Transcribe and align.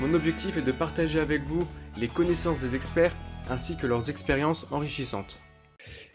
Mon 0.00 0.14
objectif 0.14 0.56
est 0.56 0.62
de 0.62 0.72
partager 0.72 1.20
avec 1.20 1.42
vous 1.42 1.68
les 1.98 2.08
connaissances 2.08 2.58
des 2.58 2.74
experts 2.74 3.14
ainsi 3.50 3.76
que 3.76 3.86
leurs 3.86 4.08
expériences 4.08 4.66
enrichissantes. 4.70 5.42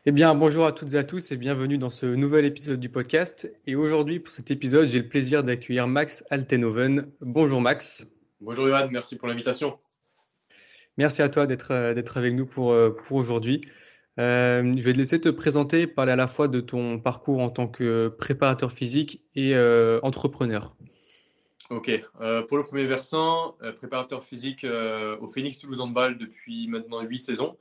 Eh 0.07 0.11
bien, 0.11 0.33
bonjour 0.33 0.65
à 0.65 0.71
toutes 0.71 0.95
et 0.95 0.97
à 0.97 1.03
tous 1.03 1.31
et 1.31 1.37
bienvenue 1.37 1.77
dans 1.77 1.91
ce 1.91 2.07
nouvel 2.07 2.45
épisode 2.45 2.79
du 2.79 2.89
podcast. 2.89 3.53
Et 3.67 3.75
aujourd'hui, 3.75 4.19
pour 4.19 4.33
cet 4.33 4.49
épisode, 4.49 4.87
j'ai 4.87 4.97
le 4.97 5.07
plaisir 5.07 5.43
d'accueillir 5.43 5.87
Max 5.87 6.23
Altenhoven. 6.31 7.11
Bonjour 7.21 7.61
Max. 7.61 8.07
Bonjour 8.41 8.65
Johan, 8.65 8.87
merci 8.89 9.17
pour 9.17 9.27
l'invitation. 9.27 9.77
Merci 10.97 11.21
à 11.21 11.29
toi 11.29 11.45
d'être 11.45 11.71
euh, 11.71 11.93
avec 12.15 12.33
nous 12.33 12.47
pour, 12.47 12.71
euh, 12.71 12.89
pour 12.89 13.17
aujourd'hui. 13.17 13.61
Euh, 14.19 14.73
je 14.75 14.83
vais 14.83 14.93
te 14.93 14.97
laisser 14.97 15.21
te 15.21 15.29
présenter, 15.29 15.85
parler 15.85 16.13
à 16.13 16.15
la 16.15 16.27
fois 16.27 16.47
de 16.47 16.59
ton 16.59 16.97
parcours 16.97 17.39
en 17.39 17.49
tant 17.49 17.67
que 17.67 18.07
préparateur 18.07 18.71
physique 18.71 19.21
et 19.35 19.55
entrepreneur. 20.01 20.75
Ok. 21.71 21.89
Euh, 22.21 22.43
pour 22.43 22.57
le 22.57 22.63
premier 22.63 22.85
versant, 22.85 23.57
euh, 23.63 23.71
préparateur 23.71 24.23
physique 24.23 24.63
euh, 24.63 25.17
au 25.17 25.27
Phoenix 25.27 25.57
Toulouse 25.57 25.81
Handball 25.81 26.17
depuis 26.19 26.67
maintenant 26.67 27.01
8 27.01 27.17
saisons. 27.17 27.57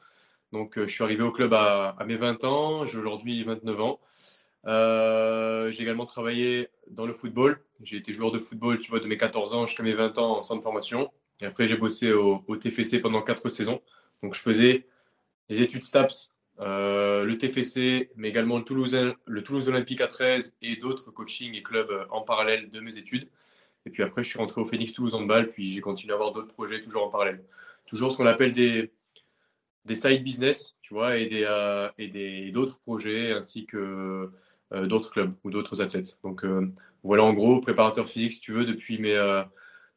Donc, 0.52 0.74
je 0.76 0.86
suis 0.86 1.02
arrivé 1.02 1.22
au 1.22 1.32
club 1.32 1.54
à, 1.54 1.96
mes 2.06 2.16
20 2.16 2.44
ans. 2.44 2.86
J'ai 2.86 2.98
aujourd'hui 2.98 3.42
29 3.42 3.80
ans. 3.80 4.00
j'ai 5.70 5.82
également 5.82 6.06
travaillé 6.06 6.68
dans 6.90 7.06
le 7.06 7.12
football. 7.14 7.58
J'ai 7.82 7.96
été 7.96 8.12
joueur 8.12 8.30
de 8.30 8.38
football, 8.38 8.78
tu 8.78 8.90
vois, 8.90 9.00
de 9.00 9.06
mes 9.06 9.16
14 9.16 9.54
ans 9.54 9.66
jusqu'à 9.66 9.82
mes 9.82 9.94
20 9.94 10.18
ans 10.18 10.38
en 10.38 10.42
centre 10.42 10.60
de 10.60 10.62
formation. 10.62 11.10
Et 11.40 11.46
après, 11.46 11.66
j'ai 11.66 11.76
bossé 11.76 12.12
au, 12.12 12.56
TFC 12.56 13.00
pendant 13.00 13.22
4 13.22 13.48
saisons. 13.48 13.80
Donc, 14.22 14.34
je 14.34 14.40
faisais 14.40 14.86
les 15.48 15.60
études 15.60 15.82
STAPS, 15.82 16.32
le 16.60 17.34
TFC, 17.34 18.10
mais 18.14 18.28
également 18.28 18.58
le 18.58 18.64
Toulouse, 18.64 18.96
le 19.24 19.42
Toulouse 19.42 19.68
Olympique 19.68 20.02
à 20.02 20.06
13 20.06 20.56
et 20.62 20.76
d'autres 20.76 21.10
coachings 21.10 21.54
et 21.54 21.62
clubs 21.64 22.06
en 22.10 22.20
parallèle 22.20 22.70
de 22.70 22.78
mes 22.78 22.96
études. 22.96 23.28
Et 23.86 23.90
puis 23.90 24.02
après, 24.02 24.22
je 24.22 24.28
suis 24.28 24.38
rentré 24.38 24.60
au 24.60 24.64
Phoenix 24.64 24.92
Toulouse 24.92 25.14
Handball, 25.14 25.48
puis 25.48 25.70
j'ai 25.70 25.80
continué 25.80 26.12
à 26.12 26.16
avoir 26.16 26.32
d'autres 26.32 26.52
projets 26.52 26.80
toujours 26.80 27.04
en 27.04 27.10
parallèle. 27.10 27.44
Toujours 27.86 28.12
ce 28.12 28.16
qu'on 28.16 28.26
appelle 28.26 28.52
des, 28.52 28.92
des 29.84 29.94
side 29.94 30.22
business, 30.22 30.76
tu 30.82 30.94
vois, 30.94 31.16
et 31.16 31.26
des, 31.26 31.44
euh, 31.44 31.88
et 31.98 32.50
d'autres 32.52 32.80
projets 32.80 33.32
ainsi 33.32 33.66
que 33.66 34.30
euh, 34.72 34.86
d'autres 34.86 35.10
clubs 35.10 35.34
ou 35.44 35.50
d'autres 35.50 35.82
athlètes. 35.82 36.18
Donc 36.22 36.44
euh, 36.44 36.72
voilà 37.02 37.22
en 37.22 37.32
gros, 37.32 37.60
préparateur 37.60 38.08
physique, 38.08 38.32
si 38.32 38.40
tu 38.40 38.52
veux, 38.52 38.64
depuis 38.64 38.98
mes 38.98 39.42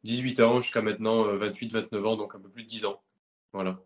18 0.04 0.40
ans 0.40 0.60
jusqu'à 0.60 0.82
maintenant 0.82 1.26
28-29 1.36 2.04
ans, 2.04 2.16
donc 2.16 2.34
un 2.34 2.40
peu 2.40 2.48
plus 2.48 2.62
de 2.64 2.68
10 2.68 2.84
ans. 2.84 3.02
Voilà. 3.52 3.80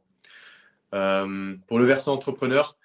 pour 0.90 1.78
le 1.78 1.84
versant 1.84 2.14
entrepreneur, 2.14 2.76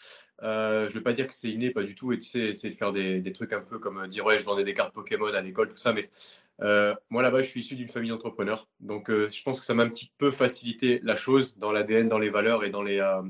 je 0.42 0.86
ne 0.86 0.90
vais 0.90 1.02
pas 1.02 1.14
dire 1.14 1.26
que 1.26 1.34
c'est 1.34 1.50
inné, 1.50 1.72
pas 1.72 1.84
du 1.84 1.96
tout. 1.96 2.14
Et 2.14 2.20
tu 2.20 2.28
sais, 2.28 2.40
essayer 2.40 2.72
de 2.72 2.78
faire 2.78 2.94
des, 2.94 3.20
des, 3.20 3.34
trucs 3.34 3.52
un 3.54 3.62
peu 3.62 3.80
comme 3.80 4.08
dire 4.08 4.26
ouais, 4.26 4.38
je 4.38 4.44
vendais 4.44 4.64
des 4.64 4.76
cartes 4.76 4.94
Pokémon 4.94 5.34
à 5.34 5.42
l'école, 5.42 5.70
tout 5.70 5.78
ça. 5.78 5.92
Mais 5.92 6.12
euh, 6.62 6.96
moi, 7.10 7.22
là-bas, 7.22 7.42
je 7.42 7.48
suis 7.48 7.60
issu 7.60 7.76
d'une 7.76 7.90
famille 7.90 8.10
d'entrepreneurs. 8.10 8.68
Donc, 8.80 9.10
euh, 9.10 9.30
je 9.30 9.44
pense 9.44 9.60
que 9.60 9.66
ça 9.66 9.74
m'a 9.74 9.84
un 9.84 9.90
petit 9.90 10.12
peu 10.18 10.32
facilité 10.32 11.00
la 11.04 11.16
chose 11.16 11.58
dans 11.58 11.72
l'ADN, 11.72 12.08
dans 12.08 12.20
les 12.20 12.30
valeurs 12.30 12.64
et 12.64 12.70
dans 12.70 12.82
les, 12.82 13.00
euh, 13.00 13.22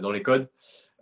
dans 0.00 0.10
les 0.10 0.22
codes. 0.22 0.48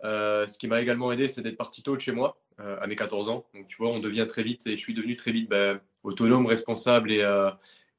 ce 0.03 0.57
qui 0.57 0.67
m'a 0.67 0.81
également 0.81 1.11
aidé, 1.11 1.27
c'est 1.27 1.41
d'être 1.41 1.57
parti 1.57 1.83
tôt 1.83 1.95
de 1.95 2.01
chez 2.01 2.11
moi, 2.11 2.39
à 2.57 2.87
mes 2.87 2.95
14 2.95 3.29
ans. 3.29 3.45
Donc, 3.53 3.67
tu 3.67 3.77
vois, 3.77 3.89
on 3.89 3.99
devient 3.99 4.25
très 4.27 4.43
vite, 4.43 4.65
et 4.67 4.71
je 4.71 4.81
suis 4.81 4.93
devenu 4.93 5.15
très 5.15 5.31
vite 5.31 5.49
ben, 5.49 5.81
autonome, 6.03 6.45
responsable 6.45 7.11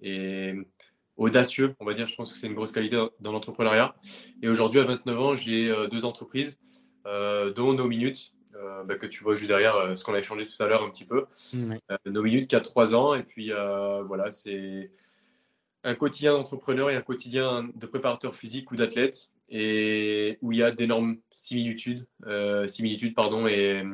et, 0.00 0.54
audacieux, 1.16 1.74
on 1.80 1.84
va 1.84 1.94
dire. 1.94 2.06
Je 2.06 2.14
pense 2.14 2.32
que 2.32 2.38
c'est 2.38 2.46
une 2.46 2.54
grosse 2.54 2.72
qualité 2.72 2.96
dans 3.20 3.32
l'entrepreneuriat. 3.32 3.96
Et 4.42 4.48
aujourd'hui, 4.48 4.80
à 4.80 4.84
29 4.84 5.20
ans, 5.20 5.34
j'ai 5.34 5.74
deux 5.90 6.04
entreprises, 6.04 6.58
dont 7.04 7.74
No 7.74 7.86
Minutes, 7.86 8.32
euh, 8.62 8.84
bah, 8.84 8.96
que 8.96 9.06
tu 9.06 9.22
vois 9.22 9.34
juste 9.34 9.48
derrière 9.48 9.76
euh, 9.76 9.96
ce 9.96 10.04
qu'on 10.04 10.14
a 10.14 10.18
échangé 10.18 10.46
tout 10.46 10.62
à 10.62 10.66
l'heure 10.66 10.82
un 10.82 10.90
petit 10.90 11.04
peu. 11.04 11.26
Euh, 11.54 11.96
nos 12.06 12.22
minutes 12.22 12.48
qui 12.48 12.56
a 12.56 12.60
trois 12.60 12.94
ans. 12.94 13.14
Et 13.14 13.22
puis 13.22 13.50
voilà, 14.06 14.30
c'est 14.30 14.90
un 15.84 15.94
quotidien 15.94 16.32
d'entrepreneur 16.32 16.90
et 16.90 16.96
un 16.96 17.02
quotidien 17.02 17.68
de 17.74 17.86
préparateur 17.86 18.34
physique 18.34 18.70
ou 18.72 18.76
d'athlète. 18.76 19.30
Et 19.48 20.38
où 20.42 20.50
il 20.50 20.58
y 20.58 20.62
a 20.64 20.72
d'énormes 20.72 21.18
similitudes, 21.30 22.04
similitudes 22.66 23.14
pardon, 23.14 23.46
et 23.46 23.84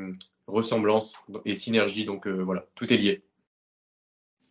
ressemblances 0.46 1.18
et 1.44 1.54
synergies. 1.54 2.06
Donc 2.06 2.26
voilà, 2.26 2.64
tout 2.74 2.90
est 2.90 2.96
lié. 2.96 3.22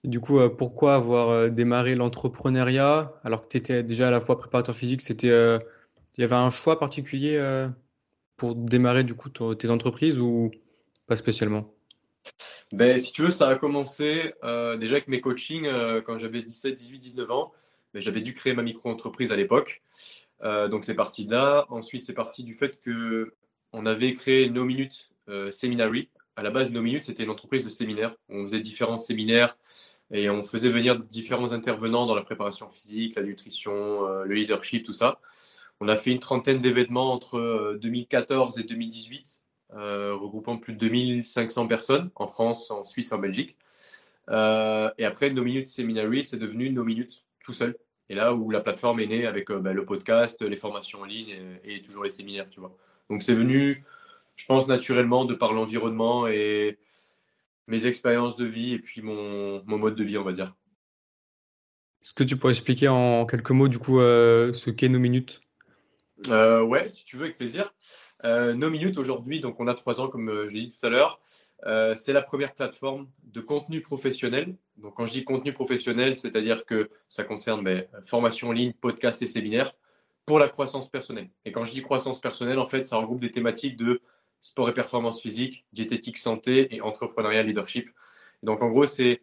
Du 0.04 0.20
coup, 0.20 0.40
pourquoi 0.52 0.94
avoir 0.94 1.50
démarré 1.50 1.96
l'entrepreneuriat 1.96 3.14
alors 3.24 3.42
que 3.42 3.48
tu 3.48 3.58
étais 3.58 3.82
déjà 3.82 4.10
à 4.10 4.12
la 4.12 4.22
fois 4.22 4.38
préparateur 4.38 4.76
physique 4.76 5.02
C'était, 5.02 5.28
il 5.28 6.22
y 6.22 6.24
avait 6.24 6.36
un 6.36 6.52
choix 6.52 6.78
particulier 6.78 7.40
pour 8.42 8.56
démarrer 8.56 9.04
du 9.04 9.14
coup 9.14 9.30
tes 9.30 9.70
entreprises 9.70 10.20
ou 10.20 10.50
pas 11.06 11.16
spécialement? 11.16 11.72
Ben, 12.74 12.98
Si 12.98 13.14
tu 13.14 13.22
veux, 13.22 13.30
ça 13.30 13.48
a 13.48 13.56
commencé 13.56 14.34
euh, 14.44 14.78
déjà 14.78 14.96
avec 14.96 15.08
mes 15.08 15.22
coachings 15.22 15.68
euh, 15.68 16.02
quand 16.02 16.18
j'avais 16.18 16.42
17, 16.42 16.76
18, 16.76 16.98
19 16.98 17.30
ans. 17.30 17.52
Ben, 17.94 18.02
j'avais 18.02 18.22
dû 18.22 18.34
créer 18.34 18.54
ma 18.56 18.64
micro-entreprise 18.64 19.32
à 19.32 19.36
l'époque. 19.36 19.84
Euh, 20.42 20.68
donc 20.70 20.86
c'est 20.86 20.96
parti 20.96 21.28
de 21.28 21.34
là. 21.34 21.68
Ensuite, 21.70 22.04
c'est 22.04 22.16
parti 22.16 22.44
du 22.44 22.56
fait 22.56 22.82
que 22.82 23.36
on 23.74 23.86
avait 23.86 24.16
créé 24.16 24.50
No 24.50 24.66
Minutes 24.66 25.12
Seminary. 25.52 26.10
À 26.36 26.42
la 26.42 26.50
base, 26.50 26.72
No 26.72 26.82
Minutes, 26.82 27.04
c'était 27.04 27.26
une 27.26 27.30
entreprise 27.30 27.64
de 27.64 27.70
séminaires. 27.70 28.16
On 28.28 28.42
faisait 28.48 28.60
différents 28.60 28.98
séminaires 28.98 29.56
et 30.10 30.32
on 30.32 30.44
faisait 30.44 30.70
venir 30.70 30.98
différents 30.98 31.52
intervenants 31.52 32.08
dans 32.08 32.16
la 32.16 32.24
préparation 32.24 32.72
physique, 32.72 33.18
la 33.18 33.22
nutrition, 33.22 34.24
le 34.24 34.34
leadership, 34.34 34.84
tout 34.84 34.94
ça. 34.94 35.20
On 35.84 35.88
a 35.88 35.98
fait 35.98 36.12
une 36.12 36.20
trentaine 36.20 36.62
d'événements 36.62 37.12
entre 37.12 37.80
2014 37.82 38.56
euh, 38.56 38.62
et 38.62 38.64
2018, 38.64 39.42
euh, 39.74 40.14
regroupant 40.14 40.58
plus 40.58 40.74
de 40.74 40.78
2500 40.78 41.66
personnes 41.66 42.12
en 42.14 42.28
France, 42.28 42.70
en 42.70 42.84
Suisse, 42.84 43.12
en 43.12 43.18
Belgique. 43.18 43.58
Euh, 44.30 44.92
et 45.00 45.06
après, 45.06 45.30
No 45.30 45.44
Minutes 45.44 45.70
Seminary, 45.70 46.24
c'est 46.24 46.38
devenu 46.38 46.70
No 46.70 46.84
Minutes 46.84 47.26
tout 47.44 47.52
seul. 47.52 47.76
Et 48.10 48.16
là 48.16 48.36
où 48.36 48.52
la 48.52 48.60
plateforme 48.62 49.00
est 49.00 49.08
née 49.08 49.26
avec 49.26 49.52
bah, 49.52 49.74
le 49.74 49.84
podcast, 49.84 50.44
les 50.44 50.56
formations 50.56 51.02
en 51.02 51.06
ligne 51.06 51.36
et, 51.64 51.82
toujours 51.82 52.04
les 52.04 52.12
séminaires, 52.12 52.48
tu 52.52 52.60
vois. 52.60 52.78
Donc 53.10 53.24
c'est 53.24 53.34
venu, 53.34 53.84
je 54.36 54.46
pense, 54.46 54.68
naturellement 54.68 55.26
de 55.26 55.34
par 55.34 55.52
l'environnement 55.52 56.28
et 56.28 56.78
mes 57.66 57.88
expériences 57.88 58.36
de 58.36 58.46
vie 58.46 58.74
et 58.74 58.80
puis 58.80 59.02
mon, 59.02 59.64
mode 59.66 59.96
de 59.96 60.04
vie, 60.04 60.20
on 60.20 60.24
va 60.24 60.34
dire. 60.34 60.54
Est-ce 62.04 62.14
que 62.14 62.24
tu 62.24 62.38
pourrais 62.38 62.54
expliquer 62.54 62.88
en 62.88 63.26
quelques 63.26 63.50
mots, 63.50 63.68
du 63.68 63.80
coup, 63.80 63.98
ce 64.00 64.70
qu'est 64.70 64.90
No 64.90 65.00
Minutes? 65.00 65.42
Euh, 66.30 66.62
ouais, 66.62 66.90
si 66.90 67.06
tu 67.06 67.18
veux, 67.18 67.26
avec 67.26 67.38
plaisir. 67.38 67.74
Euh, 68.24 68.54
nos 68.54 68.70
minutes 68.70 68.98
aujourd'hui, 69.00 69.40
donc 69.40 69.60
on 69.60 69.68
a 69.68 69.74
trois 69.74 70.00
ans 70.00 70.08
comme 70.08 70.30
euh, 70.30 70.48
j'ai 70.48 70.62
dit 70.62 70.76
tout 70.80 70.86
à 70.86 70.90
l'heure. 70.90 71.22
c'est 71.96 72.14
la 72.14 72.22
première 72.22 72.54
plateforme 72.54 73.10
de 73.24 73.42
contenu 73.42 73.82
professionnel. 73.82 74.56
Donc 74.78 74.96
quand 74.96 75.06
je 75.06 75.12
dis 75.12 75.24
contenu 75.24 75.54
professionnel, 75.54 76.16
c'est-à-dire 76.16 76.66
que 76.66 76.90
ça 77.10 77.24
concerne 77.24 77.64
ben, 77.64 77.86
formation 78.06 78.50
en 78.50 78.52
ligne, 78.52 78.74
podcast 78.74 79.22
et 79.22 79.28
séminaires 79.28 79.74
pour 80.26 80.38
la 80.40 80.50
croissance 80.50 80.90
personnelle. 80.90 81.30
Et 81.46 81.52
quand 81.52 81.64
je 81.64 81.72
dis 81.72 81.82
croissance 81.82 82.22
personnelle, 82.22 82.60
en 82.60 82.66
fait, 82.66 82.86
ça 82.86 82.98
regroupe 82.98 83.20
des 83.20 83.32
thématiques 83.32 83.76
de 83.76 84.02
sport 84.40 84.70
et 84.70 84.74
performance 84.74 85.22
physique, 85.22 85.66
diététique 85.74 86.18
santé 86.18 86.76
et 86.76 86.82
entrepreneuriat 86.82 87.44
leadership. 87.44 87.90
donc 88.44 88.62
en 88.62 88.70
gros, 88.70 88.86
c'est 88.86 89.22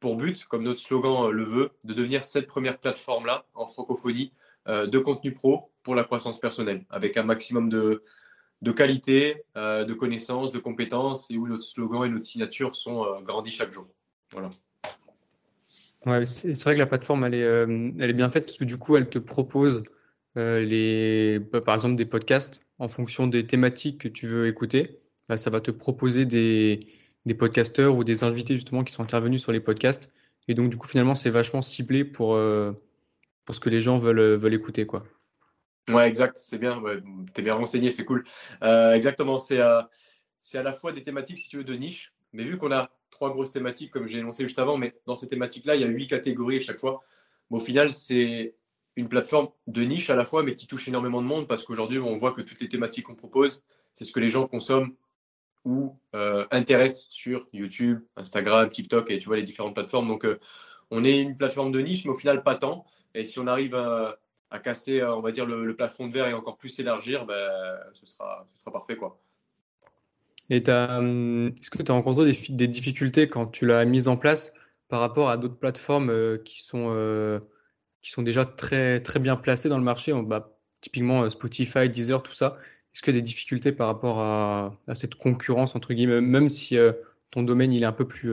pour 0.00 0.16
but, 0.16 0.44
comme 0.44 0.62
notre 0.62 0.80
slogan 0.80 1.30
le 1.30 1.44
veut, 1.44 1.70
de 1.84 1.92
devenir 1.92 2.24
cette 2.24 2.46
première 2.46 2.78
plateforme-là 2.78 3.46
en 3.54 3.66
francophonie 3.66 4.32
de 4.68 4.98
contenu 4.98 5.32
pro 5.32 5.70
pour 5.82 5.94
la 5.94 6.04
croissance 6.04 6.38
personnelle, 6.38 6.84
avec 6.90 7.16
un 7.16 7.22
maximum 7.22 7.70
de, 7.70 8.02
de 8.62 8.72
qualité, 8.72 9.44
euh, 9.56 9.84
de 9.84 9.94
connaissances, 9.94 10.52
de 10.52 10.58
compétences, 10.58 11.30
et 11.30 11.36
où 11.36 11.46
notre 11.46 11.62
slogan 11.62 12.04
et 12.04 12.08
notre 12.08 12.24
signature 12.24 12.74
sont 12.74 13.04
euh, 13.04 13.20
grandis 13.22 13.50
chaque 13.50 13.72
jour. 13.72 13.88
Voilà. 14.32 14.50
Ouais, 16.06 16.26
c'est 16.26 16.62
vrai 16.62 16.74
que 16.74 16.78
la 16.78 16.86
plateforme, 16.86 17.24
elle 17.24 17.34
est, 17.34 17.42
euh, 17.42 17.90
elle 17.98 18.10
est 18.10 18.14
bien 18.14 18.30
faite 18.30 18.46
parce 18.46 18.58
que 18.58 18.64
du 18.64 18.76
coup, 18.76 18.96
elle 18.96 19.08
te 19.08 19.18
propose 19.18 19.82
les, 20.36 21.40
bah, 21.40 21.60
par 21.60 21.74
exemple 21.74 21.96
des 21.96 22.06
podcasts 22.06 22.60
en 22.78 22.86
fonction 22.86 23.26
des 23.26 23.44
thématiques 23.44 24.02
que 24.02 24.08
tu 24.08 24.28
veux 24.28 24.46
écouter. 24.46 25.00
Bah, 25.28 25.36
ça 25.36 25.50
va 25.50 25.60
te 25.60 25.72
proposer 25.72 26.26
des, 26.26 26.86
des 27.26 27.34
podcasteurs 27.34 27.96
ou 27.96 28.04
des 28.04 28.22
invités 28.22 28.54
justement 28.54 28.84
qui 28.84 28.92
sont 28.92 29.02
intervenus 29.02 29.42
sur 29.42 29.50
les 29.50 29.58
podcasts. 29.58 30.12
Et 30.46 30.54
donc, 30.54 30.70
du 30.70 30.76
coup, 30.76 30.86
finalement, 30.86 31.16
c'est 31.16 31.30
vachement 31.30 31.60
ciblé 31.60 32.04
pour, 32.04 32.38
pour 33.48 33.54
ce 33.54 33.60
que 33.60 33.70
les 33.70 33.80
gens 33.80 33.96
veulent, 33.96 34.36
veulent 34.36 34.52
écouter. 34.52 34.84
quoi. 34.84 35.06
Ouais, 35.88 36.06
exact, 36.06 36.36
c'est 36.36 36.58
bien. 36.58 36.82
tu 37.34 37.40
es 37.40 37.42
bien 37.42 37.54
renseigné, 37.54 37.90
c'est 37.90 38.04
cool. 38.04 38.26
Euh, 38.62 38.92
exactement, 38.92 39.38
c'est 39.38 39.58
à, 39.58 39.88
à 40.52 40.62
la 40.62 40.74
fois 40.74 40.92
des 40.92 41.02
thématiques, 41.02 41.38
si 41.38 41.48
tu 41.48 41.56
veux, 41.56 41.64
de 41.64 41.72
niche, 41.72 42.12
mais 42.34 42.44
vu 42.44 42.58
qu'on 42.58 42.70
a 42.72 42.90
trois 43.10 43.30
grosses 43.30 43.52
thématiques, 43.52 43.90
comme 43.90 44.06
j'ai 44.06 44.18
énoncé 44.18 44.42
juste 44.42 44.58
avant, 44.58 44.76
mais 44.76 44.94
dans 45.06 45.14
ces 45.14 45.30
thématiques-là, 45.30 45.76
il 45.76 45.80
y 45.80 45.84
a 45.84 45.86
huit 45.86 46.08
catégories 46.08 46.58
à 46.58 46.60
chaque 46.60 46.78
fois. 46.78 47.02
au 47.48 47.58
final, 47.58 47.90
c'est 47.90 48.54
une 48.96 49.08
plateforme 49.08 49.48
de 49.66 49.80
niche 49.80 50.10
à 50.10 50.14
la 50.14 50.26
fois, 50.26 50.42
mais 50.42 50.54
qui 50.54 50.66
touche 50.66 50.86
énormément 50.86 51.22
de 51.22 51.26
monde 51.26 51.48
parce 51.48 51.64
qu'aujourd'hui, 51.64 52.00
on 52.00 52.16
voit 52.16 52.32
que 52.32 52.42
toutes 52.42 52.60
les 52.60 52.68
thématiques 52.68 53.06
qu'on 53.06 53.14
propose, 53.14 53.64
c'est 53.94 54.04
ce 54.04 54.12
que 54.12 54.20
les 54.20 54.28
gens 54.28 54.46
consomment 54.46 54.92
ou 55.64 55.98
euh, 56.14 56.44
intéressent 56.50 57.06
sur 57.08 57.46
YouTube, 57.54 58.00
Instagram, 58.14 58.68
TikTok 58.68 59.10
et 59.10 59.18
tu 59.18 59.24
vois 59.24 59.36
les 59.36 59.42
différentes 59.42 59.72
plateformes. 59.72 60.06
Donc, 60.06 60.26
euh, 60.26 60.38
on 60.90 61.02
est 61.02 61.18
une 61.18 61.38
plateforme 61.38 61.72
de 61.72 61.80
niche, 61.80 62.04
mais 62.04 62.10
au 62.10 62.14
final, 62.14 62.42
pas 62.42 62.54
tant. 62.54 62.84
Et 63.18 63.24
si 63.24 63.38
on 63.38 63.46
arrive 63.46 63.74
à, 63.74 64.18
casser, 64.62 65.02
on 65.02 65.20
va 65.20 65.32
dire, 65.32 65.44
le, 65.44 65.74
plafond 65.76 66.06
de 66.06 66.12
verre 66.12 66.28
et 66.28 66.34
encore 66.34 66.56
plus 66.56 66.68
s'élargir, 66.68 67.26
ben, 67.26 67.50
ce, 67.92 68.06
sera, 68.06 68.48
ce 68.54 68.62
sera 68.62 68.72
parfait. 68.72 68.96
quoi. 68.96 69.20
Et 70.50 70.62
hum, 70.70 71.52
est-ce 71.60 71.70
que 71.70 71.82
tu 71.82 71.90
as 71.90 71.94
rencontré 71.94 72.32
des, 72.32 72.38
des, 72.50 72.66
difficultés 72.68 73.28
quand 73.28 73.46
tu 73.46 73.66
l'as 73.66 73.84
mise 73.84 74.08
en 74.08 74.16
place 74.16 74.52
par 74.88 75.00
rapport 75.00 75.28
à 75.28 75.36
d'autres 75.36 75.58
plateformes 75.58 76.10
euh, 76.10 76.38
qui, 76.38 76.62
sont, 76.62 76.86
euh, 76.94 77.40
qui 78.02 78.10
sont 78.10 78.22
déjà 78.22 78.44
très, 78.44 79.00
très 79.00 79.20
bien 79.20 79.36
placées 79.36 79.68
dans 79.68 79.78
le 79.78 79.84
marché? 79.84 80.12
Bah, 80.22 80.54
Typiquement 80.80 81.24
euh, 81.24 81.30
Spotify, 81.30 81.88
Deezer, 81.88 82.22
tout 82.22 82.32
ça. 82.32 82.56
Est-ce 82.94 83.02
qu'il 83.02 83.14
y 83.14 83.18
a 83.18 83.20
des 83.20 83.24
difficultés 83.24 83.72
par 83.72 83.88
rapport 83.88 84.20
à, 84.20 84.78
à 84.86 84.94
cette 84.94 85.16
concurrence, 85.16 85.74
entre 85.74 85.92
guillemets, 85.92 86.20
même 86.20 86.48
si 86.48 86.76
ton 87.30 87.42
domaine 87.42 87.72
il 87.72 87.82
est 87.82 87.86
un 87.86 87.92
peu 87.92 88.08
plus 88.08 88.32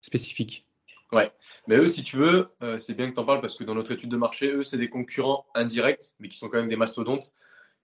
spécifique? 0.00 0.67
Ouais, 1.12 1.32
mais 1.66 1.76
eux, 1.76 1.88
si 1.88 2.04
tu 2.04 2.16
veux, 2.16 2.48
c'est 2.78 2.94
bien 2.94 3.08
que 3.08 3.14
tu 3.14 3.20
en 3.20 3.24
parles 3.24 3.40
parce 3.40 3.56
que 3.56 3.64
dans 3.64 3.74
notre 3.74 3.92
étude 3.92 4.10
de 4.10 4.16
marché, 4.18 4.48
eux, 4.48 4.62
c'est 4.62 4.76
des 4.76 4.90
concurrents 4.90 5.46
indirects, 5.54 6.12
mais 6.20 6.28
qui 6.28 6.36
sont 6.36 6.48
quand 6.48 6.58
même 6.58 6.68
des 6.68 6.76
mastodontes 6.76 7.34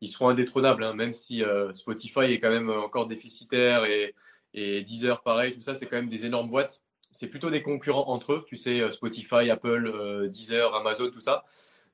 ils 0.04 0.08
seront 0.08 0.28
indétrônables, 0.28 0.84
hein, 0.84 0.94
même 0.94 1.12
si 1.12 1.42
euh, 1.42 1.74
Spotify 1.74 2.24
est 2.24 2.38
quand 2.38 2.50
même 2.50 2.70
encore 2.70 3.06
déficitaire 3.06 3.84
et, 3.84 4.14
Deezer, 4.54 5.20
pareil, 5.22 5.52
tout 5.52 5.60
ça, 5.60 5.74
c'est 5.74 5.86
quand 5.86 5.96
même 5.96 6.08
des 6.08 6.26
énormes 6.26 6.48
boîtes. 6.48 6.84
C'est 7.10 7.26
plutôt 7.26 7.50
des 7.50 7.60
concurrents 7.60 8.08
entre 8.08 8.34
eux, 8.34 8.44
tu 8.46 8.56
sais, 8.56 8.80
euh, 8.80 8.92
Spotify, 8.92 9.50
Apple, 9.50 9.90
euh, 9.92 10.28
Deezer, 10.28 10.72
Amazon, 10.76 11.10
tout 11.10 11.18
ça. 11.18 11.44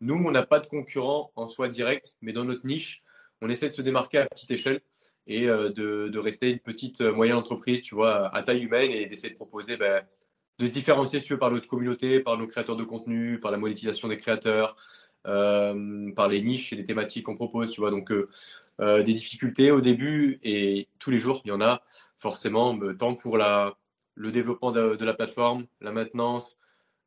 Nous, 0.03 0.15
on 0.15 0.31
n'a 0.31 0.43
pas 0.43 0.61
de 0.61 0.67
concurrents 0.67 1.33
en 1.37 1.47
soi 1.47 1.69
direct, 1.69 2.17
mais 2.21 2.35
dans 2.35 2.44
notre 2.44 2.67
niche, 2.67 3.03
on 3.41 3.49
essaie 3.49 3.71
de 3.71 3.75
se 3.75 3.81
démarquer 3.81 4.19
à 4.19 4.26
petite 4.26 4.50
échelle 4.50 4.83
et 5.26 5.47
de, 5.47 6.19
rester 6.19 6.50
une 6.50 6.59
petite 6.59 7.00
moyenne 7.00 7.37
entreprise, 7.37 7.81
tu 7.81 7.94
vois, 7.94 8.35
à 8.35 8.43
taille 8.43 8.65
humaine 8.65 8.91
et 8.91 9.06
d'essayer 9.06 9.31
de 9.31 9.37
proposer, 9.37 9.76
ben, 9.76 10.05
de 10.61 10.67
se 10.67 10.73
différencier, 10.73 11.21
si 11.21 11.27
tu 11.27 11.33
veux, 11.33 11.39
par 11.39 11.51
notre 11.51 11.67
communauté, 11.67 12.21
par 12.21 12.37
nos 12.37 12.47
créateurs 12.47 12.77
de 12.77 12.85
contenu, 12.85 13.41
par 13.41 13.51
la 13.51 13.57
monétisation 13.57 14.09
des 14.09 14.19
créateurs, 14.19 14.77
euh, 15.27 16.12
par 16.12 16.29
les 16.29 16.43
niches 16.43 16.73
et 16.73 16.77
les 16.77 16.85
thématiques 16.85 17.25
qu'on 17.25 17.35
propose, 17.35 17.71
tu 17.71 17.81
vois. 17.81 17.91
Donc, 17.91 18.12
euh, 18.12 18.29
euh, 18.81 19.03
des 19.03 19.15
difficultés 19.15 19.71
au 19.71 19.81
début 19.81 20.39
et 20.43 20.89
tous 20.99 21.11
les 21.11 21.19
jours, 21.19 21.41
il 21.47 21.49
y 21.49 21.53
en 21.53 21.62
a 21.62 21.83
forcément, 22.19 22.79
tant 22.95 23.15
pour 23.15 23.39
la, 23.39 23.79
le 24.15 24.31
développement 24.33 24.71
de, 24.71 25.03
la 25.03 25.15
plateforme, 25.15 25.67
la 25.81 25.93
maintenance, 25.93 26.59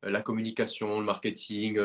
la 0.02 0.20
communication, 0.20 0.98
le 0.98 1.06
marketing, 1.06 1.78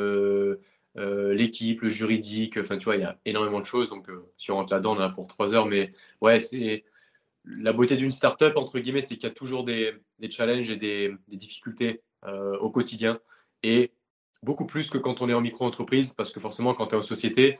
l'équipe, 0.96 1.82
le 1.82 1.90
juridique. 1.90 2.58
Enfin, 2.58 2.78
tu 2.78 2.86
vois, 2.86 2.96
il 2.96 3.02
y 3.02 3.06
a 3.06 3.18
énormément 3.26 3.60
de 3.60 3.66
choses. 3.66 3.90
Donc, 3.90 4.08
si 4.40 4.50
on 4.50 4.56
rentre 4.56 4.74
là-dedans, 4.74 4.96
on 4.96 5.00
en 5.00 5.02
a 5.02 5.10
pour 5.10 5.28
trois 5.28 5.54
heures. 5.54 5.68
Mais 5.68 5.92
ouais, 6.22 6.40
c'est 6.40 6.84
la 7.46 7.74
beauté 7.74 7.96
d'une 7.96 8.12
startup, 8.12 8.58
entre 8.58 8.80
guillemets, 8.80 9.02
c'est 9.02 9.16
qu'il 9.16 9.24
y 9.24 9.32
a 9.32 9.34
toujours 9.34 9.64
des, 9.64 9.96
challenges 10.30 10.70
et 10.70 10.78
des, 10.78 11.16
difficultés 11.28 12.02
au 12.60 12.70
quotidien. 12.70 13.20
Et 13.64 13.92
beaucoup 14.44 14.66
plus 14.66 14.90
que 14.90 14.98
quand 14.98 15.22
on 15.22 15.30
est 15.30 15.34
en 15.34 15.42
micro-entreprise, 15.42 16.14
parce 16.14 16.32
que 16.32 16.40
forcément, 16.40 16.74
quand 16.74 16.88
tu 16.88 16.96
es 16.96 16.98
en 16.98 17.02
société, 17.02 17.58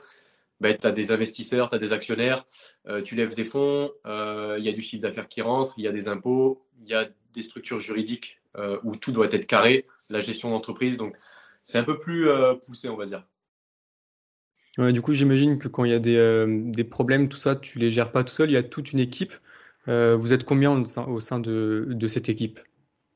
ben, 0.60 0.76
tu 0.76 0.86
as 0.86 0.92
des 0.92 1.10
investisseurs, 1.10 1.68
tu 1.68 1.74
as 1.74 1.78
des 1.78 1.92
actionnaires, 1.92 2.44
euh, 2.86 3.02
tu 3.02 3.16
lèves 3.16 3.34
des 3.34 3.44
fonds, 3.44 3.90
euh, 4.06 4.56
il 4.58 4.64
y 4.64 4.68
a 4.68 4.72
du 4.72 4.82
chiffre 4.82 5.02
d'affaires 5.02 5.28
qui 5.28 5.42
rentre, 5.42 5.74
il 5.78 5.84
y 5.84 5.88
a 5.88 5.92
des 5.92 6.08
impôts, 6.08 6.66
il 6.82 6.88
y 6.88 6.94
a 6.94 7.08
des 7.32 7.42
structures 7.42 7.80
juridiques 7.80 8.40
euh, 8.56 8.78
où 8.84 8.96
tout 8.96 9.12
doit 9.12 9.28
être 9.30 9.46
carré, 9.46 9.84
la 10.10 10.20
gestion 10.20 10.50
d'entreprise. 10.50 10.96
Donc, 10.96 11.16
c'est 11.64 11.78
un 11.78 11.84
peu 11.84 11.98
plus 11.98 12.28
poussé, 12.66 12.88
on 12.88 12.96
va 12.96 13.06
dire. 13.06 13.24
du 14.78 15.02
coup, 15.02 15.12
j'imagine 15.12 15.58
que 15.58 15.68
quand 15.68 15.84
il 15.84 15.90
y 15.90 15.94
a 15.94 15.98
des, 15.98 16.46
des, 16.48 16.84
problèmes, 16.84 17.28
tout 17.28 17.36
ça, 17.36 17.54
tu 17.54 17.78
les 17.78 17.90
gères 17.90 18.10
pas 18.10 18.24
tout 18.24 18.32
seul, 18.32 18.50
il 18.50 18.54
y 18.54 18.56
a 18.56 18.62
toute 18.62 18.92
une 18.92 18.98
équipe. 18.98 19.34
Vous 19.90 20.32
êtes 20.32 20.44
combien 20.44 20.70
au 20.72 21.20
sein, 21.20 21.40
de, 21.40 22.08
cette 22.08 22.28
équipe? 22.28 22.60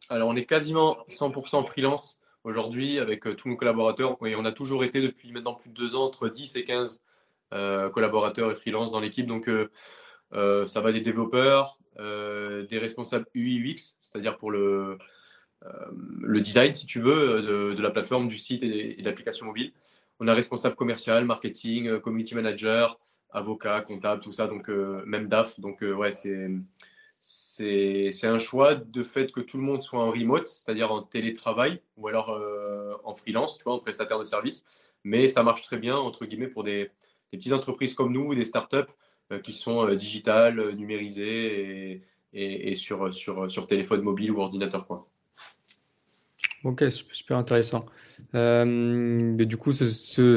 Alors, 0.09 0.29
on 0.29 0.37
est 0.37 0.45
quasiment 0.45 0.99
100% 1.09 1.65
freelance 1.65 2.19
aujourd'hui 2.45 2.99
avec 2.99 3.27
euh, 3.27 3.35
tous 3.35 3.49
nos 3.49 3.57
collaborateurs. 3.57 4.17
Et 4.27 4.37
on 4.37 4.45
a 4.45 4.53
toujours 4.53 4.85
été 4.85 5.01
depuis 5.01 5.33
maintenant 5.33 5.55
plus 5.55 5.71
de 5.71 5.75
deux 5.75 5.95
ans 5.95 6.05
entre 6.05 6.29
10 6.29 6.57
et 6.57 6.65
15 6.65 7.01
euh, 7.53 7.91
collaborateurs 7.91 8.51
et 8.51 8.55
freelance 8.55 8.91
dans 8.91 9.01
l'équipe. 9.01 9.27
Donc, 9.27 9.49
euh, 9.49 10.67
ça 10.67 10.81
va 10.81 10.93
des 10.93 11.01
développeurs, 11.01 11.79
des 11.99 12.79
responsables 12.79 13.27
UI 13.35 13.61
UX, 13.61 13.95
c'est-à-dire 14.01 14.37
pour 14.37 14.51
le, 14.51 14.99
le 16.21 16.41
design, 16.41 16.75
si 16.75 16.87
tu 16.87 16.99
veux, 17.01 17.41
de, 17.41 17.81
la 17.81 17.91
plateforme, 17.91 18.27
du 18.27 18.37
site 18.37 18.65
et, 18.65 18.97
de 18.97 19.05
l'application 19.05 19.47
mobile. 19.47 19.73
On 20.19 20.27
a 20.27 20.35
responsable 20.35 20.75
commercial, 20.75 21.25
marketing, 21.25 22.01
community 22.01 22.35
manager, 22.35 22.99
avocat, 23.35 23.83
comptable, 23.83 24.23
tout 24.23 24.33
ça, 24.33 24.47
donc 24.47 24.69
même 24.69 25.29
DAF. 25.29 25.61
Donc, 25.61 25.83
ouais, 25.83 26.13
c'est 26.13 26.49
c'est 27.27 28.27
un 28.27 28.39
choix 28.39 28.75
de 28.75 29.03
fait 29.03 29.33
que 29.33 29.41
tout 29.41 29.57
le 29.57 29.63
monde 29.63 29.81
soit 29.81 30.03
en 30.03 30.11
remote, 30.11 30.47
c'est-à-dire 30.47 30.93
en 30.93 31.03
télétravail 31.03 31.81
ou 31.97 32.09
alors 32.09 32.31
euh, 32.31 32.95
en 33.05 33.15
freelance, 33.15 33.57
tu 33.57 33.65
vois, 33.65 33.75
en 33.75 33.79
prestataire 33.79 34.19
de 34.19 34.25
service. 34.25 34.65
Mais 35.05 35.29
ça 35.29 35.43
marche 35.43 35.63
très 35.63 35.79
bien, 35.79 35.97
entre 35.97 36.27
guillemets, 36.27 36.49
pour 36.49 36.65
des, 36.65 36.91
petites 37.33 37.53
entreprises 37.53 37.95
comme 37.95 38.13
nous, 38.13 38.35
des 38.35 38.45
startups 38.45 38.93
euh, 39.33 39.39
qui 39.39 39.53
sont 39.53 39.87
euh, 39.87 39.97
digitales, 39.97 40.73
numérisées 40.73 42.03
et, 42.33 42.71
et, 42.71 42.75
sur, 42.75 43.13
sur, 43.15 43.51
sur, 43.51 43.67
téléphone 43.67 44.03
mobile 44.03 44.31
ou 44.31 44.41
ordinateur. 44.41 44.87
Ok, 46.65 46.83
super 46.91 47.37
intéressant. 47.37 47.85
du 48.33 49.57
coup, 49.57 49.73
ce, 49.73 49.85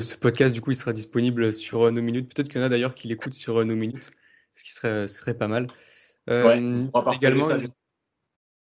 ce, 0.02 0.18
podcast, 0.18 0.54
du 0.54 0.62
coup, 0.62 0.72
il 0.72 0.76
sera 0.76 0.94
disponible 0.94 1.54
sur 1.54 1.92
nos 1.92 2.02
minutes. 2.02 2.34
Peut-être 2.34 2.50
qu'il 2.50 2.60
y 2.60 2.64
en 2.64 2.68
a 2.68 2.70
d'ailleurs 2.70 2.96
qui 2.96 3.08
l'écoutent 3.08 3.34
sur 3.34 3.64
nos 3.66 3.76
minutes, 3.76 4.12
ce 4.54 4.64
qui 4.64 4.74
serait, 4.74 5.08
ce 5.08 5.20
serait 5.20 5.38
pas 5.38 5.48
mal. 5.48 5.68
Euh, 6.30 6.88
également. 7.14 7.50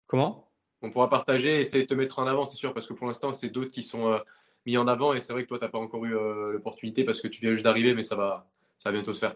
Comment? 0.07 0.51
On 0.81 0.91
pourra 0.91 1.09
partager 1.09 1.57
et 1.57 1.59
essayer 1.61 1.83
de 1.83 1.87
te 1.87 1.93
mettre 1.93 2.19
en 2.19 2.27
avant, 2.27 2.45
c'est 2.45 2.57
sûr, 2.57 2.73
parce 2.73 2.87
que 2.87 2.93
pour 2.93 3.07
l'instant, 3.07 3.33
c'est 3.33 3.49
d'autres 3.49 3.71
qui 3.71 3.83
sont 3.83 4.11
euh, 4.11 4.19
mis 4.65 4.77
en 4.77 4.87
avant 4.87 5.13
et 5.13 5.21
c'est 5.21 5.31
vrai 5.31 5.43
que 5.43 5.47
toi, 5.47 5.59
tu 5.59 5.63
n'as 5.63 5.69
pas 5.71 5.77
encore 5.77 6.03
eu 6.05 6.15
euh, 6.15 6.51
l'opportunité 6.51 7.03
parce 7.03 7.21
que 7.21 7.27
tu 7.27 7.41
viens 7.41 7.51
juste 7.51 7.63
d'arriver, 7.63 7.93
mais 7.93 8.03
ça 8.03 8.15
va, 8.15 8.49
ça 8.77 8.89
va 8.89 8.93
bientôt 8.93 9.13
se 9.13 9.19
faire. 9.19 9.35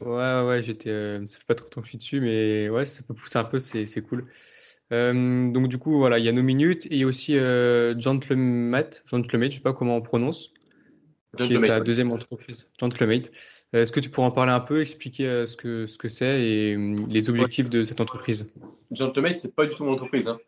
Ouais, 0.00 0.42
ouais, 0.46 0.62
j'étais. 0.62 1.26
ça 1.26 1.38
fait 1.38 1.46
pas 1.46 1.54
trop 1.56 1.68
de 1.68 1.70
temps 1.70 1.80
que 1.80 1.86
je 1.86 1.90
suis 1.90 1.98
dessus, 1.98 2.20
mais 2.20 2.68
ouais, 2.68 2.86
ça 2.86 3.02
peut 3.02 3.14
pousser 3.14 3.38
un 3.38 3.44
peu, 3.44 3.58
c'est 3.58 4.02
cool. 4.02 4.28
Donc, 4.90 5.68
du 5.68 5.78
coup, 5.78 5.98
voilà, 5.98 6.18
il 6.18 6.24
y 6.24 6.28
a 6.28 6.32
nos 6.32 6.42
minutes 6.42 6.86
et 6.86 6.94
il 6.94 6.98
y 6.98 7.04
a 7.04 7.06
aussi 7.06 7.34
Gentlemate, 7.34 9.02
Gentlemate, 9.06 9.52
je 9.52 9.56
sais 9.56 9.62
pas 9.62 9.72
comment 9.72 9.96
on 9.96 10.02
prononce, 10.02 10.52
qui 11.36 11.54
est 11.54 11.66
ta 11.66 11.80
deuxième 11.80 12.12
entreprise, 12.12 12.64
Gentlemate. 12.80 13.30
Euh, 13.74 13.82
est-ce 13.82 13.92
que 13.92 14.00
tu 14.00 14.10
pourrais 14.10 14.26
en 14.26 14.30
parler 14.30 14.52
un 14.52 14.60
peu, 14.60 14.80
expliquer 14.80 15.26
euh, 15.26 15.46
ce 15.46 15.56
que 15.56 15.86
ce 15.86 15.98
que 15.98 16.08
c'est 16.08 16.40
et 16.40 16.76
hum, 16.76 17.06
les 17.08 17.28
objectifs 17.28 17.68
de 17.68 17.84
cette 17.84 18.00
entreprise? 18.00 18.50
Gentlemate, 18.90 19.38
c'est 19.38 19.54
pas 19.54 19.66
du 19.66 19.74
tout 19.74 19.84
mon 19.84 19.92
entreprise. 19.92 20.28
Hein. 20.28 20.38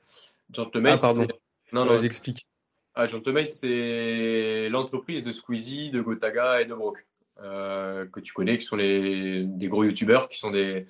Gentlemate, 0.53 0.95
ah, 0.95 0.99
pardon. 0.99 1.29
Non, 1.73 1.85
non. 1.85 1.99
explique. 1.99 2.47
Ah, 2.95 3.07
Gentlemate, 3.07 3.51
c'est 3.51 4.69
l'entreprise 4.71 5.23
de 5.23 5.33
Squeezie, 5.33 5.91
de 5.91 6.01
Gotaga 6.01 6.63
et 6.63 6.65
de 6.65 6.75
Brock, 6.75 7.07
euh, 7.43 8.07
que 8.07 8.21
tu 8.21 8.33
connais, 8.33 8.59
qui 8.59 8.65
sont 8.65 8.77
les, 8.77 9.45
des 9.45 9.69
gros 9.69 9.85
youtubeurs, 9.85 10.29
qui 10.29 10.39
sont 10.39 10.51
des, 10.51 10.87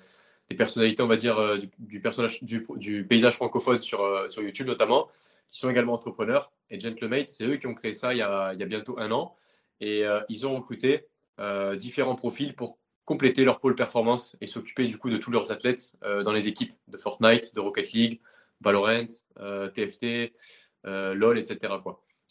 des 0.51 0.57
personnalités, 0.57 1.01
on 1.01 1.07
va 1.07 1.17
dire, 1.17 1.59
du, 1.79 2.01
personnage, 2.01 2.43
du, 2.43 3.05
paysage 3.07 3.35
francophone 3.35 3.81
sur, 3.81 4.27
sur 4.29 4.41
YouTube 4.43 4.67
notamment, 4.67 5.09
qui 5.49 5.59
sont 5.59 5.69
également 5.69 5.93
entrepreneurs. 5.93 6.51
Et 6.69 6.79
Gentlemate, 6.79 7.29
c'est 7.29 7.45
eux 7.45 7.57
qui 7.57 7.67
ont 7.67 7.73
créé 7.73 7.93
ça 7.93 8.13
il 8.13 8.17
y 8.17 8.21
a, 8.21 8.53
il 8.53 8.59
y 8.59 8.63
a 8.63 8.65
bientôt 8.65 8.99
un 8.99 9.11
an. 9.11 9.35
Et 9.79 10.03
ils 10.29 10.45
ont 10.45 10.55
recruté 10.55 11.07
euh, 11.41 11.75
différents 11.75 12.15
profils 12.15 12.53
pour 12.53 12.77
compléter 13.03 13.43
leur 13.43 13.59
pôle 13.59 13.73
performance 13.73 14.35
et 14.41 14.47
s'occuper 14.47 14.85
du 14.85 14.99
coup 14.99 15.09
de 15.09 15.17
tous 15.17 15.31
leurs 15.31 15.51
athlètes 15.51 15.93
euh, 16.03 16.21
dans 16.21 16.33
les 16.33 16.47
équipes 16.47 16.73
de 16.87 16.97
Fortnite, 16.97 17.55
de 17.55 17.59
Rocket 17.59 17.91
League, 17.93 18.21
Valorant, 18.59 19.07
euh, 19.39 19.67
TFT, 19.69 20.33
LOL, 20.83 21.39
etc. 21.39 21.73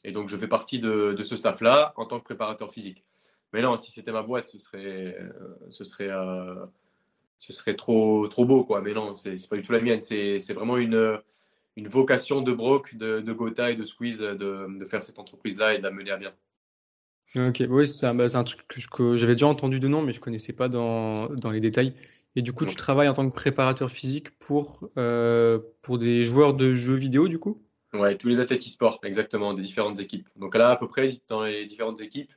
Et 0.05 0.13
donc 0.13 0.29
je 0.29 0.37
fais 0.37 0.47
partie 0.47 0.79
de, 0.79 1.21
ce 1.25 1.37
staff-là 1.37 1.93
en 1.97 2.07
tant 2.07 2.21
que 2.21 2.25
préparateur 2.25 2.71
physique. 2.71 3.05
Mais 3.53 3.63
non, 3.63 3.77
si 3.79 3.91
c'était 3.91 4.13
ma 4.13 4.23
boîte, 4.23 4.47
ce 4.47 4.61
serait, 4.61 5.19
ce 5.71 5.83
serait, 5.83 6.11
ce 7.41 7.53
serait 7.53 7.75
trop, 7.75 8.29
trop 8.29 8.45
beau. 8.45 8.65
Quoi. 8.65 8.81
Mais 8.81 8.95
non, 8.95 9.17
c'est 9.17 9.37
pas 9.49 9.57
du 9.57 9.63
tout 9.63 9.73
la 9.73 9.81
mienne. 9.81 10.01
C'est 10.01 10.53
vraiment 10.53 10.77
une, 10.77 11.19
une 11.77 11.89
vocation 11.89 12.43
de 12.43 12.53
Brock, 12.53 12.95
de, 12.95 13.21
de 13.21 13.33
Gotha 13.33 13.73
et 13.73 13.77
de 13.77 13.85
Squeeze 13.85 14.19
de, 14.19 14.35
de 14.79 14.85
faire 14.85 15.03
cette 15.03 15.19
entreprise-là 15.19 15.75
et 15.75 15.79
de 15.79 15.83
la 15.83 15.91
mener 15.91 16.13
à 16.13 16.17
bien. 16.17 16.33
Ok, 17.37 17.63
oui, 17.69 17.87
c'est 17.87 18.07
un, 18.07 18.15
bah, 18.15 18.27
un, 18.35 18.45
truc 18.45 18.67
que, 18.93 19.15
j'avais 19.15 19.35
déjà 19.35 19.47
entendu 19.47 19.79
de 19.79 19.87
nom, 19.87 20.03
mais 20.03 20.13
je 20.13 20.21
connaissais 20.21 20.53
pas 20.53 20.69
dans, 20.69 21.29
dans 21.29 21.51
les 21.51 21.61
détails. 21.61 21.95
Et 22.37 22.43
du 22.43 22.53
coup, 22.53 22.65
tu 22.65 22.77
travailles 22.77 23.09
en 23.09 23.13
tant 23.13 23.29
que 23.29 23.35
préparateur 23.35 23.91
physique 23.91 24.31
pour, 24.39 24.89
euh, 24.97 25.59
pour 25.83 25.99
des 25.99 26.23
joueurs 26.23 26.55
de 26.55 26.75
jeux 26.75 26.95
vidéo, 26.95 27.29
du 27.29 27.39
coup? 27.39 27.63
Ouais, 27.93 28.17
tous 28.17 28.29
les 28.29 28.39
athlètes 28.39 28.63
e-sport, 28.63 29.01
exactement, 29.03 29.53
des 29.53 29.63
différentes 29.63 29.99
équipes. 29.99 30.29
Donc 30.37 30.55
là, 30.57 30.71
à 30.71 30.77
peu 30.77 30.87
près, 30.87 31.21
dans 31.29 31.45
les 31.45 31.67
différentes 31.67 32.01
équipes, 32.01 32.33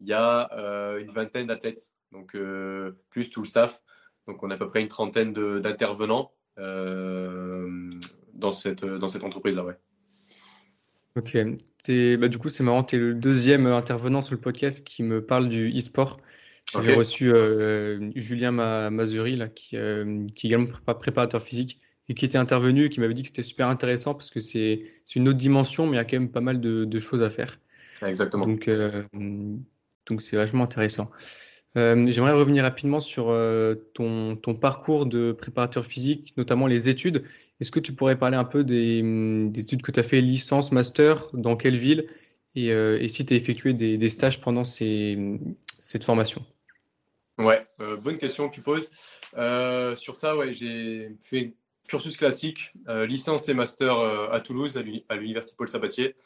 il 0.00 0.06
y 0.06 0.12
a 0.12 0.50
euh, 0.52 0.98
une 0.98 1.10
vingtaine 1.10 1.46
d'athlètes, 1.46 1.92
donc 2.12 2.34
euh, 2.34 2.92
plus 3.10 3.30
tout 3.30 3.42
le 3.42 3.48
staff. 3.48 3.82
Donc 4.28 4.42
on 4.42 4.50
a 4.50 4.54
à 4.54 4.56
peu 4.56 4.66
près 4.66 4.80
une 4.80 4.88
trentaine 4.88 5.32
d'intervenants 5.32 6.30
dans 6.56 8.52
cette, 8.52 8.84
dans 8.84 9.08
cette 9.08 9.24
entreprise-là, 9.24 9.64
ouais. 9.64 9.76
Ok, 11.16 11.36
bah, 12.18 12.28
du 12.28 12.38
coup 12.38 12.48
c'est 12.48 12.62
marrant, 12.62 12.84
tu 12.84 12.94
es 12.94 12.98
le 12.98 13.14
deuxième 13.14 13.66
intervenant 13.66 14.22
sur 14.22 14.36
le 14.36 14.40
podcast 14.40 14.86
qui 14.86 15.02
me 15.02 15.24
parle 15.24 15.48
du 15.48 15.68
e-sport. 15.76 16.20
J'avais 16.72 16.94
reçu 16.94 17.32
euh, 17.32 18.10
Julien 18.14 18.52
Mazuri, 18.90 19.36
là, 19.36 19.48
qui, 19.48 19.76
euh, 19.76 20.26
qui 20.36 20.46
est 20.46 20.50
également 20.50 20.68
préparateur 21.00 21.42
physique 21.42 21.80
et 22.08 22.14
qui 22.14 22.24
était 22.24 22.38
intervenu 22.38 22.88
qui 22.88 23.00
m'avait 23.00 23.14
dit 23.14 23.22
que 23.22 23.28
c'était 23.28 23.42
super 23.42 23.68
intéressant 23.68 24.14
parce 24.14 24.30
que 24.30 24.40
c'est 24.40 24.84
une 25.16 25.28
autre 25.28 25.38
dimension, 25.38 25.86
mais 25.86 25.92
il 25.92 25.96
y 25.96 26.00
a 26.00 26.04
quand 26.04 26.18
même 26.18 26.30
pas 26.30 26.40
mal 26.40 26.60
de, 26.60 26.98
choses 26.98 27.22
à 27.22 27.30
faire. 27.30 27.58
Exactement. 28.02 28.46
Donc, 28.46 28.68
euh, 28.68 29.02
donc 30.06 30.22
c'est 30.22 30.36
vachement 30.36 30.64
intéressant. 30.64 31.10
J'aimerais 31.74 32.32
revenir 32.32 32.64
rapidement 32.64 32.98
sur 32.98 33.26
ton, 33.94 34.34
ton, 34.36 34.54
parcours 34.54 35.06
de 35.06 35.32
préparateur 35.32 35.84
physique, 35.84 36.34
notamment 36.36 36.66
les 36.66 36.88
études. 36.88 37.24
Est-ce 37.60 37.70
que 37.70 37.78
tu 37.78 37.92
pourrais 37.92 38.18
parler 38.18 38.36
un 38.36 38.44
peu 38.44 38.64
des, 38.64 39.00
des 39.48 39.60
études 39.60 39.82
que 39.82 39.92
tu 39.92 40.00
as 40.00 40.02
fait, 40.02 40.20
licence, 40.20 40.72
master, 40.72 41.28
dans 41.34 41.56
quelle 41.56 41.76
ville, 41.76 42.06
et, 42.56 42.68
et 42.68 43.08
si 43.08 43.24
tu 43.24 43.34
as 43.34 43.36
effectué 43.36 43.74
des, 43.74 43.96
des 43.96 44.08
stages 44.08 44.40
pendant 44.40 44.64
ces, 44.64 45.38
cette 45.78 46.02
formation? 46.02 46.44
Ouais, 47.38 47.64
euh, 47.80 47.96
bonne 47.96 48.18
question 48.18 48.48
que 48.48 48.54
tu 48.54 48.62
poses. 48.62 48.90
Euh, 49.36 49.94
sur 49.94 50.16
ça, 50.16 50.36
ouais, 50.36 50.52
j'ai 50.52 51.16
fait 51.20 51.54
cursus 51.86 52.16
classique, 52.16 52.72
euh, 52.88 53.06
licence 53.06 53.48
et 53.48 53.54
master 53.54 53.98
à 54.32 54.40
Toulouse, 54.40 54.76
à 55.08 55.14
l'université 55.16 55.54
Paul 55.56 55.68
Sabatier. 55.68 56.16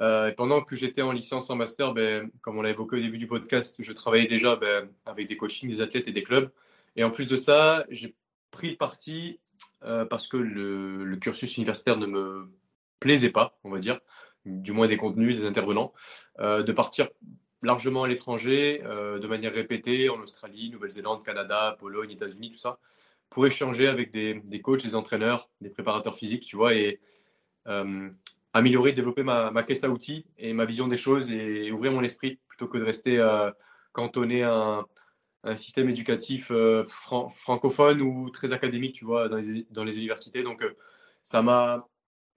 Et 0.00 0.32
pendant 0.36 0.62
que 0.62 0.74
j'étais 0.74 1.02
en 1.02 1.12
licence 1.12 1.50
en 1.50 1.56
master, 1.56 1.92
ben, 1.92 2.30
comme 2.40 2.58
on 2.58 2.62
l'a 2.62 2.70
évoqué 2.70 2.96
au 2.96 3.00
début 3.00 3.18
du 3.18 3.26
podcast, 3.26 3.76
je 3.78 3.92
travaillais 3.92 4.26
déjà 4.26 4.56
ben, 4.56 4.88
avec 5.06 5.28
des 5.28 5.36
coachings, 5.36 5.68
des 5.68 5.80
athlètes 5.80 6.08
et 6.08 6.12
des 6.12 6.22
clubs. 6.22 6.50
Et 6.96 7.04
en 7.04 7.10
plus 7.10 7.26
de 7.26 7.36
ça, 7.36 7.84
j'ai 7.88 8.14
pris 8.50 8.74
parti 8.74 9.38
parce 9.80 10.26
que 10.28 10.36
le, 10.36 11.16
cursus 11.16 11.56
universitaire 11.56 11.96
ne 11.96 12.06
me 12.06 12.50
plaisait 13.00 13.30
pas, 13.30 13.58
on 13.64 13.70
va 13.70 13.78
dire, 13.78 14.00
du 14.44 14.72
moins 14.72 14.88
des 14.88 14.96
contenus, 14.96 15.36
des 15.36 15.46
intervenants, 15.46 15.92
de 16.38 16.72
partir 16.72 17.08
largement 17.62 18.02
à 18.02 18.08
l'étranger, 18.08 18.82
euh, 18.84 19.18
de 19.18 19.26
manière 19.26 19.54
répétée, 19.54 20.08
en 20.08 20.20
Australie, 20.20 20.70
Nouvelle-Zélande, 20.70 21.24
Canada, 21.24 21.76
Pologne, 21.78 22.10
États-Unis, 22.10 22.50
tout 22.50 22.58
ça, 22.58 22.78
pour 23.30 23.46
échanger 23.46 23.86
avec 23.86 24.10
des, 24.12 24.34
des, 24.44 24.60
coachs, 24.60 24.84
des 24.84 24.94
entraîneurs, 24.94 25.48
des 25.60 25.70
préparateurs 25.70 26.14
physiques, 26.14 26.44
tu 26.44 26.56
vois, 26.56 26.74
et 26.74 27.00
euh, 27.68 28.10
améliorer, 28.52 28.92
développer 28.92 29.22
ma, 29.22 29.50
ma, 29.50 29.62
caisse 29.62 29.84
à 29.84 29.90
outils 29.90 30.26
et 30.38 30.52
ma 30.52 30.64
vision 30.64 30.88
des 30.88 30.96
choses 30.96 31.30
et, 31.30 31.70
ouvrir 31.72 31.92
mon 31.92 32.02
esprit 32.02 32.38
plutôt 32.48 32.68
que 32.68 32.78
de 32.78 32.84
rester 32.84 33.18
euh, 33.18 33.50
cantonné 33.92 34.42
à 34.42 34.84
un, 35.44 35.56
système 35.56 35.88
éducatif 35.90 36.52
francophone 36.86 38.00
ou 38.00 38.30
très 38.30 38.52
académique, 38.52 38.94
tu 38.94 39.04
vois, 39.04 39.28
dans 39.28 39.38
les, 39.38 39.66
dans 39.70 39.82
les 39.82 39.96
universités. 39.96 40.44
Donc, 40.44 40.64
ça 41.24 41.42
m'a 41.42 41.88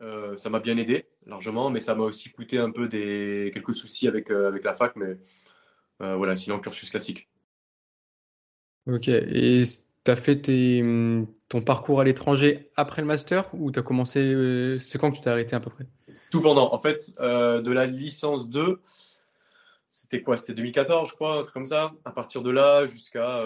euh, 0.02 0.36
ça 0.36 0.50
m'a 0.50 0.60
bien 0.60 0.78
aidé 0.78 1.06
largement, 1.26 1.70
mais 1.70 1.80
ça 1.80 1.96
m'a 1.96 2.04
aussi 2.04 2.30
coûté 2.30 2.58
un 2.58 2.72
peu 2.72 2.88
des 2.88 3.52
quelques 3.54 3.74
soucis 3.74 4.08
avec, 4.08 4.30
euh, 4.30 4.48
avec 4.48 4.64
la 4.64 4.74
fac, 4.74 4.96
mais 4.96 5.18
euh, 6.02 6.16
voilà, 6.16 6.36
sinon 6.36 6.60
cursus 6.60 6.90
classique. 6.90 7.30
Ok, 8.88 9.08
et 9.08 9.64
tu 10.04 10.12
as 10.12 10.16
fait 10.16 10.42
ton 11.50 11.62
parcours 11.62 12.02
à 12.02 12.04
l'étranger 12.04 12.72
après 12.76 13.02
le 13.02 13.08
master 13.08 13.46
ou 13.56 13.72
tu 13.72 13.80
as 13.80 13.82
commencé, 13.82 14.78
c'est 14.80 15.00
quand 15.00 15.12
que 15.12 15.16
tu 15.16 15.22
t'es 15.22 15.30
arrêté 15.30 15.56
à 15.56 15.60
peu 15.60 15.72
près? 15.72 15.86
Tout 16.36 16.42
pendant, 16.42 16.74
en 16.74 16.80
fait, 16.80 17.16
de 17.18 17.72
la 17.72 17.86
licence 17.86 18.50
2, 18.50 18.82
c'était 19.90 20.22
quoi? 20.22 20.36
C'était 20.36 20.54
2014, 20.54 21.08
je 21.08 21.16
crois, 21.16 21.38
un 21.38 21.44
truc 21.44 21.54
comme 21.54 21.66
ça. 21.66 21.94
À 22.04 22.12
partir 22.12 22.42
de 22.42 22.52
là, 22.52 22.86
jusqu'à 22.88 23.46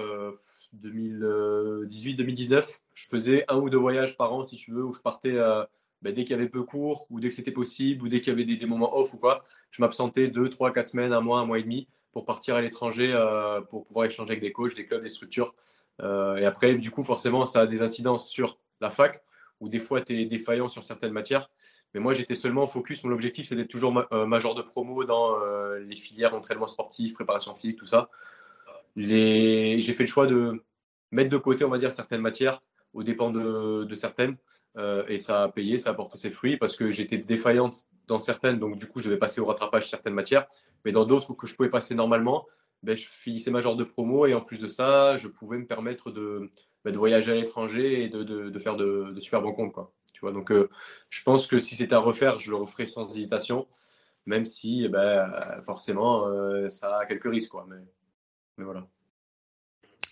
2018-2019, 0.82 2.80
je 2.96 3.08
faisais 3.08 3.46
un 3.48 3.58
ou 3.58 3.70
deux 3.70 3.78
voyages 3.78 4.18
par 4.18 4.34
an, 4.34 4.44
si 4.44 4.56
tu 4.56 4.72
veux, 4.72 4.84
où 4.84 4.96
je 4.96 5.02
partais 5.02 5.38
ben, 6.02 6.16
dès 6.16 6.24
qu'il 6.24 6.32
y 6.32 6.34
avait 6.34 6.50
peu 6.50 6.64
cours 6.64 7.06
ou 7.12 7.20
dès 7.20 7.30
que 7.30 7.36
c'était 7.36 7.52
possible 7.52 8.04
ou 8.04 8.10
dès 8.10 8.22
qu'il 8.22 8.34
y 8.34 8.36
avait 8.42 8.56
des, 8.56 8.66
moments 8.66 8.98
off 8.98 9.14
ou 9.14 9.18
quoi, 9.18 9.44
je 9.70 9.84
m'absentais 9.84 10.28
deux, 10.28 10.50
trois, 10.50 10.74
quatre 10.74 10.88
semaines, 10.88 11.14
un 11.14 11.22
mois, 11.22 11.42
un 11.42 11.46
mois 11.46 11.60
et 11.60 11.64
demi 11.64 11.88
pour 12.12 12.26
partir 12.26 12.56
à 12.56 12.62
l'étranger 12.62 13.12
euh, 13.14 13.62
pour 13.62 13.86
pouvoir 13.86 14.06
échanger 14.06 14.32
avec 14.32 14.42
des 14.42 14.52
coachs, 14.52 14.76
des 14.76 14.88
clubs, 14.88 15.04
des 15.04 15.10
structures. 15.10 15.54
Euh, 16.02 16.38
et 16.38 16.46
après, 16.46 16.74
du 16.74 16.90
coup, 16.90 17.04
forcément, 17.04 17.46
ça 17.46 17.62
a 17.62 17.68
des 17.68 17.84
incidences 17.84 18.30
sur 18.30 18.58
la 18.82 18.90
fac 18.90 19.22
où 19.60 19.70
des 19.70 19.80
fois, 19.80 20.02
tu 20.02 20.20
es 20.20 20.26
défaillant 20.26 20.70
sur 20.70 20.84
certaines 20.84 21.12
matières. 21.12 21.50
Mais 21.94 22.00
moi, 22.00 22.14
j'étais 22.14 22.36
seulement 22.36 22.68
focus. 22.68 23.04
Mon 23.04 23.12
objectif, 23.12 23.48
c'était 23.48 23.66
toujours 23.66 24.06
euh, 24.12 24.26
major 24.26 24.56
de 24.56 24.62
promo 24.62 25.04
dans 25.06 25.38
les 25.80 25.96
filières 25.96 26.34
entraînement 26.36 26.68
sportif, 26.68 27.14
préparation 27.14 27.56
physique, 27.56 27.78
tout 27.78 27.86
ça. 27.86 28.10
J'ai 28.96 29.82
fait 29.82 30.04
le 30.04 30.10
choix 30.10 30.28
de 30.28 30.64
mettre 31.12 31.30
de 31.30 31.38
côté, 31.38 31.66
on 31.66 31.70
va 31.70 31.78
dire, 31.78 31.92
certaines 31.92 32.22
matières 32.22 32.62
aux 32.94 33.04
dépens 33.04 33.32
de, 33.32 33.94
certaines 33.94 34.38
euh, 34.78 35.04
et 35.08 35.18
ça 35.18 35.44
a 35.44 35.50
payé, 35.50 35.78
ça 35.78 35.92
a 35.92 35.94
porté 35.94 36.18
ses 36.18 36.32
fruits 36.32 36.58
parce 36.58 36.76
que 36.76 36.92
j'étais 36.92 37.18
défaillante 37.18 37.86
dans 38.08 38.20
certaines, 38.20 38.60
donc 38.60 38.78
du 38.78 38.88
coup, 38.88 39.00
je 39.00 39.06
devais 39.06 39.18
passer 39.18 39.42
au 39.42 39.46
rattrapage 39.46 39.90
certaines 39.90 40.14
matières. 40.14 40.48
Mais 40.86 40.92
dans 40.92 41.06
d'autres 41.06 41.34
que 41.34 41.48
je 41.48 41.56
pouvais 41.56 41.70
passer 41.70 41.96
normalement, 41.96 42.48
ben, 42.84 42.96
je 42.96 43.06
finissais 43.06 43.52
ma 43.52 43.62
genre 43.62 43.76
de 43.76 43.84
promo 43.84 44.26
et 44.26 44.34
en 44.34 44.42
plus 44.42 44.60
de 44.60 44.68
ça, 44.68 45.18
je 45.18 45.28
pouvais 45.28 45.58
me 45.58 45.66
permettre 45.66 46.12
de, 46.12 46.50
ben, 46.86 46.96
voyager 46.96 47.32
à 47.32 47.36
l'étranger 47.36 48.04
et 48.04 48.10
de, 48.10 48.24
de, 48.24 48.60
faire 48.60 48.78
de, 48.78 49.14
super 49.20 49.42
bons 49.42 49.54
comptes. 49.54 49.74
Quoi. 49.74 49.92
Tu 50.20 50.26
vois, 50.26 50.34
donc, 50.34 50.52
euh, 50.52 50.70
je 51.10 51.24
pense 51.24 51.48
que 51.48 51.60
si 51.60 51.76
c'était 51.76 51.96
à 51.96 52.00
refaire, 52.00 52.40
je 52.40 52.50
le 52.50 52.58
referais 52.58 52.86
sans 52.86 53.08
hésitation, 53.10 53.68
même 54.26 54.44
si 54.44 54.84
eh 54.84 54.90
ben, 54.90 55.32
forcément, 55.64 56.28
euh, 56.28 56.68
ça 56.68 56.98
a 56.98 57.06
quelques 57.06 57.32
risques. 57.32 57.52
Quoi. 57.52 57.66
Mais, 57.70 58.66
voilà. 58.66 58.86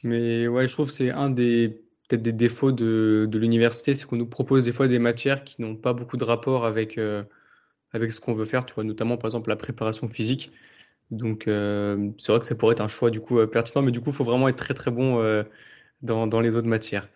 Mais 0.05 0.47
ouais, 0.47 0.65
je 0.65 0.71
trouve 0.71 0.87
que 0.87 0.93
c'est 0.93 1.11
un 1.11 1.29
des 1.29 1.83
peut-être 2.07 2.21
des 2.21 2.31
défauts 2.31 2.71
de, 2.71 3.29
l'université, 3.33 3.95
c'est 3.95 4.05
qu'on 4.05 4.15
nous 4.15 4.29
propose 4.29 4.63
des 4.63 4.71
fois 4.71 4.87
des 4.87 4.97
matières 4.97 5.43
qui 5.43 5.61
n'ont 5.61 5.75
pas 5.75 5.91
beaucoup 5.91 6.15
de 6.15 6.23
rapport 6.23 6.65
avec, 6.65 6.97
euh, 6.97 7.25
avec 7.91 8.13
ce 8.13 8.21
qu'on 8.21 8.33
veut 8.33 8.45
faire, 8.45 8.65
tu 8.65 8.73
vois, 8.75 8.85
notamment 8.85 9.17
par 9.17 9.27
exemple 9.27 9.49
la 9.49 9.57
préparation 9.57 10.07
physique. 10.07 10.53
Donc 11.11 11.43
c'est 11.47 12.31
vrai 12.31 12.39
que 12.39 12.45
ça 12.45 12.55
pourrait 12.55 12.73
être 12.73 12.81
un 12.81 12.87
choix 12.87 13.09
du 13.09 13.19
coup 13.19 13.45
pertinent, 13.47 13.81
mais 13.81 13.91
du 13.91 13.99
coup 13.99 14.11
il 14.11 14.15
faut 14.15 14.23
vraiment 14.23 14.47
être 14.47 14.57
très 14.57 14.73
très 14.73 14.91
bon 14.91 15.21
dans, 16.01 16.27
dans, 16.27 16.39
les 16.39 16.55
autres 16.55 16.67
matières. 16.67 17.09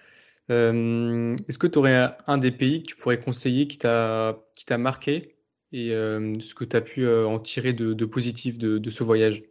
Est-ce 0.51 1.57
que 1.57 1.67
tu 1.67 1.79
aurais 1.79 2.11
un 2.27 2.37
des 2.37 2.51
pays 2.51 2.83
que 2.83 2.87
tu 2.87 2.95
pourrais 2.95 3.19
conseiller 3.19 3.67
qui 3.67 3.77
t'a 3.77 4.35
marqué 4.77 5.35
et 5.71 5.89
ce 5.89 6.53
que 6.53 6.65
tu 6.65 6.75
as 6.75 6.81
pu 6.81 7.07
en 7.07 7.39
tirer 7.39 7.73
de, 7.73 8.05
positif 8.05 8.57
de, 8.57 8.89
ce 8.89 9.03
voyage? 9.03 9.43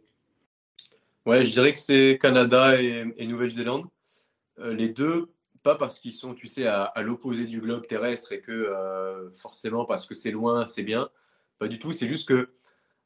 Ouais, 1.25 1.43
je 1.43 1.51
dirais 1.51 1.71
que 1.71 1.79
c'est 1.79 2.17
Canada 2.19 2.81
et, 2.81 3.27
Nouvelle-Zélande. 3.27 3.85
Euh, 4.59 4.73
les 4.73 4.89
deux, 4.89 5.31
pas 5.63 5.75
parce 5.75 5.99
qu'ils 5.99 6.13
sont, 6.13 6.33
tu 6.33 6.47
sais, 6.47 6.65
à, 6.65 6.91
l'opposé 7.01 7.45
du 7.45 7.61
globe 7.61 7.85
terrestre 7.87 8.31
et 8.31 8.41
que 8.41 8.51
euh, 8.51 9.31
forcément 9.33 9.85
parce 9.85 10.05
que 10.05 10.15
c'est 10.15 10.31
loin, 10.31 10.67
c'est 10.67 10.83
bien. 10.83 11.09
Pas 11.59 11.67
du 11.67 11.77
tout. 11.77 11.91
C'est 11.91 12.07
juste 12.07 12.27
que 12.27 12.49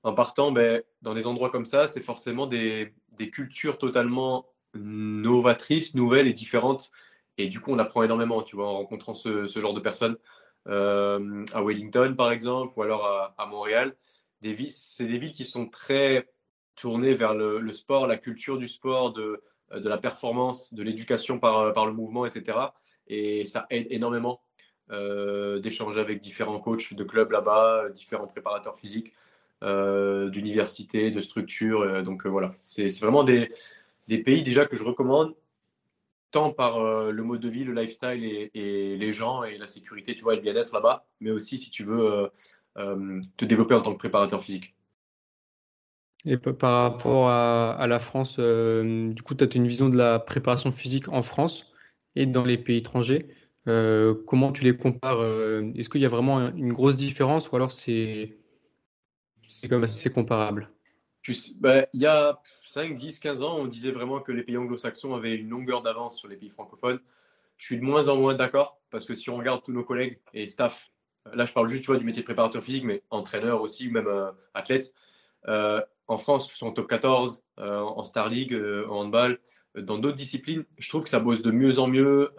en 0.03 0.13
partant 0.13 0.51
ben, 0.51 0.81
dans 1.01 1.13
des 1.13 1.25
endroits 1.25 1.49
comme 1.49 1.65
ça, 1.65 1.87
c'est 1.87 2.01
forcément 2.01 2.47
des, 2.47 2.93
cultures 3.33 3.77
totalement 3.77 4.45
novatrices, 4.73 5.95
nouvelles 5.95 6.27
et 6.27 6.33
différentes. 6.33 6.91
Et 7.37 7.47
du 7.47 7.59
coup, 7.59 7.71
on 7.71 7.79
apprend 7.79 8.03
énormément, 8.03 8.41
tu 8.41 8.55
vois, 8.55 8.67
en 8.67 8.73
rencontrant 8.77 9.13
ce, 9.13 9.47
genre 9.47 9.73
de 9.73 9.81
personnes. 9.81 10.17
Euh, 10.67 11.45
à 11.53 11.61
Wellington, 11.63 12.15
par 12.17 12.31
exemple, 12.31 12.73
ou 12.77 12.81
alors 12.81 13.33
à, 13.37 13.45
Montréal. 13.45 13.95
C'est 14.69 15.05
des 15.05 15.17
villes 15.17 15.31
qui 15.31 15.45
sont 15.45 15.67
très 15.67 16.27
tournées 16.75 17.15
vers 17.15 17.33
le, 17.33 17.71
sport, 17.71 18.07
la 18.07 18.17
culture 18.17 18.57
du 18.57 18.67
sport, 18.67 19.13
de, 19.13 19.41
euh, 19.71 19.79
la 19.83 19.97
performance, 19.97 20.73
de 20.73 20.83
l'éducation 20.83 21.39
par, 21.39 21.59
euh, 21.59 21.85
le 21.85 21.93
mouvement, 21.93 22.25
etc. 22.25 22.57
Et 23.07 23.45
ça 23.45 23.65
aide 23.69 23.87
énormément 23.89 24.41
euh, 24.91 25.59
d'échanger 25.59 25.99
avec 25.99 26.21
différents 26.21 26.59
coachs 26.59 26.93
de 26.93 27.03
clubs 27.03 27.31
là-bas, 27.31 27.89
différents 27.89 28.27
préparateurs 28.27 28.77
physiques, 28.77 29.13
d'universités, 29.61 31.09
de 31.09 31.21
structures. 31.21 32.03
donc 32.03 32.27
voilà, 32.27 32.53
c'est 32.61 32.87
vraiment 32.99 33.23
des, 33.23 33.49
pays 34.23 34.43
déjà 34.43 34.67
que 34.67 34.75
je 34.75 34.83
recommande, 34.83 35.33
par 36.51 36.79
le 37.11 37.23
mode 37.23 37.41
de 37.41 37.49
vie, 37.49 37.63
le 37.63 37.73
lifestyle 37.73 38.23
et, 38.53 38.97
les 38.97 39.11
gens 39.11 39.43
et 39.43 39.57
la 39.57 39.67
sécurité, 39.67 40.15
tu 40.15 40.23
vois, 40.23 40.33
et 40.33 40.37
le 40.37 40.41
bien-être 40.41 40.73
là-bas, 40.73 41.05
mais 41.19 41.31
aussi 41.31 41.57
si 41.57 41.71
tu 41.71 41.83
veux 41.83 42.29
te 42.75 43.45
développer 43.45 43.73
en 43.73 43.81
tant 43.81 43.93
que 43.93 43.97
préparateur 43.97 44.41
physique. 44.41 44.75
Et 46.25 46.37
par 46.37 46.81
rapport 46.81 47.29
à, 47.29 47.85
la 47.87 47.99
France, 47.99 48.37
euh, 48.39 49.11
du 49.11 49.21
coup, 49.21 49.35
tu 49.35 49.43
as 49.43 49.55
une 49.55 49.67
vision 49.67 49.89
de 49.89 49.97
la 49.97 50.17
préparation 50.17 50.71
physique 50.71 51.07
en 51.09 51.21
France 51.21 51.71
et 52.15 52.25
dans 52.25 52.43
les 52.43 52.57
pays 52.57 52.77
étrangers. 52.77 53.27
Euh, 53.67 54.15
comment 54.25 54.51
tu 54.51 54.63
les 54.63 54.75
compares 54.75 55.21
euh, 55.21 55.71
Est-ce 55.75 55.89
qu'il 55.89 56.01
y 56.01 56.05
a 56.05 56.09
vraiment 56.09 56.51
une 56.55 56.73
grosse 56.73 56.97
différence 56.97 57.51
ou 57.51 57.55
alors 57.55 57.71
c'est 57.71 58.37
comme 59.69 59.83
assez 59.83 60.09
bah, 61.57 61.85
Il 61.93 62.01
y 62.01 62.05
a 62.05 62.39
5, 62.65 62.95
10, 62.95 63.19
15 63.19 63.41
ans, 63.41 63.57
on 63.57 63.65
disait 63.65 63.91
vraiment 63.91 64.19
que 64.19 64.31
les 64.31 64.43
pays 64.43 64.57
anglo-saxons 64.57 65.15
avaient 65.15 65.35
une 65.35 65.49
longueur 65.49 65.81
d'avance 65.81 66.17
sur 66.17 66.27
les 66.27 66.35
pays 66.35 66.49
francophones. 66.49 66.99
Je 67.57 67.65
suis 67.65 67.77
de 67.77 67.83
moins 67.83 68.07
en 68.07 68.17
moins 68.17 68.33
d'accord 68.33 68.79
parce 68.89 69.05
que 69.05 69.15
si 69.15 69.29
on 69.29 69.37
regarde 69.37 69.63
tous 69.63 69.71
nos 69.71 69.83
collègues 69.83 70.19
et 70.33 70.47
staff, 70.47 70.91
là 71.33 71.45
je 71.45 71.53
parle 71.53 71.67
juste 71.67 71.89
du 71.89 72.05
métier 72.05 72.21
de 72.21 72.25
préparateur 72.25 72.63
physique, 72.63 72.83
mais 72.83 73.03
entraîneur 73.09 73.61
aussi, 73.61 73.89
même 73.89 74.09
athlète, 74.53 74.93
en 75.47 76.17
France, 76.17 76.51
sont 76.51 76.67
en 76.67 76.71
top 76.71 76.87
14, 76.87 77.43
en 77.57 78.03
Star 78.03 78.29
League, 78.29 78.55
en 78.89 79.01
handball, 79.01 79.39
dans 79.81 79.97
d'autres 79.97 80.15
disciplines, 80.15 80.63
je 80.77 80.87
trouve 80.87 81.03
que 81.03 81.09
ça 81.09 81.19
bosse 81.19 81.41
de 81.41 81.51
mieux 81.51 81.79
en 81.79 81.87
mieux. 81.87 82.31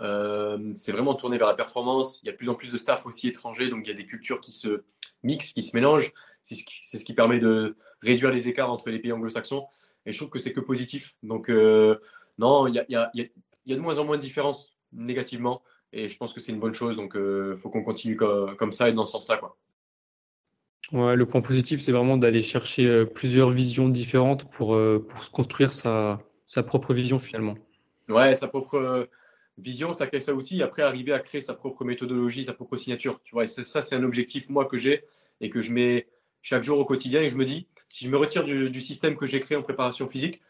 c'est 0.75 0.93
vraiment 0.93 1.15
tourné 1.15 1.39
vers 1.39 1.49
la 1.49 1.55
performance. 1.55 2.21
Il 2.23 2.27
y 2.27 2.29
a 2.29 2.33
de 2.33 2.37
plus 2.37 2.49
en 2.49 2.55
plus 2.55 2.73
de 2.73 2.79
staff 2.79 3.07
aussi 3.07 3.29
étrangers, 3.29 3.69
donc 3.69 3.81
il 3.85 3.89
y 3.89 3.93
a 3.93 3.97
des 3.97 4.07
cultures 4.07 4.41
qui 4.41 4.53
se 4.53 4.83
mixent, 5.23 5.53
qui 5.53 5.63
se 5.63 5.77
mélangent. 5.77 6.13
C'est 6.47 6.55
ce, 6.55 6.99
ce, 6.99 7.05
qui 7.05 7.13
permet 7.13 7.41
de 7.41 7.77
réduire 8.03 8.31
les 8.31 8.47
écarts 8.47 8.71
entre 8.71 8.91
les 8.91 9.01
pays 9.01 9.13
anglo-saxons. 9.13 9.67
Et 10.05 10.13
je 10.13 10.17
trouve 10.17 10.31
que 10.31 10.39
c'est 10.39 10.53
que 10.53 10.61
positif. 10.61 11.17
Donc, 11.23 11.49
non, 12.39 12.69
il 12.69 12.75
y 12.75 12.79
a, 12.79 12.85
y, 12.89 12.95
a, 12.95 13.11
y 13.15 13.73
a, 13.73 13.77
de 13.77 13.81
moins 13.81 13.99
en 13.99 14.05
moins 14.05 14.17
de 14.17 14.23
différences 14.23 14.77
négativement. 14.93 15.63
Et 15.93 16.07
je 16.07 16.17
pense 16.17 16.33
que 16.33 16.39
c'est 16.39 16.53
une 16.53 16.61
bonne 16.61 16.75
chose. 16.75 16.97
Donc, 16.97 17.17
il 17.17 17.57
faut 17.57 17.71
qu'on 17.71 17.83
continue 17.83 18.17
comme, 18.17 18.71
ça 18.71 18.89
et 18.89 18.93
dans 18.93 19.05
ce 19.05 19.13
sens-là. 19.13 19.39
Quoi. 19.39 19.57
Ouais, 20.93 21.17
le 21.17 21.27
point 21.27 21.41
positif, 21.41 21.81
c'est 21.81 21.91
vraiment 21.91 22.17
d'aller 22.17 22.43
chercher 22.43 23.07
plusieurs 23.07 23.51
visions 23.51 23.89
différentes 23.89 24.49
pour, 24.49 24.79
pour 25.09 25.25
se 25.25 25.31
construire 25.33 25.73
sa, 25.73 26.21
sa 26.47 26.63
propre 26.63 26.95
vision 26.95 27.19
finalement. 27.19 27.57
Ouais, 28.09 28.35
sa 28.35 28.49
propre 28.49 28.77
euh, 28.77 29.05
vision, 29.59 29.93
sa 29.93 30.07
caisse 30.07 30.29
à 30.29 30.35
outils, 30.35 30.63
après 30.63 30.83
arriver 30.83 31.13
à 31.13 31.19
créer 31.19 31.41
sa 31.41 31.55
propre 31.55 31.85
méthodologie, 31.85 32.45
sa 32.45 32.53
propre 32.53 32.77
signature. 32.77 33.21
Tu 33.25 33.35
vois, 33.35 33.45
et 33.45 33.49
ça, 33.49 33.83
c'est 33.83 33.97
un 33.97 34.05
objectif, 34.05 34.49
moi, 34.49 34.65
que 34.67 34.77
j'ai 34.77 35.05
et 35.41 35.51
que 35.51 35.61
je 35.61 35.73
mets 35.73 36.07
chaque 36.47 36.63
jour 36.63 36.79
au 36.79 36.85
quotidien. 36.85 37.23
Et 37.23 37.29
je 37.29 37.37
me 37.37 37.45
dis, 37.45 37.67
si 37.89 38.05
je 38.05 38.11
me 38.11 38.17
retire 38.17 38.45
du, 38.45 38.81
système 38.81 39.17
que 39.17 39.27
j'ai 39.27 39.41
créé 39.41 39.59
en 39.59 39.63
préparation 39.63 40.07
physique, 40.07 40.41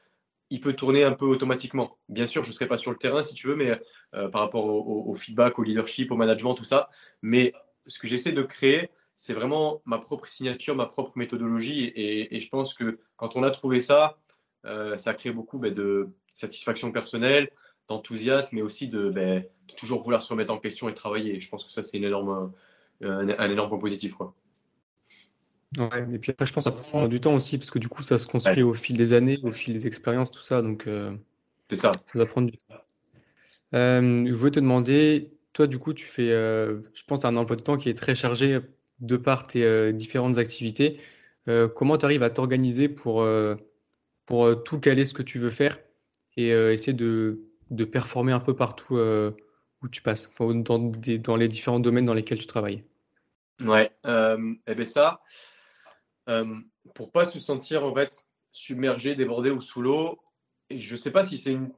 il 0.50 0.60
peut 0.60 0.74
tourner 0.74 1.04
un 1.04 1.12
peu 1.12 1.24
automatiquement. 1.24 1.96
Bien 2.10 2.26
sûr, 2.26 2.42
je 2.42 2.50
ne 2.50 2.52
serai 2.52 2.68
pas 2.68 2.76
sur 2.76 2.90
le 2.90 2.98
terrain, 2.98 3.22
si 3.22 3.34
tu 3.34 3.46
veux, 3.46 3.56
mais 3.56 3.80
euh, 4.14 4.28
par 4.28 4.42
rapport 4.42 4.66
au, 4.66 5.14
feedback, 5.14 5.58
au 5.58 5.62
leadership, 5.62 6.12
au 6.12 6.16
management, 6.16 6.54
tout 6.54 6.64
ça. 6.64 6.90
Mais 7.22 7.54
ce 7.86 7.98
que 7.98 8.06
j'essaie 8.06 8.32
de 8.32 8.42
créer, 8.42 8.90
c'est 9.14 9.32
vraiment 9.32 9.80
ma 9.86 9.98
propre 9.98 10.26
signature, 10.26 10.76
ma 10.76 10.84
propre 10.84 11.12
méthodologie. 11.16 11.90
et, 11.96 12.40
je 12.40 12.48
pense 12.50 12.74
que 12.74 12.98
quand 13.16 13.34
on 13.34 13.42
a 13.42 13.50
trouvé 13.50 13.80
ça, 13.80 14.18
euh, 14.66 14.98
ça 14.98 15.14
crée 15.14 15.30
beaucoup 15.30 15.58
ben, 15.58 15.72
de 15.72 16.10
satisfaction 16.34 16.92
personnelle, 16.92 17.50
d'enthousiasme, 17.88 18.54
mais 18.56 18.62
aussi 18.62 18.88
de, 18.88 19.08
ben, 19.08 19.44
toujours 19.78 20.02
vouloir 20.02 20.20
se 20.20 20.28
remettre 20.28 20.52
en 20.52 20.58
question 20.58 20.90
et 20.90 20.94
travailler. 20.94 21.40
je 21.40 21.48
pense 21.48 21.64
que 21.64 21.72
ça, 21.72 21.82
c'est 21.82 21.96
un, 21.96 22.00
énorme 23.50 23.68
point 23.70 23.78
positif. 23.78 24.14
Ouais, 25.78 26.06
et 26.12 26.18
puis 26.18 26.32
après, 26.32 26.46
je 26.46 26.52
pense 26.52 26.64
que 26.64 26.70
ça 26.70 26.76
prend 26.76 27.08
du 27.08 27.20
temps 27.20 27.34
aussi, 27.34 27.58
parce 27.58 27.70
que 27.70 27.78
du 27.78 27.88
coup, 27.88 28.02
ça 28.02 28.18
se 28.18 28.26
construit 28.26 28.62
au 28.62 28.72
fil 28.72 28.96
des 28.96 29.12
années, 29.12 29.38
au 29.42 29.50
fil 29.50 29.74
des 29.74 29.86
expériences, 29.86 30.30
tout 30.30 30.42
ça. 30.42 30.62
Donc, 30.62 30.86
euh, 30.86 31.14
c'est 31.68 31.76
ça. 31.76 31.92
Ça 32.06 32.18
va 32.18 32.26
prendre 32.26 32.50
du 32.50 32.56
temps. 32.56 32.76
Euh, 33.74 34.24
je 34.26 34.32
voulais 34.32 34.52
te 34.52 34.60
demander, 34.60 35.32
toi, 35.52 35.66
du 35.66 35.78
coup, 35.78 35.92
tu 35.92 36.06
fais, 36.06 36.28
je 36.28 37.04
pense, 37.06 37.24
un 37.24 37.36
emploi 37.36 37.56
de 37.56 37.62
temps 37.62 37.76
qui 37.76 37.88
est 37.88 37.98
très 37.98 38.14
chargé 38.14 38.60
de 39.00 39.16
par 39.16 39.46
tes 39.46 39.92
différentes 39.92 40.38
activités. 40.38 40.98
comment 41.74 41.98
tu 41.98 42.04
arrives 42.04 42.22
à 42.22 42.30
t'organiser 42.30 42.88
pour 42.88 43.22
pour 44.26 44.44
euh, 44.44 44.54
tout 44.56 44.78
caler 44.78 45.06
ce 45.06 45.14
que 45.14 45.22
tu 45.22 45.38
veux 45.38 45.50
faire 45.50 45.78
et 46.36 46.52
euh, 46.52 46.72
essayer 46.72 46.92
de, 46.92 47.40
de, 47.70 47.84
performer 47.84 48.32
un 48.32 48.40
peu 48.40 48.54
partout 48.54 48.96
euh, 48.96 49.30
où 49.82 49.88
tu 49.88 50.02
passes, 50.02 50.28
enfin, 50.28 50.54
dans, 50.54 50.78
dans, 50.78 51.36
les 51.36 51.48
différents 51.48 51.80
domaines 51.80 52.04
dans 52.04 52.14
lesquels 52.14 52.38
tu 52.38 52.46
travailles? 52.46 52.84
Ouais, 53.64 53.90
euh, 54.04 54.52
et 54.66 54.72
eh 54.72 54.74
bien 54.74 54.84
ça, 54.84 55.12
euh, 55.12 55.16
pour 56.94 57.12
pas 57.12 57.24
se 57.24 57.40
sentir 57.40 57.84
en 57.84 57.94
fait 57.94 58.26
submergé, 58.52 59.14
débordé 59.14 59.50
ou 59.50 59.60
sous 59.60 59.82
l'eau, 59.82 60.20
je 60.70 60.92
ne 60.92 60.96
sais 60.96 61.10
pas 61.10 61.24
si 61.24 61.38
c'est 61.38 61.52
une, 61.52 61.72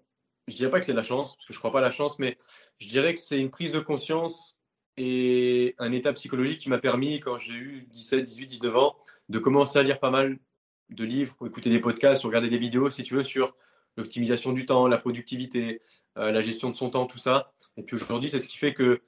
je 0.47 0.57
dirais 0.57 0.71
pas 0.71 0.81
que 0.81 0.87
c'est 0.87 0.93
de 0.93 0.97
la 0.97 1.03
chance, 1.03 1.37
parce 1.37 1.47
que 1.47 1.53
je 1.53 1.59
crois 1.59 1.73
pas 1.73 1.79
à 1.79 1.83
la 1.83 1.91
chance, 1.91 2.19
mais 2.19 2.39
je 2.79 2.89
dirais 2.89 3.15
que 3.15 3.21
c'est 3.21 3.39
une 3.39 3.51
prise 3.51 3.73
de 3.73 3.81
conscience 3.81 4.61
et 4.97 5.75
un 5.79 5.93
état 5.93 6.13
psychologique 6.13 6.61
qui 6.61 6.69
m'a 6.69 6.79
permis, 6.79 7.21
quand 7.21 7.39
j'ai 7.39 7.53
eu 7.53 7.87
17, 7.91 8.25
18, 8.25 8.47
19 8.47 8.77
ans, 8.77 8.97
de 9.29 9.39
commencer 9.39 9.79
à 9.79 9.83
lire 9.83 10.01
pas 10.01 10.11
mal 10.11 10.39
de 10.91 11.05
livres, 11.05 11.35
pour 11.37 11.47
écouter 11.47 11.71
des 11.71 11.81
podcasts, 11.81 12.25
ou 12.25 12.29
regarder 12.29 12.49
des 12.49 12.59
vidéos, 12.59 12.91
si 12.91 13.05
tu 13.05 13.15
veux, 13.15 13.23
sur 13.23 13.55
l'optimisation 13.97 14.53
du 14.53 14.65
temps, 14.65 14.87
la 14.87 14.97
productivité, 14.97 15.83
euh, 16.17 16.31
la 16.33 16.41
gestion 16.41 16.71
de 16.71 16.77
son 16.77 16.91
temps, 16.91 17.07
tout 17.07 17.19
ça. 17.19 17.53
Et 17.77 17.83
puis 17.83 17.97
aujourd'hui, 17.97 18.29
c'est 18.29 18.39
ce 18.39 18.49
qui 18.49 18.57
fait 18.57 18.75
que 18.75 19.03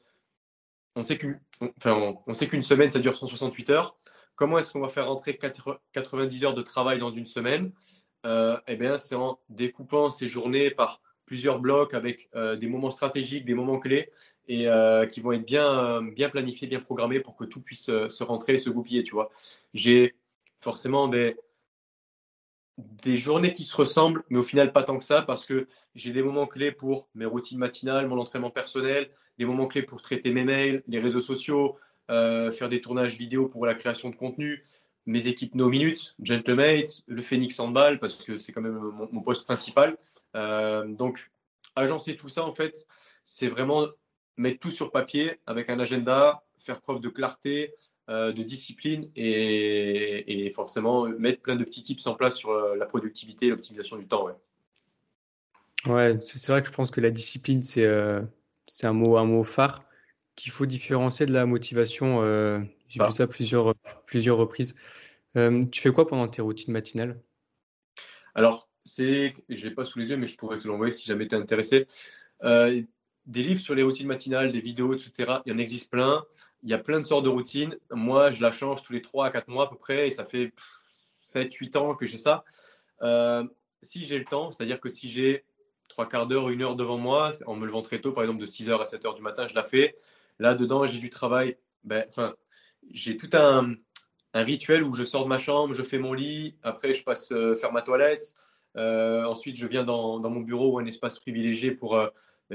on 0.97 1.03
sait 1.03 1.17
qu'une 1.17 1.41
enfin, 1.61 2.17
on, 2.27 2.35
sait 2.35 2.49
qu'une 2.49 2.63
semaine, 2.63 2.91
ça 2.91 2.99
dure 2.99 3.15
168 3.15 3.71
heures. 3.71 3.97
Comment 4.41 4.57
est-ce 4.57 4.73
qu'on 4.73 4.81
va 4.81 4.89
faire 4.89 5.07
rentrer 5.07 5.37
90 5.37 6.45
heures 6.45 6.55
de 6.55 6.63
travail 6.63 6.99
dans 6.99 7.11
une 7.11 7.27
semaine? 7.27 7.73
Euh, 8.25 8.57
Eh 8.67 8.77
bien, 8.77 8.97
c'est 8.97 9.15
en 9.15 9.39
découpant 9.51 10.09
ces 10.09 10.29
journées 10.29 10.71
par 10.71 11.03
plusieurs 11.27 11.59
blocs 11.59 11.93
avec 11.93 12.31
euh, 12.35 12.57
des 12.57 12.67
moments 12.67 12.91
stratégiques, 12.91 13.45
des 13.45 13.53
moments 13.53 13.79
clés 13.79 14.11
et 14.49 14.67
qui 15.13 15.21
vont 15.21 15.33
être 15.33 15.45
bien, 15.45 16.01
bien 16.01 16.31
planifiés, 16.31 16.67
bien 16.67 16.81
programmés 16.81 17.21
pour 17.21 17.37
que 17.37 17.45
tout 17.45 17.61
puisse 17.61 17.85
se 17.85 18.25
rentrer 18.25 18.55
et 18.55 18.59
se 18.59 18.71
goupiller, 18.71 19.03
tu 19.03 19.13
vois. 19.13 19.31
J'ai 19.75 20.17
forcément 20.57 21.07
des, 21.07 21.37
des 22.79 23.19
journées 23.19 23.53
qui 23.53 23.65
se 23.65 23.77
ressemblent, 23.77 24.25
mais 24.31 24.39
au 24.39 24.43
final 24.43 24.73
pas 24.73 24.85
tant 24.85 24.99
que 24.99 25.05
ça, 25.05 25.21
parce 25.21 25.45
que 25.45 25.69
j'ai 25.95 26.13
des 26.13 26.23
moments 26.23 26.47
clés 26.47 26.73
pour 26.73 27.11
mes 27.15 27.27
routines 27.27 27.59
matinales, 27.59 28.09
mon 28.09 28.19
entraînement 28.19 28.51
personnel, 28.51 29.11
des 29.39 29.45
moments 29.45 29.67
clés 29.67 29.83
pour 29.83 30.01
traiter 30.03 30.33
mes 30.33 30.45
mails, 30.45 30.83
les 30.89 30.99
réseaux 30.99 31.21
sociaux, 31.21 31.77
euh, 32.11 32.51
faire 32.51 32.69
des 32.69 32.81
tournages 32.81 33.17
vidéo 33.17 33.49
pour 33.49 33.67
la 33.67 33.75
création 33.75 34.11
de 34.11 34.17
contenu, 34.17 34.65
mes 35.07 35.27
équipes 35.27 35.55
No 35.55 35.69
Minutes, 35.69 36.15
Gentlemate, 36.23 37.05
le 37.07 37.23
Phoenix 37.23 37.59
Handball, 37.59 37.99
parce 37.99 38.17
que 38.17 38.37
c'est 38.37 38.53
quand 38.53 38.61
même 38.61 38.79
mon, 39.13 39.23
poste 39.23 39.45
principal. 39.45 39.97
Euh, 40.37 40.87
donc, 40.95 41.31
agencer 41.75 42.17
tout 42.17 42.29
ça, 42.29 42.45
en 42.45 42.53
fait, 42.53 42.87
c'est 43.25 43.49
vraiment 43.49 43.89
mettre 44.37 44.59
tout 44.59 44.71
sur 44.71 44.91
papier 44.91 45.41
avec 45.47 45.71
un 45.71 45.79
agenda, 45.81 46.43
faire 46.59 46.81
preuve 46.81 47.01
de 47.01 47.09
clarté, 47.09 47.75
euh, 48.11 48.33
de 48.33 48.43
discipline 48.43 49.09
et, 49.15 50.51
forcément 50.53 51.09
mettre 51.09 51.43
plein 51.43 51.55
de 51.55 51.63
petits 51.63 51.85
tips 51.85 52.09
en 52.09 52.15
place 52.15 52.35
sur 52.35 52.51
euh, 52.51 52.75
la 52.75 52.85
productivité 52.85 53.47
et 53.47 53.51
l'optimisation 53.51 53.97
du 53.97 54.09
temps. 54.09 54.25
Ouais, 54.25 54.35
ouais 55.87 56.19
c'est 56.21 56.51
vrai 56.51 56.61
que 56.61 56.67
je 56.67 56.73
pense 56.73 56.91
que 56.91 57.01
la 57.01 57.11
discipline, 57.11 57.63
c'est 57.63 57.85
euh, 57.85 58.21
un, 58.83 58.93
mot, 58.93 59.17
un 59.17 59.27
mot 59.27 59.45
phare 59.45 59.85
qu'il 60.43 60.53
faut 60.53 60.67
différencier 60.67 61.27
de 61.27 61.33
la 61.33 61.47
motivation. 61.47 62.23
J'ai 62.89 63.05
vu 63.05 63.11
ça 63.13 63.27
plusieurs, 63.27 63.75
plusieurs 64.07 64.37
reprises. 64.37 64.75
tu 65.35 65.81
fais 65.81 65.93
quoi 65.93 66.07
pendant 66.07 66.29
tes 66.29 66.43
routines 66.43 66.73
matinales? 66.73 67.21
Alors, 68.35 68.69
c'est, 68.85 69.35
je 69.49 69.67
l'ai 69.67 69.75
pas 69.75 69.85
sous 69.85 69.99
les 69.99 70.11
yeux, 70.11 70.17
mais 70.17 70.27
je 70.27 70.37
pourrais 70.37 70.59
te 70.59 70.67
l'envoyer 70.67 70.93
si 70.93 71.07
jamais 71.07 71.27
tu 71.27 71.35
es 71.35 71.39
intéressé. 71.39 71.87
des 72.43 73.43
livres 73.43 73.61
sur 73.61 73.75
les 73.75 73.83
routines 73.83 74.07
matinales, 74.07 74.53
des 74.53 74.61
vidéos, 74.61 74.95
etc. 74.95 75.41
Il 75.47 75.53
y 75.53 75.55
en 75.55 75.59
existe 75.59 75.91
plein 75.91 76.25
il 76.63 76.71
y 76.71 76.75
a 76.75 76.79
plein 76.79 77.01
de 77.01 77.07
sortes 77.07 77.25
de 77.25 77.29
routines. 77.29 77.77
Moi, 77.91 78.31
je 78.33 78.43
la 78.43 78.51
change 78.51 78.83
tous 78.83 78.93
les 78.93 79.03
3 79.03 79.27
à 79.27 79.31
4 79.31 79.49
mois 79.49 79.65
à 79.65 79.69
peu 79.69 79.77
près 79.77 80.09
et 80.09 80.11
ça 80.11 80.25
fait 80.25 80.53
7-8 81.19 81.77
ans 81.77 81.95
que 81.95 82.07
j'ai 82.07 82.19
ça. 82.19 82.45
Euh, 83.03 83.45
si 83.83 84.05
j'ai 84.05 84.19
le 84.19 84.25
temps, 84.25 84.53
c'est-à-dire 84.53 84.81
que 84.81 84.89
si 84.89 85.09
j'ai 85.09 85.45
3 85.89 86.09
quarts 86.09 86.27
d'heure, 86.27 86.51
une 86.51 86.63
heure 86.63 86.77
devant 86.77 86.99
moi, 86.99 87.31
en 87.47 87.57
me 87.57 87.67
levant 87.67 87.83
très 87.83 88.01
tôt, 88.01 88.13
par 88.13 88.25
exemple 88.25 88.41
de 88.41 88.47
6h 88.47 88.79
à 88.79 88.85
7h 88.85 89.15
du 89.15 89.23
matin, 89.23 89.47
je 89.47 89.55
la 89.55 89.63
fais. 89.63 89.97
Là, 90.41 90.55
dedans, 90.55 90.85
j'ai 90.87 90.99
du 90.99 91.11
travail. 91.11 91.57
Ben, 91.85 92.05
j'ai 92.91 93.17
tout 93.17 93.31
un, 93.35 93.77
rituel 94.35 94.83
où 94.83 94.93
je 94.93 95.05
sors 95.05 95.23
de 95.23 95.29
ma 95.29 95.39
chambre, 95.39 95.73
je 95.75 95.83
fais 95.85 95.99
mon 95.99 96.13
lit, 96.13 96.57
après 96.63 96.93
je 96.93 97.05
passe 97.05 97.31
euh, 97.33 97.55
faire 97.55 97.73
ma 97.73 97.83
toilette. 97.83 98.35
Euh, 98.77 99.25
ensuite, 99.25 99.57
je 99.57 99.67
viens 99.67 99.85
dans, 99.85 100.19
mon 100.19 100.41
bureau 100.41 100.73
ou 100.73 100.79
un 100.79 100.87
espace 100.87 101.19
privilégié 101.21 101.71
pour 101.71 101.97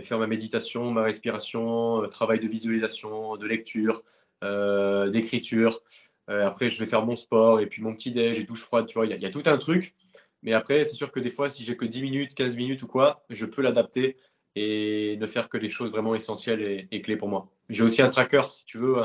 faire 0.02 0.19
ma 0.19 0.28
méditation, 0.28 0.91
ma 0.91 1.04
respiration, 1.04 2.04
euh, 2.04 2.08
travail 2.08 2.39
de 2.39 2.48
visualisation, 2.48 3.38
de 3.38 3.45
lecture, 3.45 4.04
euh, 4.43 5.10
d'écriture. 5.10 5.82
Euh, 6.30 6.48
après, 6.48 6.69
je 6.69 6.80
vais 6.80 6.89
faire 6.89 7.06
mon 7.06 7.15
sport 7.15 7.60
et 7.60 7.67
puis 7.67 7.82
mon 7.82 7.93
petit 7.93 8.12
déj 8.12 8.39
et 8.39 8.43
douche 8.43 8.62
froide. 8.63 8.88
Tu 8.88 8.95
vois, 8.95 9.06
il 9.06 9.21
y, 9.21 9.26
a 9.26 9.30
tout 9.30 9.43
un 9.45 9.58
truc. 9.58 9.95
Mais 10.41 10.54
après, 10.54 10.86
c'est 10.86 10.95
sûr 10.95 11.12
que 11.12 11.19
des 11.19 11.30
fois, 11.30 11.50
si 11.50 11.63
j'ai 11.63 11.78
que 11.78 11.86
10 11.86 12.02
minutes, 12.02 12.36
15 12.36 12.58
minutes 12.58 12.84
ou 12.84 12.88
quoi, 12.88 13.26
je 13.30 13.45
peux 13.45 13.62
l'adapter 13.62 14.17
et 14.56 15.17
ne 15.19 15.28
faire 15.28 15.50
que 15.50 15.58
les 15.58 15.69
choses 15.69 15.91
vraiment 15.91 16.15
essentielles 16.15 16.88
et, 16.91 17.02
clés 17.02 17.17
pour 17.17 17.30
moi. 17.30 17.52
J'ai 17.69 17.84
aussi 17.84 18.01
un 18.01 18.10
tracker, 18.10 18.43
si 18.51 18.65
tu 18.65 18.78
veux, 18.78 18.97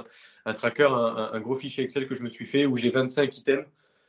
un, 0.44 0.54
tracker, 0.54 0.88
un, 0.90 1.40
gros 1.40 1.54
fichier 1.54 1.84
Excel 1.84 2.06
que 2.06 2.14
je 2.14 2.22
me 2.22 2.28
suis 2.28 2.46
fait 2.46 2.66
où 2.66 2.76
j'ai 2.76 2.90
25 2.90 3.36
items. 3.38 3.66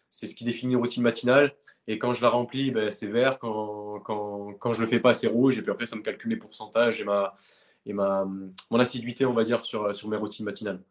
C'est 0.09 0.27
ce 0.27 0.35
qui 0.35 0.43
définit 0.43 0.73
une 0.73 0.79
routine 0.79 1.03
matinale. 1.03 1.55
Et 1.87 1.97
quand 1.97 2.13
je 2.13 2.21
la 2.21 2.29
remplis, 2.29 2.71
ben, 2.71 2.91
c'est 2.91 3.07
vert. 3.07 3.39
Quand, 3.39 3.99
quand, 4.01 4.53
quand, 4.59 4.73
je 4.73 4.81
le 4.81 4.87
fais 4.87 4.99
pas, 4.99 5.13
c'est 5.13 5.27
rouge. 5.27 5.57
Et 5.57 5.61
puis 5.61 5.71
après, 5.71 5.85
ça 5.85 5.95
me 5.95 6.01
calcule 6.01 6.29
mes 6.29 6.35
pourcentages 6.35 6.99
et, 7.01 7.05
ma, 7.05 7.35
et 7.85 7.93
ma, 7.93 8.27
mon 8.69 8.79
assiduité, 8.79 9.25
on 9.25 9.33
va 9.33 9.43
dire, 9.43 9.63
sur, 9.63 9.95
sur 9.95 10.09
mes 10.09 10.17
routines 10.17 10.45
matinales 10.45 10.81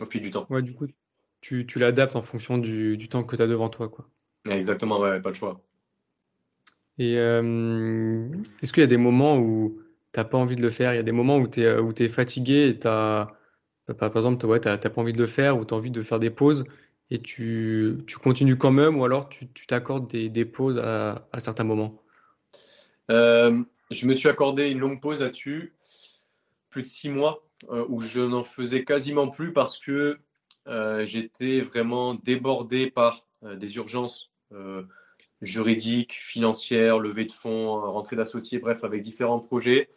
au 0.00 0.06
fil 0.06 0.20
du 0.20 0.30
temps. 0.30 0.46
Ouais, 0.50 0.62
du 0.62 0.74
coup, 0.74 0.86
tu, 1.40 1.66
tu 1.66 1.78
l'adaptes 1.78 2.16
en 2.16 2.22
fonction 2.22 2.58
du, 2.58 2.96
du 2.96 3.08
temps 3.08 3.24
que 3.24 3.36
tu 3.36 3.42
as 3.42 3.46
devant 3.46 3.68
toi. 3.68 3.88
Quoi. 3.88 4.08
Exactement, 4.48 5.00
ouais, 5.00 5.20
pas 5.20 5.30
le 5.30 5.34
choix. 5.34 5.60
Et 6.98 7.18
euh, 7.18 8.28
est-ce 8.62 8.72
qu'il 8.72 8.80
y 8.80 8.84
a 8.84 8.88
des 8.88 8.96
moments 8.96 9.38
où 9.38 9.78
pas 10.24 10.38
envie 10.38 10.56
de 10.56 10.62
le 10.62 10.70
faire. 10.70 10.92
Il 10.92 10.96
y 10.96 11.00
a 11.00 11.02
des 11.02 11.12
moments 11.12 11.38
où 11.38 11.48
tu 11.48 11.62
es, 11.62 11.78
où 11.78 11.92
es 11.98 12.08
fatigué 12.08 12.68
et 12.68 12.78
tu 12.78 12.86
as, 12.88 13.32
par 13.98 14.16
exemple, 14.16 14.44
ouais, 14.46 14.60
pas 14.60 14.78
envie 14.96 15.12
de 15.12 15.18
le 15.18 15.26
faire 15.26 15.58
ou 15.58 15.64
tu 15.64 15.74
as 15.74 15.76
envie 15.76 15.90
de 15.90 16.02
faire 16.02 16.18
des 16.18 16.30
pauses 16.30 16.64
et 17.10 17.20
tu, 17.20 17.98
continues 18.22 18.56
quand 18.56 18.72
même 18.72 18.98
ou 18.98 19.04
alors 19.04 19.28
tu 19.28 19.46
t'accordes 19.66 20.10
des, 20.10 20.28
des, 20.28 20.44
pauses 20.44 20.78
à, 20.78 21.28
à, 21.32 21.40
certains 21.40 21.64
moments? 21.64 22.02
Euh, 23.10 23.62
Je 23.90 24.06
me 24.06 24.14
suis 24.14 24.28
accordé 24.28 24.70
une 24.70 24.80
longue 24.80 25.00
pause 25.00 25.22
là-dessus, 25.22 25.74
plus 26.70 26.82
de 26.82 26.88
six 26.88 27.08
mois, 27.08 27.46
euh, 27.70 27.84
où 27.88 28.00
je 28.00 28.20
n'en 28.20 28.42
faisais 28.42 28.84
quasiment 28.84 29.28
plus 29.28 29.52
parce 29.52 29.78
que 29.78 30.18
euh, 30.66 31.04
j'étais 31.04 31.60
vraiment 31.60 32.14
débordé 32.14 32.90
par 32.90 33.26
des 33.42 33.76
urgences 33.76 34.32
juridiques, 35.42 36.12
financières, 36.12 36.98
levée 36.98 37.24
de 37.24 37.32
fonds, 37.32 37.80
rentrée 37.90 38.16
d'associés, 38.16 38.58
bref, 38.58 38.84
avec 38.84 39.02
différents 39.02 39.40
projets. 39.40 39.88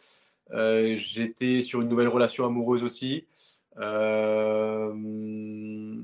J'étais 0.52 1.62
sur 1.62 1.80
une 1.80 1.88
nouvelle 1.88 2.08
relation 2.08 2.44
amoureuse 2.44 2.82
aussi. 2.82 3.26
il 3.76 3.82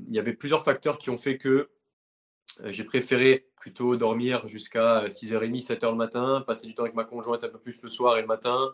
y 0.09 0.19
avait 0.19 0.33
plusieurs 0.33 0.63
facteurs 0.63 0.97
qui 0.97 1.09
ont 1.09 1.17
fait 1.17 1.37
que 1.37 1.69
j'ai 2.65 2.83
préféré 2.83 3.47
plutôt 3.57 3.95
dormir 3.97 4.47
jusqu'à 4.47 5.07
6h30, 5.09 5.65
7h 5.65 5.91
le 5.91 5.97
matin, 5.97 6.43
passer 6.47 6.65
du 6.65 6.73
temps 6.73 6.83
avec 6.83 6.95
ma 6.95 7.03
conjointe 7.03 7.43
un 7.43 7.49
peu 7.49 7.59
plus 7.59 7.81
le 7.83 7.89
soir 7.89 8.17
et 8.17 8.21
le 8.21 8.27
matin, 8.27 8.73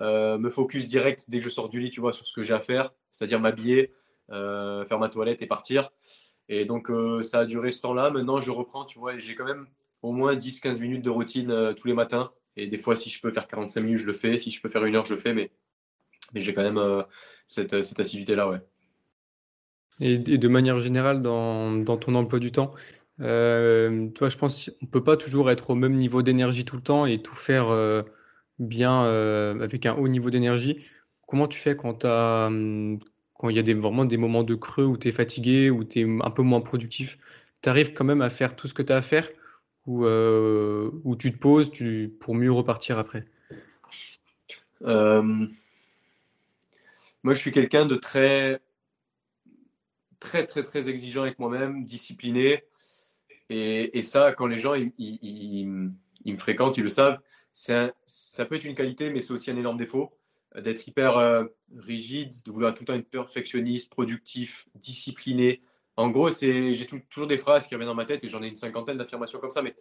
me 0.00 0.48
focus 0.50 0.86
direct 0.86 1.26
dès 1.28 1.38
que 1.38 1.44
je 1.44 1.50
sors 1.50 1.68
du 1.68 1.80
lit, 1.80 1.90
tu 1.90 2.00
vois, 2.00 2.12
sur 2.12 2.26
ce 2.26 2.34
que 2.34 2.42
j'ai 2.42 2.54
à 2.54 2.60
faire, 2.60 2.92
c'est-à-dire 3.12 3.40
m'habiller, 3.40 3.92
faire 4.28 4.98
ma 4.98 5.08
toilette 5.08 5.40
et 5.42 5.46
partir. 5.46 5.90
Et 6.48 6.64
donc, 6.64 6.90
euh, 6.90 7.22
ça 7.22 7.40
a 7.40 7.44
duré 7.46 7.70
ce 7.70 7.80
temps-là. 7.80 8.10
Maintenant, 8.10 8.38
je 8.38 8.50
reprends, 8.50 8.84
tu 8.84 8.98
vois, 8.98 9.16
j'ai 9.16 9.34
quand 9.34 9.44
même 9.44 9.66
au 10.02 10.12
moins 10.12 10.34
10-15 10.34 10.80
minutes 10.80 11.02
de 11.02 11.10
routine 11.10 11.50
euh, 11.50 11.72
tous 11.72 11.86
les 11.86 11.94
matins. 11.94 12.32
Et 12.56 12.66
des 12.66 12.76
fois, 12.76 12.96
si 12.96 13.08
je 13.08 13.20
peux 13.20 13.32
faire 13.32 13.48
45 13.48 13.80
minutes, 13.80 13.98
je 13.98 14.06
le 14.06 14.12
fais. 14.12 14.36
Si 14.36 14.50
je 14.50 14.60
peux 14.60 14.68
faire 14.68 14.84
une 14.84 14.96
heure, 14.96 15.06
je 15.06 15.14
le 15.14 15.20
fais. 15.20 15.32
Mais, 15.32 15.50
mais 16.34 16.40
j'ai 16.40 16.52
quand 16.52 16.62
même 16.62 16.78
euh, 16.78 17.02
cette, 17.46 17.82
cette 17.82 17.98
activité-là, 17.98 18.48
ouais. 18.48 18.60
Et, 20.00 20.18
de 20.18 20.48
manière 20.48 20.78
générale, 20.78 21.22
dans, 21.22 21.72
dans 21.72 21.96
ton 21.96 22.14
emploi 22.14 22.38
du 22.38 22.50
temps, 22.50 22.72
toi, 23.18 23.28
je 23.28 24.36
pense 24.36 24.70
qu'on 24.70 24.86
ne 24.86 24.90
peut 24.90 25.04
pas 25.04 25.16
toujours 25.16 25.50
être 25.50 25.70
au 25.70 25.74
même 25.74 25.94
niveau 25.94 26.22
d'énergie 26.22 26.64
tout 26.64 26.76
le 26.76 26.82
temps 26.82 27.06
et 27.06 27.20
tout 27.20 27.34
faire 27.34 27.68
bien 28.58 29.02
avec 29.60 29.84
un 29.84 29.94
haut 29.94 30.08
niveau 30.08 30.30
d'énergie. 30.30 30.78
Comment 31.28 31.46
tu 31.46 31.58
fais 31.58 31.76
hum, 31.78 32.98
quand 33.34 33.48
il 33.48 33.56
y 33.56 33.58
a 33.58 33.62
des, 33.62 33.74
vraiment 33.74 34.06
des 34.06 34.16
moments 34.16 34.42
de 34.42 34.54
creux 34.54 34.84
où 34.84 34.96
tu 34.96 35.08
es 35.08 35.12
fatigué, 35.12 35.70
où 35.70 35.84
tu 35.84 36.00
es 36.00 36.24
un 36.24 36.30
peu 36.30 36.42
moins 36.42 36.62
productif, 36.62 37.18
tu 37.62 37.68
arrives 37.68 37.92
quand 37.92 38.04
même 38.04 38.22
à 38.22 38.30
faire 38.30 38.56
tout 38.56 38.66
ce 38.66 38.74
que 38.74 38.82
tu 38.82 38.92
as 38.92 38.96
à 38.96 39.02
faire? 39.02 39.28
Ou, 39.86 40.04
euh, 40.04 40.90
tu 41.18 41.32
te 41.32 41.38
poses 41.38 41.70
tu, 41.70 42.14
pour 42.20 42.34
mieux 42.34 42.52
repartir 42.52 42.98
après? 42.98 43.24
Euh, 44.82 45.22
Moi, 47.22 47.34
je 47.34 47.38
suis 47.38 47.52
quelqu'un 47.52 47.86
de 47.86 47.96
très, 47.96 48.60
très, 50.20 50.46
très, 50.46 50.62
très 50.62 50.88
exigeant 50.88 51.22
avec 51.22 51.38
moi-même, 51.38 51.84
discipliné. 51.84 52.64
Et, 53.50 54.02
ça, 54.02 54.32
quand 54.32 54.46
les 54.46 54.58
gens 54.58 54.74
ils, 54.74 55.66
me 55.66 56.38
fréquentent, 56.38 56.78
ils 56.78 56.84
le 56.84 56.88
savent, 56.88 57.18
ça 57.52 57.92
peut 58.48 58.54
être 58.54 58.64
une 58.64 58.74
qualité, 58.74 59.10
mais 59.10 59.20
c'est 59.20 59.32
aussi 59.32 59.50
un 59.50 59.56
énorme 59.56 59.76
défaut 59.76 60.16
d'être 60.60 60.86
hyper 60.86 61.16
euh, 61.16 61.44
rigide, 61.76 62.34
de 62.44 62.50
vouloir 62.50 62.74
tout 62.74 62.82
le 62.82 62.86
temps 62.86 62.94
être 62.94 63.08
perfectionniste, 63.08 63.90
productif, 63.90 64.68
discipliné. 64.74 65.62
En 65.96 66.08
gros, 66.08 66.30
j'ai 66.30 66.86
toujours 67.10 67.26
des 67.26 67.38
phrases 67.38 67.66
qui 67.66 67.74
reviennent 67.74 67.88
dans 67.88 67.94
ma 67.94 68.06
tête 68.06 68.24
et 68.24 68.28
j'en 68.28 68.42
ai 68.42 68.48
une 68.48 68.56
cinquantaine 68.56 68.96
d'affirmations 68.96 69.38
comme 69.38 69.50
ça, 69.50 69.62
mais 69.62 69.74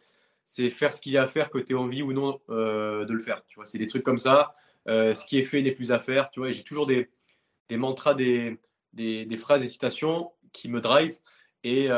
c'est 0.44 0.70
faire 0.70 0.94
ce 0.94 1.02
qu'il 1.02 1.14
y 1.14 1.18
a 1.18 1.24
à 1.24 1.28
faire 1.28 1.50
que 1.50 1.58
tu 1.60 1.74
aies 1.74 1.76
envie 1.76 2.02
ou 2.02 2.14
non 2.14 2.42
euh, 2.50 3.06
de 3.06 3.14
le 3.14 3.20
faire. 3.20 3.46
Tu 3.48 3.56
vois, 3.56 3.66
c'est 3.66 3.78
des 3.78 3.88
trucs 3.88 4.04
comme 4.04 4.18
ça. 4.18 4.56
Euh, 4.88 5.14
ce 5.16 5.26
qui 5.26 5.38
est 5.38 5.44
fait 5.44 5.62
n'est 5.62 5.72
plus 5.72 5.92
à 5.92 6.00
faire. 6.00 6.30
Tu 6.32 6.40
vois, 6.40 6.52
j'ai 6.52 6.64
toujours 6.64 6.86
des, 6.86 7.10
des 7.70 7.78
mantras, 7.78 8.14
des, 8.14 8.60
des, 8.94 9.26
des, 9.26 9.38
phrases 9.38 9.64
et 9.64 9.68
citations 9.68 10.32
qui 10.52 10.68
me 10.68 10.82
drive. 10.82 11.18
Et 11.64 11.90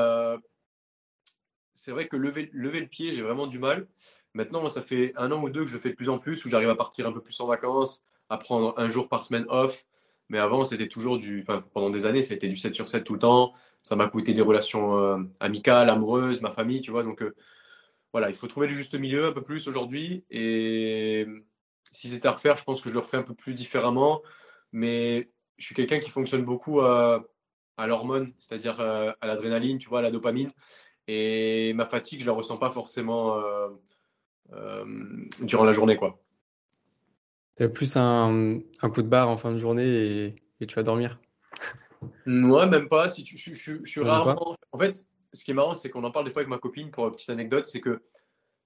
c'est 1.73 1.91
vrai 1.91 2.07
que 2.07 2.15
lever, 2.15 2.49
lever 2.53 2.79
le 2.79 2.87
pied, 2.87 3.13
j'ai 3.13 3.21
vraiment 3.21 3.47
du 3.47 3.59
mal. 3.59 3.87
Maintenant, 4.33 4.67
ça 4.69 4.81
fait 4.81 5.13
un 5.17 5.31
an 5.31 5.43
ou 5.43 5.49
deux 5.49 5.65
que 5.65 5.69
je 5.69 5.77
fais 5.77 5.89
de 5.89 5.95
plus 5.95 6.09
en 6.09 6.17
plus, 6.17 6.45
où 6.45 6.49
j'arrive 6.49 6.69
à 6.69 6.75
partir 6.75 7.07
un 7.07 7.11
peu 7.11 7.21
plus 7.21 7.39
en 7.41 7.45
vacances, 7.45 8.03
à 8.29 8.37
prendre 8.37 8.73
un 8.77 8.87
jour 8.89 9.09
par 9.09 9.25
semaine 9.25 9.45
off. 9.49 9.85
Mais 10.29 10.39
avant, 10.39 10.65
c'était 10.65 10.87
toujours 10.87 11.17
du. 11.17 11.41
Enfin, 11.41 11.63
pendant 11.73 11.89
des 11.89 12.05
années, 12.05 12.23
c'était 12.23 12.47
du 12.47 12.57
7 12.57 12.73
sur 12.73 12.87
7 12.87 13.03
tout 13.03 13.13
le 13.13 13.19
temps. 13.19 13.53
Ça 13.81 13.95
m'a 13.95 14.07
coûté 14.07 14.33
des 14.33 14.41
relations 14.41 14.97
euh, 14.97 15.17
amicales, 15.39 15.89
amoureuses, 15.89 16.41
ma 16.41 16.51
famille, 16.51 16.81
tu 16.81 16.91
vois. 16.91 17.03
Donc, 17.03 17.21
euh, 17.21 17.35
voilà, 18.13 18.29
il 18.29 18.35
faut 18.35 18.47
trouver 18.47 18.67
le 18.67 18.73
juste 18.73 18.95
milieu 18.95 19.25
un 19.27 19.31
peu 19.33 19.43
plus 19.43 19.67
aujourd'hui. 19.67 20.23
Et 20.29 21.27
si 21.91 22.09
c'était 22.09 22.27
à 22.27 22.31
refaire, 22.31 22.57
je 22.57 22.63
pense 22.63 22.81
que 22.81 22.89
je 22.89 22.93
le 22.95 23.01
ferais 23.01 23.17
un 23.17 23.23
peu 23.23 23.35
plus 23.35 23.53
différemment. 23.53 24.21
Mais 24.71 25.29
je 25.57 25.65
suis 25.65 25.75
quelqu'un 25.75 25.99
qui 25.99 26.09
fonctionne 26.09 26.43
beaucoup 26.43 26.81
à, 26.81 27.23
à 27.77 27.87
l'hormone, 27.87 28.33
c'est-à-dire 28.39 28.79
euh, 28.79 29.11
à 29.21 29.27
l'adrénaline, 29.27 29.77
tu 29.77 29.89
vois, 29.89 29.99
à 29.99 30.01
la 30.03 30.11
dopamine. 30.11 30.51
Et 31.07 31.73
ma 31.73 31.85
fatigue, 31.85 32.21
je 32.21 32.25
la 32.25 32.31
ressens 32.31 32.57
pas 32.57 32.71
forcément 32.71 33.41
durant 35.41 35.65
la 35.65 35.73
journée, 35.73 35.97
quoi. 35.97 36.22
Tu 37.57 37.63
as 37.63 37.69
plus 37.69 37.95
un, 37.97 38.59
un, 38.81 38.89
coup 38.89 39.01
de 39.01 39.07
barre 39.07 39.29
en 39.29 39.37
fin 39.37 39.51
de 39.51 39.57
journée 39.57 39.85
et, 39.85 40.35
et 40.59 40.67
tu 40.67 40.75
vas 40.75 40.83
dormir. 40.83 41.19
Ouais, 42.25 42.67
même 42.67 42.87
pas. 42.87 43.09
Si 43.09 43.23
tu, 43.23 43.37
je, 43.37 43.53
je, 43.53 43.73
je 43.83 43.89
suis 43.89 44.01
rarement. 44.01 44.55
En 44.71 44.79
fait, 44.79 45.07
ce 45.33 45.43
qui 45.43 45.51
est 45.51 45.53
marrant, 45.53 45.75
c'est 45.75 45.89
qu'on 45.89 46.03
en 46.03 46.11
parle 46.11 46.25
des 46.25 46.31
fois 46.31 46.41
avec 46.41 46.49
ma 46.49 46.57
copine 46.57 46.91
pour 46.91 47.07
une 47.07 47.13
petite 47.13 47.29
anecdote. 47.29 47.65
C'est 47.65 47.81
que 47.81 48.01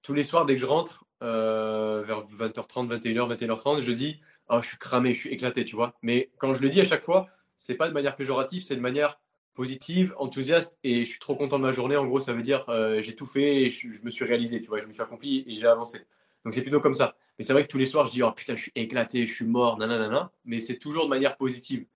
tous 0.02 0.14
les 0.14 0.24
soirs, 0.24 0.46
dès 0.46 0.54
que 0.54 0.60
je 0.60 0.66
rentre, 0.66 1.04
euh, 1.22 2.02
vers 2.02 2.24
20h30, 2.26 2.88
21h, 2.88 3.36
21h30, 3.36 3.80
je 3.80 3.92
dis 3.92 4.20
oh, 4.48 4.60
je 4.62 4.68
suis 4.68 4.78
cramé, 4.78 5.12
je 5.12 5.20
suis 5.20 5.30
éclaté, 5.30 5.64
tu 5.64 5.76
vois. 5.76 5.94
Mais 6.02 6.30
quand 6.38 6.54
je 6.54 6.62
le 6.62 6.70
dis 6.70 6.80
à 6.80 6.84
chaque 6.84 7.02
fois, 7.02 7.28
c'est 7.56 7.74
pas 7.74 7.88
de 7.88 7.94
manière 7.94 8.16
péjorative, 8.16 8.62
c'est 8.62 8.76
de 8.76 8.80
manière 8.80 9.20
positive, 9.54 10.14
enthousiaste 10.18 10.78
et 10.84 11.04
je 11.04 11.10
suis 11.10 11.18
trop 11.18 11.34
content 11.34 11.58
de 11.58 11.64
ma 11.64 11.72
journée. 11.72 11.96
En 11.96 12.06
gros, 12.06 12.20
ça 12.20 12.32
veut 12.32 12.42
dire 12.42 12.68
euh, 12.68 13.00
j'ai 13.00 13.16
tout 13.16 13.26
fait 13.26 13.62
et 13.62 13.70
je, 13.70 13.88
je, 13.90 14.02
me 14.02 14.10
suis 14.10 14.24
réalisé, 14.24 14.60
tu 14.60 14.68
vois, 14.68 14.80
je 14.80 14.86
me 14.86 14.92
suis 14.92 15.02
accompli 15.02 15.44
et 15.46 15.58
j'ai 15.58 15.66
avancé. 15.66 16.06
Donc 16.44 16.54
c'est 16.54 16.62
plutôt 16.62 16.80
comme 16.80 16.94
ça. 16.94 17.16
Mais 17.38 17.44
c'est 17.44 17.52
vrai 17.52 17.64
que 17.64 17.70
tous 17.70 17.78
les 17.78 17.86
soirs, 17.86 18.06
je 18.06 18.12
dis 18.12 18.22
oh 18.22 18.32
putain, 18.32 18.56
je 18.56 18.62
suis 18.62 18.72
éclaté, 18.74 19.26
je 19.26 19.32
suis 19.32 19.44
mort, 19.44 19.78
nanana. 19.78 20.32
Mais 20.44 20.60
c'est 20.60 20.78
toujours 20.78 21.04
de 21.04 21.10
manière 21.10 21.36
positive. 21.36 21.86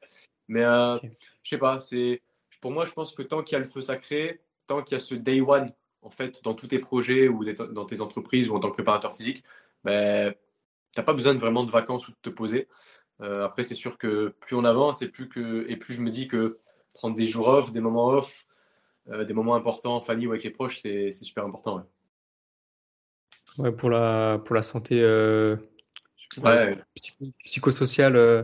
Mais 0.49 0.65
euh, 0.65 0.97
je 1.43 1.49
sais 1.49 1.59
pas, 1.59 1.81
c'est 1.81 2.23
pour 2.61 2.71
moi, 2.71 2.87
je 2.87 2.93
pense 2.93 3.13
que 3.13 3.23
tant 3.23 3.43
qu'il 3.43 3.55
y 3.55 3.57
a 3.57 3.59
le 3.59 3.67
feu 3.67 3.81
sacré, 3.81 4.41
tant 4.67 4.83
qu'il 4.83 4.97
y 4.97 5.01
a 5.01 5.05
ce 5.05 5.15
day 5.15 5.41
one 5.41 5.73
en 6.03 6.11
fait 6.11 6.43
dans 6.43 6.55
tous 6.55 6.69
tes 6.69 6.79
projets 6.79 7.29
ou 7.29 7.45
dans 7.45 7.85
tes 7.85 8.01
entreprises 8.01 8.49
ou 8.49 8.55
en 8.55 8.61
tant 8.61 8.69
que 8.71 8.75
préparateur 8.75 9.15
physique, 9.15 9.45
ben, 9.85 10.33
tu 10.93 11.01
n'as 11.01 11.05
pas 11.05 11.13
besoin 11.13 11.35
de 11.35 11.39
vraiment 11.39 11.65
de 11.65 11.71
vacances 11.71 12.09
ou 12.09 12.13
de 12.13 12.17
te 12.23 12.31
poser. 12.31 12.69
Euh, 13.21 13.45
après, 13.45 13.65
c'est 13.65 13.75
sûr 13.75 13.99
que 13.99 14.35
plus 14.41 14.57
on 14.57 14.65
avance 14.65 15.03
et 15.03 15.09
plus, 15.09 15.29
que, 15.29 15.65
et 15.69 15.77
plus 15.77 15.95
je 15.95 16.03
me 16.03 16.11
dis 16.11 16.29
que 16.29 16.59
prendre 16.93 17.17
des 17.17 17.27
jours 17.27 17.49
off, 17.49 17.73
des 17.73 17.81
moments 17.81 18.09
off, 18.09 18.47
euh, 19.09 19.25
des 19.25 19.35
moments 19.35 19.55
importants 19.55 19.97
en 19.97 20.01
famille 20.01 20.27
ou 20.27 20.31
avec 20.31 20.45
les 20.45 20.51
proches, 20.51 20.81
c'est 20.83 21.13
super 21.13 21.45
important. 21.45 21.77
Ouais, 21.77 21.83
pour 23.57 23.91
la, 23.91 24.41
pour 24.45 24.55
la 24.55 24.63
santé 24.63 25.01
euh, 25.03 25.57
psychosociale. 27.45 28.17
Euh, 28.17 28.43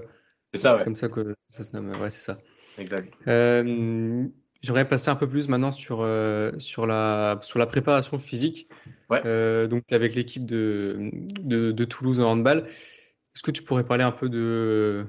c'est 0.52 0.60
ça, 0.60 0.82
comme 0.84 0.96
ça 0.96 1.08
que 1.08 1.34
ça 1.48 1.64
se 1.64 1.72
nomme. 1.72 1.90
Ouais, 2.00 2.10
c'est 2.10 2.24
ça. 2.24 2.38
Exact. 2.78 3.12
Euh, 3.26 4.26
j'aimerais 4.62 4.88
passer 4.88 5.10
un 5.10 5.16
peu 5.16 5.28
plus 5.28 5.48
maintenant 5.48 5.72
sur, 5.72 6.06
sur, 6.58 6.86
la, 6.86 7.38
sur 7.42 7.58
la 7.58 7.66
préparation 7.66 8.18
physique. 8.18 8.68
Ouais. 9.10 9.68
donc, 9.68 9.90
avec 9.92 10.14
l'équipe 10.14 10.46
de, 10.46 11.10
de, 11.40 11.72
de, 11.72 11.84
Toulouse 11.84 12.20
en 12.20 12.32
handball. 12.32 12.66
Est-ce 12.66 13.42
que 13.42 13.50
tu 13.50 13.62
pourrais 13.62 13.84
parler 13.84 14.04
un 14.04 14.12
peu 14.12 14.28
de. 14.28 15.06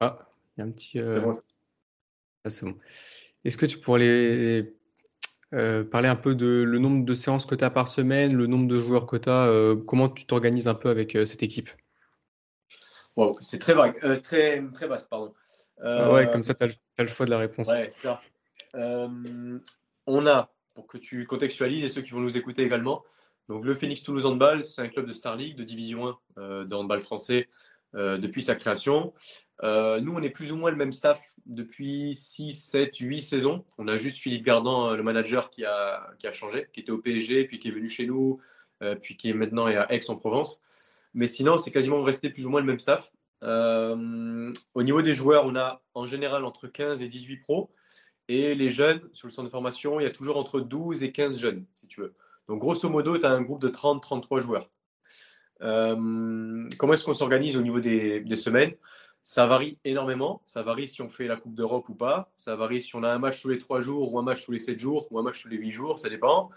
Ah, 0.00 0.18
il 0.56 0.60
y 0.60 0.62
a 0.62 0.66
un 0.66 0.70
petit. 0.70 0.98
Ah, 1.00 2.50
c'est 2.50 2.66
bon. 2.66 2.76
Est-ce 3.44 3.56
que 3.56 3.66
tu 3.66 3.78
pourrais 3.78 4.00
les 4.00 4.74
euh, 5.54 5.84
parler 5.84 6.08
un 6.08 6.16
peu 6.16 6.34
de 6.34 6.62
le 6.62 6.78
nombre 6.78 7.04
de 7.04 7.14
séances 7.14 7.44
que 7.44 7.54
tu 7.54 7.62
as 7.64 7.70
par 7.70 7.86
semaine, 7.86 8.34
le 8.34 8.46
nombre 8.46 8.66
de 8.66 8.80
joueurs 8.80 9.06
que 9.06 9.16
tu 9.16 9.28
as, 9.28 9.46
euh, 9.46 9.76
comment 9.76 10.08
tu 10.08 10.24
t'organises 10.24 10.66
un 10.66 10.74
peu 10.74 10.88
avec 10.88 11.14
euh, 11.14 11.26
cette 11.26 11.42
équipe? 11.42 11.68
C'est 13.40 13.58
très 13.58 13.74
vague, 13.74 13.98
très, 14.22 14.62
très 14.72 14.88
vaste, 14.88 15.10
pardon. 15.10 15.34
ouais, 15.82 16.30
comme 16.30 16.42
ça, 16.42 16.54
tu 16.54 16.64
as, 16.64 17.02
le 17.02 17.08
choix 17.08 17.26
de 17.26 17.30
la 17.30 17.36
réponse. 17.36 17.68
Ouais, 17.68 17.90
ça. 17.90 18.22
on 18.74 20.26
a, 20.26 20.50
pour 20.74 20.86
que 20.86 20.96
tu 20.96 21.26
contextualises 21.26 21.84
et 21.84 21.88
ceux 21.90 22.00
qui 22.00 22.12
vont 22.12 22.20
nous 22.20 22.38
écouter 22.38 22.62
également, 22.62 23.04
donc 23.50 23.66
le 23.66 23.74
Phoenix 23.74 24.02
Toulouse 24.02 24.24
Handball, 24.24 24.64
c'est 24.64 24.80
un 24.80 24.88
club 24.88 25.06
de 25.06 25.12
Star 25.12 25.36
League, 25.36 25.56
de 25.56 25.64
Division 25.64 26.16
1 26.36 26.64
de 26.64 26.74
handball 26.74 27.02
français 27.02 27.50
depuis 27.92 28.42
sa 28.42 28.54
création. 28.54 29.12
Nous, 29.62 30.14
on 30.14 30.22
est 30.22 30.30
plus 30.30 30.52
ou 30.52 30.56
moins 30.56 30.70
le 30.70 30.76
même 30.76 30.92
staff 30.92 31.32
depuis 31.46 32.14
6, 32.14 32.52
7, 32.52 32.96
8 32.98 33.20
saisons. 33.20 33.64
On 33.78 33.88
a 33.88 33.96
juste 33.96 34.18
Philippe 34.18 34.44
Gardan, 34.44 34.90
euh, 34.90 34.96
le 34.96 35.02
manager, 35.02 35.50
qui 35.50 35.64
a, 35.64 36.08
qui 36.18 36.26
a 36.26 36.32
changé, 36.32 36.68
qui 36.72 36.80
était 36.80 36.92
au 36.92 36.98
PSG, 36.98 37.44
puis 37.46 37.58
qui 37.58 37.68
est 37.68 37.72
venu 37.72 37.88
chez 37.88 38.06
nous, 38.06 38.40
euh, 38.82 38.94
puis 38.94 39.16
qui 39.16 39.30
est 39.30 39.34
maintenant 39.34 39.66
à 39.66 39.86
Aix-en-Provence. 39.92 40.60
Mais 41.14 41.26
sinon, 41.26 41.58
c'est 41.58 41.70
quasiment 41.70 42.02
resté 42.02 42.30
plus 42.30 42.46
ou 42.46 42.50
moins 42.50 42.60
le 42.60 42.66
même 42.66 42.78
staff. 42.78 43.12
Euh, 43.42 44.52
au 44.74 44.82
niveau 44.82 45.02
des 45.02 45.14
joueurs, 45.14 45.46
on 45.46 45.56
a 45.56 45.82
en 45.94 46.06
général 46.06 46.44
entre 46.44 46.68
15 46.68 47.02
et 47.02 47.08
18 47.08 47.38
pros. 47.38 47.70
Et 48.28 48.54
les 48.54 48.70
jeunes, 48.70 49.00
sur 49.12 49.26
le 49.26 49.32
centre 49.32 49.48
de 49.48 49.50
formation, 49.50 49.98
il 49.98 50.04
y 50.04 50.06
a 50.06 50.10
toujours 50.10 50.36
entre 50.36 50.60
12 50.60 51.02
et 51.02 51.12
15 51.12 51.38
jeunes, 51.38 51.64
si 51.74 51.86
tu 51.86 52.00
veux. 52.00 52.14
Donc, 52.48 52.60
grosso 52.60 52.88
modo, 52.88 53.18
tu 53.18 53.26
as 53.26 53.30
un 53.30 53.42
groupe 53.42 53.60
de 53.60 53.68
30-33 53.68 54.40
joueurs. 54.40 54.70
comment 55.60 56.92
est-ce 56.92 57.04
qu'on 57.04 57.14
s'organise 57.14 57.56
au 57.56 57.62
niveau 57.62 57.80
des 57.80 58.36
semaines? 58.36 58.74
Ça 59.22 59.46
varie 59.46 59.78
énormément. 59.84 60.42
Ça 60.46 60.62
varie 60.62 60.88
si 60.88 61.00
on 61.02 61.08
fait 61.08 61.26
la 61.26 61.36
Coupe 61.36 61.54
d'Europe 61.54 61.88
ou 61.88 61.94
pas. 61.94 62.30
Ça 62.36 62.56
varie 62.56 62.82
si 62.82 62.96
on 62.96 63.02
a 63.02 63.12
un 63.12 63.18
match 63.18 63.40
tous 63.40 63.48
les 63.48 63.58
3 63.58 63.80
jours 63.80 64.12
ou 64.12 64.18
un 64.18 64.22
match 64.22 64.44
tous 64.44 64.52
les 64.52 64.58
7 64.58 64.78
jours 64.78 65.06
ou 65.10 65.18
un 65.18 65.22
match 65.22 65.42
tous 65.42 65.48
les 65.48 65.56
8 65.56 65.70
jours. 65.70 65.98
Ça 65.98 66.08
dépend. 66.08 66.50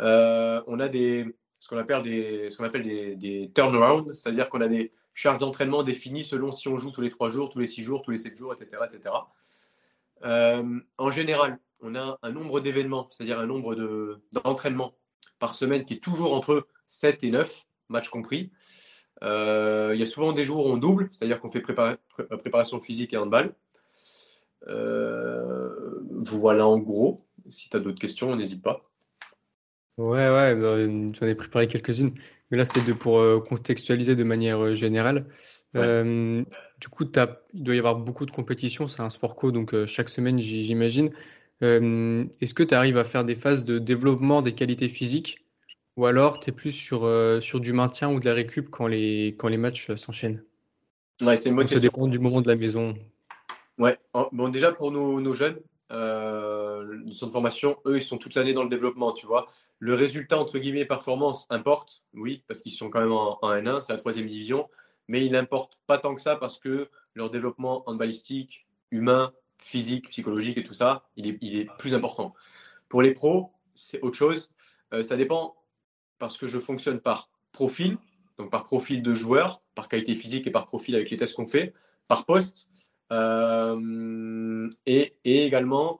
Euh, 0.00 0.62
on 0.66 0.78
a 0.80 0.90
ce 0.92 1.68
qu'on 1.68 1.78
appelle 1.78 2.02
des 2.02 3.50
turnarounds, 3.54 4.12
c'est-à-dire 4.12 4.50
qu'on 4.50 4.60
a 4.60 4.68
des 4.68 4.92
charges 5.14 5.38
d'entraînement 5.38 5.82
définies 5.82 6.24
selon 6.24 6.52
si 6.52 6.68
on 6.68 6.76
joue 6.78 6.90
tous 6.90 7.00
les 7.00 7.10
3 7.10 7.30
jours, 7.30 7.50
tous 7.50 7.60
les 7.60 7.66
6 7.66 7.82
jours, 7.82 8.02
tous 8.02 8.10
les 8.10 8.18
7 8.18 8.36
jours, 8.36 8.52
etc. 8.52 8.82
etc. 8.84 9.14
Euh, 10.24 10.80
en 10.98 11.10
général, 11.10 11.58
on 11.80 11.94
a 11.94 12.18
un 12.22 12.30
nombre 12.30 12.60
d'événements, 12.60 13.08
c'est-à-dire 13.10 13.40
un 13.40 13.46
nombre 13.46 14.20
d'entraînements 14.32 14.94
par 15.38 15.54
semaine 15.54 15.84
qui 15.84 15.94
est 15.94 16.02
toujours 16.02 16.34
entre 16.34 16.66
7 16.86 17.24
et 17.24 17.30
9, 17.30 17.66
matchs 17.88 18.08
compris. 18.08 18.50
Euh, 19.22 19.92
il 19.94 20.00
y 20.00 20.02
a 20.02 20.06
souvent 20.06 20.32
des 20.32 20.44
jours 20.44 20.66
où 20.66 20.68
on 20.68 20.76
double, 20.76 21.08
c'est-à-dire 21.12 21.40
qu'on 21.40 21.50
fait 21.50 21.60
préparation 21.60 22.80
physique 22.80 23.12
et 23.12 23.16
handball. 23.16 23.54
Euh, 24.68 26.00
voilà 26.24 26.66
en 26.66 26.78
gros. 26.78 27.20
Si 27.48 27.68
tu 27.68 27.76
as 27.76 27.80
d'autres 27.80 28.00
questions, 28.00 28.34
n'hésite 28.36 28.62
pas. 28.62 28.88
Ouais, 29.98 30.28
ouais, 30.30 30.54
bah, 30.54 30.76
j'en 31.14 31.26
ai 31.26 31.34
préparé 31.34 31.68
quelques-unes. 31.68 32.12
Mais 32.50 32.58
là, 32.58 32.64
c'était 32.64 32.94
pour 32.94 33.22
contextualiser 33.44 34.14
de 34.14 34.24
manière 34.24 34.74
générale. 34.74 35.26
du 35.74 36.88
coup, 36.90 37.04
il 37.04 37.62
doit 37.62 37.74
y 37.74 37.78
avoir 37.78 37.96
beaucoup 37.96 38.26
de 38.26 38.30
compétitions. 38.30 38.88
C'est 38.88 39.02
un 39.02 39.10
sport 39.10 39.36
co, 39.36 39.52
donc 39.52 39.74
chaque 39.86 40.08
semaine, 40.08 40.38
j'imagine. 40.38 41.12
Euh, 41.62 42.24
est-ce 42.40 42.54
que 42.54 42.62
tu 42.62 42.74
arrives 42.74 42.98
à 42.98 43.04
faire 43.04 43.24
des 43.24 43.34
phases 43.34 43.64
de 43.64 43.78
développement 43.78 44.42
des 44.42 44.52
qualités 44.52 44.88
physiques 44.88 45.44
ou 45.96 46.06
alors 46.06 46.40
tu 46.40 46.50
es 46.50 46.52
plus 46.52 46.72
sur, 46.72 47.04
euh, 47.04 47.40
sur 47.40 47.60
du 47.60 47.72
maintien 47.72 48.10
ou 48.10 48.20
de 48.20 48.24
la 48.24 48.34
récup 48.34 48.70
quand 48.70 48.86
les, 48.86 49.34
quand 49.38 49.48
les 49.48 49.56
matchs 49.56 49.90
euh, 49.90 49.96
s'enchaînent 49.96 50.42
ouais, 51.22 51.36
c'est 51.36 51.66
Ça 51.66 51.80
dépend 51.80 52.06
du 52.06 52.18
moment 52.18 52.40
de 52.40 52.48
la 52.48 52.56
maison. 52.56 52.94
Ouais, 53.78 53.98
bon, 54.32 54.48
déjà 54.48 54.72
pour 54.72 54.92
nos, 54.92 55.20
nos 55.20 55.34
jeunes, 55.34 55.58
euh, 55.90 56.98
de 57.04 57.30
formation, 57.30 57.76
eux, 57.86 57.96
ils 57.96 58.02
sont 58.02 58.18
toute 58.18 58.34
l'année 58.34 58.52
dans 58.52 58.62
le 58.62 58.68
développement, 58.68 59.12
tu 59.12 59.26
vois. 59.26 59.48
Le 59.78 59.94
résultat, 59.94 60.38
entre 60.38 60.58
guillemets, 60.58 60.84
performance 60.84 61.46
importe, 61.50 62.02
oui, 62.14 62.44
parce 62.48 62.60
qu'ils 62.60 62.72
sont 62.72 62.88
quand 62.90 63.00
même 63.00 63.12
en, 63.12 63.38
en 63.42 63.50
N1, 63.50 63.80
c'est 63.80 63.92
la 63.92 63.98
troisième 63.98 64.26
division, 64.26 64.68
mais 65.08 65.24
il 65.24 65.32
n'importe 65.32 65.78
pas 65.86 65.98
tant 65.98 66.14
que 66.14 66.22
ça 66.22 66.36
parce 66.36 66.58
que 66.58 66.88
leur 67.14 67.30
développement 67.30 67.82
en 67.86 67.94
balistique, 67.94 68.66
humain, 68.90 69.32
physique, 69.58 70.08
psychologique 70.10 70.58
et 70.58 70.64
tout 70.64 70.74
ça, 70.74 71.04
il 71.16 71.26
est, 71.26 71.38
il 71.40 71.58
est 71.58 71.68
plus 71.78 71.94
important. 71.94 72.34
Pour 72.88 73.02
les 73.02 73.12
pros, 73.12 73.52
c'est 73.74 74.00
autre 74.02 74.16
chose. 74.16 74.50
Euh, 74.92 75.02
ça 75.02 75.16
dépend 75.16 75.56
parce 76.22 76.38
que 76.38 76.46
je 76.46 76.60
fonctionne 76.60 77.00
par 77.00 77.30
profil, 77.50 77.98
donc 78.38 78.48
par 78.48 78.62
profil 78.62 79.02
de 79.02 79.12
joueur, 79.12 79.60
par 79.74 79.88
qualité 79.88 80.14
physique 80.14 80.46
et 80.46 80.52
par 80.52 80.66
profil 80.66 80.94
avec 80.94 81.10
les 81.10 81.16
tests 81.16 81.34
qu'on 81.34 81.48
fait, 81.48 81.74
par 82.06 82.26
poste, 82.26 82.68
euh, 83.10 84.70
et, 84.86 85.16
également 85.24 85.98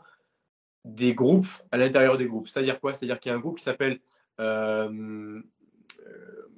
des 0.85 1.13
groupes 1.13 1.49
à 1.73 1.77
l'intérieur 1.77 2.19
des 2.19 2.29
groupes. 2.29 2.47
C'est-à-dire 2.47 2.79
quoi? 2.79 2.95
C'est-à-dire 2.95 3.19
qu'il 3.19 3.31
y 3.31 3.33
a 3.33 3.37
un 3.37 3.41
groupe 3.41 3.59
qui 3.59 3.65
s'appelle 3.65 3.99
euh, 4.39 5.43
euh 6.07 6.49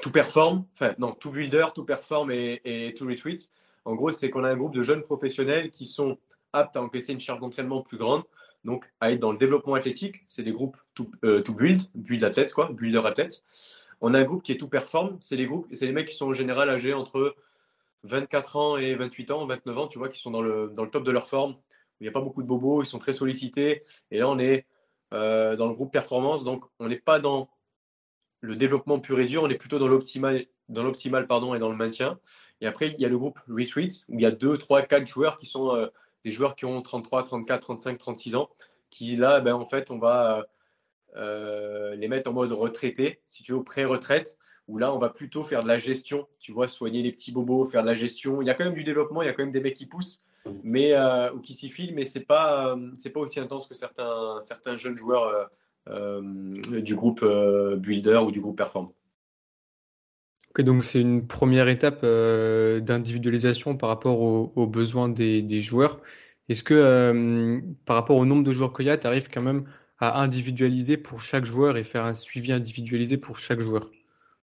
To 0.00 0.08
Perform, 0.10 0.64
enfin 0.72 0.94
non, 0.98 1.12
To 1.12 1.30
Builder, 1.30 1.66
To 1.74 1.84
Perform 1.84 2.30
et, 2.30 2.62
et 2.64 2.94
To 2.94 3.06
Retweet. 3.06 3.50
En 3.84 3.94
gros, 3.94 4.10
c'est 4.10 4.30
qu'on 4.30 4.44
a 4.44 4.50
un 4.50 4.56
groupe 4.56 4.74
de 4.74 4.82
jeunes 4.82 5.02
professionnels 5.02 5.70
qui 5.70 5.84
sont 5.84 6.16
aptes 6.54 6.76
à 6.76 6.82
encaisser 6.82 7.12
une 7.12 7.20
charge 7.20 7.40
d'entraînement 7.40 7.82
plus 7.82 7.98
grande, 7.98 8.22
donc 8.66 8.92
à 9.00 9.12
être 9.12 9.20
dans 9.20 9.32
le 9.32 9.38
développement 9.38 9.74
athlétique. 9.74 10.24
C'est 10.26 10.42
des 10.42 10.52
groupes 10.52 10.76
to, 10.94 11.10
euh, 11.24 11.42
build, 11.48 11.82
build 11.94 12.24
athlètes, 12.24 12.52
quoi, 12.52 12.70
builder 12.72 13.06
athlètes. 13.06 13.44
On 14.02 14.12
a 14.12 14.18
un 14.18 14.24
groupe 14.24 14.42
qui 14.42 14.52
est 14.52 14.58
tout 14.58 14.68
perform. 14.68 15.16
C'est 15.20 15.36
les 15.36 15.46
groupes, 15.46 15.66
c'est 15.72 15.86
les 15.86 15.92
mecs 15.92 16.08
qui 16.08 16.16
sont 16.16 16.26
en 16.26 16.32
général 16.34 16.68
âgés 16.68 16.92
entre 16.92 17.34
24 18.02 18.56
ans 18.56 18.76
et 18.76 18.94
28 18.94 19.30
ans, 19.30 19.46
29 19.46 19.78
ans, 19.78 19.86
tu 19.86 19.98
vois, 19.98 20.08
qui 20.08 20.20
sont 20.20 20.30
dans 20.30 20.42
le, 20.42 20.70
dans 20.74 20.84
le 20.84 20.90
top 20.90 21.04
de 21.04 21.10
leur 21.10 21.26
forme. 21.26 21.56
Il 22.00 22.04
n'y 22.04 22.08
a 22.08 22.12
pas 22.12 22.20
beaucoup 22.20 22.42
de 22.42 22.48
bobos, 22.48 22.82
ils 22.82 22.86
sont 22.86 22.98
très 22.98 23.14
sollicités. 23.14 23.82
Et 24.10 24.18
là, 24.18 24.28
on 24.28 24.38
est 24.38 24.66
euh, 25.14 25.56
dans 25.56 25.68
le 25.68 25.74
groupe 25.74 25.92
performance, 25.92 26.44
donc 26.44 26.64
on 26.78 26.88
n'est 26.88 26.98
pas 26.98 27.20
dans 27.20 27.48
le 28.40 28.56
développement 28.56 29.00
pur 29.00 29.18
et 29.18 29.24
dur, 29.26 29.44
on 29.44 29.48
est 29.48 29.56
plutôt 29.56 29.78
dans 29.78 29.88
l'optimal, 29.88 30.44
dans 30.68 30.82
l'optimal 30.82 31.26
pardon, 31.26 31.54
et 31.54 31.58
dans 31.58 31.70
le 31.70 31.76
maintien. 31.76 32.18
Et 32.60 32.66
après, 32.66 32.88
il 32.88 33.00
y 33.00 33.04
a 33.04 33.08
le 33.08 33.16
groupe 33.16 33.38
Retreats, 33.48 34.04
où 34.08 34.18
il 34.18 34.22
y 34.22 34.26
a 34.26 34.30
2, 34.30 34.58
3, 34.58 34.82
4 34.82 35.06
joueurs 35.06 35.38
qui 35.38 35.46
sont 35.46 35.74
euh, 35.74 35.86
des 36.26 36.32
joueurs 36.32 36.56
qui 36.56 36.64
ont 36.64 36.82
33, 36.82 37.22
34, 37.22 37.60
35, 37.60 37.98
36 37.98 38.34
ans, 38.34 38.50
qui 38.90 39.14
là, 39.14 39.38
ben, 39.38 39.54
en 39.54 39.64
fait, 39.64 39.92
on 39.92 39.98
va 39.98 40.48
euh, 41.14 41.94
les 41.94 42.08
mettre 42.08 42.28
en 42.28 42.32
mode 42.32 42.50
retraité, 42.50 43.20
si 43.28 43.44
tu 43.44 43.52
veux, 43.52 43.62
pré-retraite, 43.62 44.36
où 44.66 44.76
là, 44.76 44.92
on 44.92 44.98
va 44.98 45.08
plutôt 45.08 45.44
faire 45.44 45.62
de 45.62 45.68
la 45.68 45.78
gestion, 45.78 46.26
tu 46.40 46.50
vois, 46.50 46.66
soigner 46.66 47.00
les 47.00 47.12
petits 47.12 47.30
bobos, 47.30 47.66
faire 47.66 47.82
de 47.82 47.86
la 47.86 47.94
gestion. 47.94 48.42
Il 48.42 48.48
y 48.48 48.50
a 48.50 48.54
quand 48.54 48.64
même 48.64 48.74
du 48.74 48.82
développement, 48.82 49.22
il 49.22 49.26
y 49.26 49.28
a 49.28 49.34
quand 49.34 49.44
même 49.44 49.52
des 49.52 49.60
mecs 49.60 49.76
qui 49.76 49.86
poussent, 49.86 50.24
mais, 50.64 50.94
euh, 50.94 51.32
ou 51.32 51.38
qui 51.38 51.54
s'y 51.54 51.70
filent, 51.70 51.94
mais 51.94 52.04
ce 52.04 52.18
n'est 52.18 52.24
pas, 52.24 52.76
c'est 52.98 53.10
pas 53.10 53.20
aussi 53.20 53.38
intense 53.38 53.68
que 53.68 53.74
certains, 53.74 54.40
certains 54.42 54.76
jeunes 54.76 54.96
joueurs 54.96 55.48
du 55.86 56.96
groupe 56.96 57.24
Builder 57.76 58.16
ou 58.16 58.32
du 58.32 58.40
groupe 58.40 58.56
Perform 58.56 58.88
donc 60.62 60.84
c'est 60.84 61.00
une 61.00 61.26
première 61.26 61.68
étape 61.68 62.00
euh, 62.02 62.80
d'individualisation 62.80 63.76
par 63.76 63.88
rapport 63.88 64.20
aux, 64.20 64.66
besoins 64.66 65.08
des, 65.08 65.60
joueurs. 65.60 66.00
Est-ce 66.48 66.62
que 66.62 66.74
euh, 66.74 67.60
par 67.84 67.96
rapport 67.96 68.16
au 68.16 68.24
nombre 68.24 68.44
de 68.44 68.52
joueurs 68.52 68.72
qu'il 68.72 68.86
y 68.86 68.90
a, 68.90 68.96
tu 68.96 69.06
arrives 69.06 69.28
quand 69.28 69.42
même 69.42 69.64
à 69.98 70.20
individualiser 70.20 70.96
pour 70.96 71.20
chaque 71.20 71.44
joueur 71.44 71.76
et 71.76 71.84
faire 71.84 72.04
un 72.04 72.14
suivi 72.14 72.52
individualisé 72.52 73.16
pour 73.16 73.38
chaque 73.38 73.60
joueur? 73.60 73.90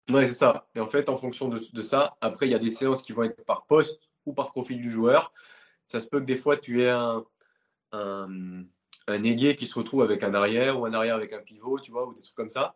Oui, 0.10 0.26
c'est 0.26 0.34
ça. 0.34 0.68
Et 0.76 0.80
en 0.80 0.88
fait, 0.88 1.10
en 1.10 1.18
fonction 1.18 1.50
de, 1.50 1.82
ça, 1.82 2.18
après, 2.22 2.48
il 2.48 2.52
y 2.52 2.56
a 2.56 2.60
des 2.60 2.70
séances 2.70 3.02
qui 3.02 3.14
vont 3.14 3.24
être 3.24 3.44
par 3.46 3.66
poste 3.66 4.10
ou 4.26 4.34
par 4.34 4.52
profil 4.52 4.82
du 4.82 4.92
joueur. 4.92 5.34
Ça 5.88 6.00
se 6.00 6.10
peut 6.10 6.20
que 6.20 6.26
des 6.26 6.36
fois, 6.36 6.58
tu 6.58 6.82
aies 6.82 6.90
un, 6.90 7.24
un, 7.92 8.64
un 9.08 9.24
ailier 9.24 9.56
qui 9.56 9.68
se 9.68 9.78
retrouve 9.78 10.02
avec 10.02 10.24
un 10.24 10.34
arrière 10.34 10.80
ou 10.80 10.86
un 10.86 10.94
arrière 10.94 11.16
avec 11.16 11.34
un 11.34 11.40
pivot, 11.40 11.80
tu 11.80 11.92
vois, 11.92 12.08
ou 12.08 12.14
des 12.14 12.22
trucs 12.22 12.36
comme 12.36 12.50
ça. 12.50 12.76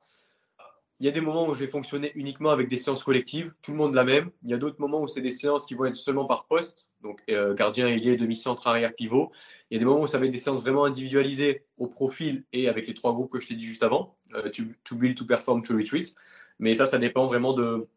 Il 1.01 1.05
y 1.05 1.09
a 1.09 1.11
des 1.11 1.19
moments 1.19 1.47
où 1.47 1.53
je 1.53 1.59
vais 1.59 1.69
fonctionner 1.69 2.11
uniquement 2.15 2.51
avec 2.51 2.69
des 2.69 2.77
séances 2.77 3.03
collectives, 3.03 3.53
tout 3.61 3.71
le 3.71 3.77
monde 3.77 3.93
la 3.93 4.05
même. 4.05 4.31
Il 4.43 4.49
y 4.49 4.53
a 4.53 4.57
d'autres 4.57 4.79
moments 4.79 5.01
où 5.01 5.07
c'est 5.07 5.21
des 5.21 5.31
séances 5.31 5.65
qui 5.65 5.73
vont 5.73 5.85
être 5.85 5.95
seulement 5.95 6.25
par 6.25 6.45
poste, 6.45 6.87
donc 7.01 7.21
euh, 7.29 7.53
gardien, 7.53 7.87
ailier, 7.87 8.15
demi-centre, 8.15 8.65
arrière, 8.67 8.93
pivot. 8.95 9.31
Il 9.69 9.73
y 9.73 9.77
a 9.77 9.79
des 9.79 9.85
moments 9.85 10.03
où 10.03 10.07
ça 10.07 10.17
va 10.17 10.25
être 10.25 10.31
des 10.31 10.37
séances 10.37 10.61
vraiment 10.61 10.85
individualisées 10.85 11.65
au 11.77 11.87
profil 11.87 12.45
et 12.53 12.69
avec 12.69 12.87
les 12.87 12.93
trois 12.93 13.13
groupes 13.13 13.31
que 13.31 13.41
je 13.41 13.47
t'ai 13.47 13.55
dit 13.55 13.65
juste 13.65 13.83
avant, 13.83 14.15
euh, 14.35 14.49
to, 14.49 14.95
build, 14.95 15.17
to 15.17 15.25
perform, 15.25 15.63
to 15.63 15.75
retreat. 15.75 16.15
Mais 16.59 16.73
ça, 16.73 16.85
ça 16.85 16.97
dépend 16.97 17.27
vraiment 17.27 17.51
de, 17.51 17.89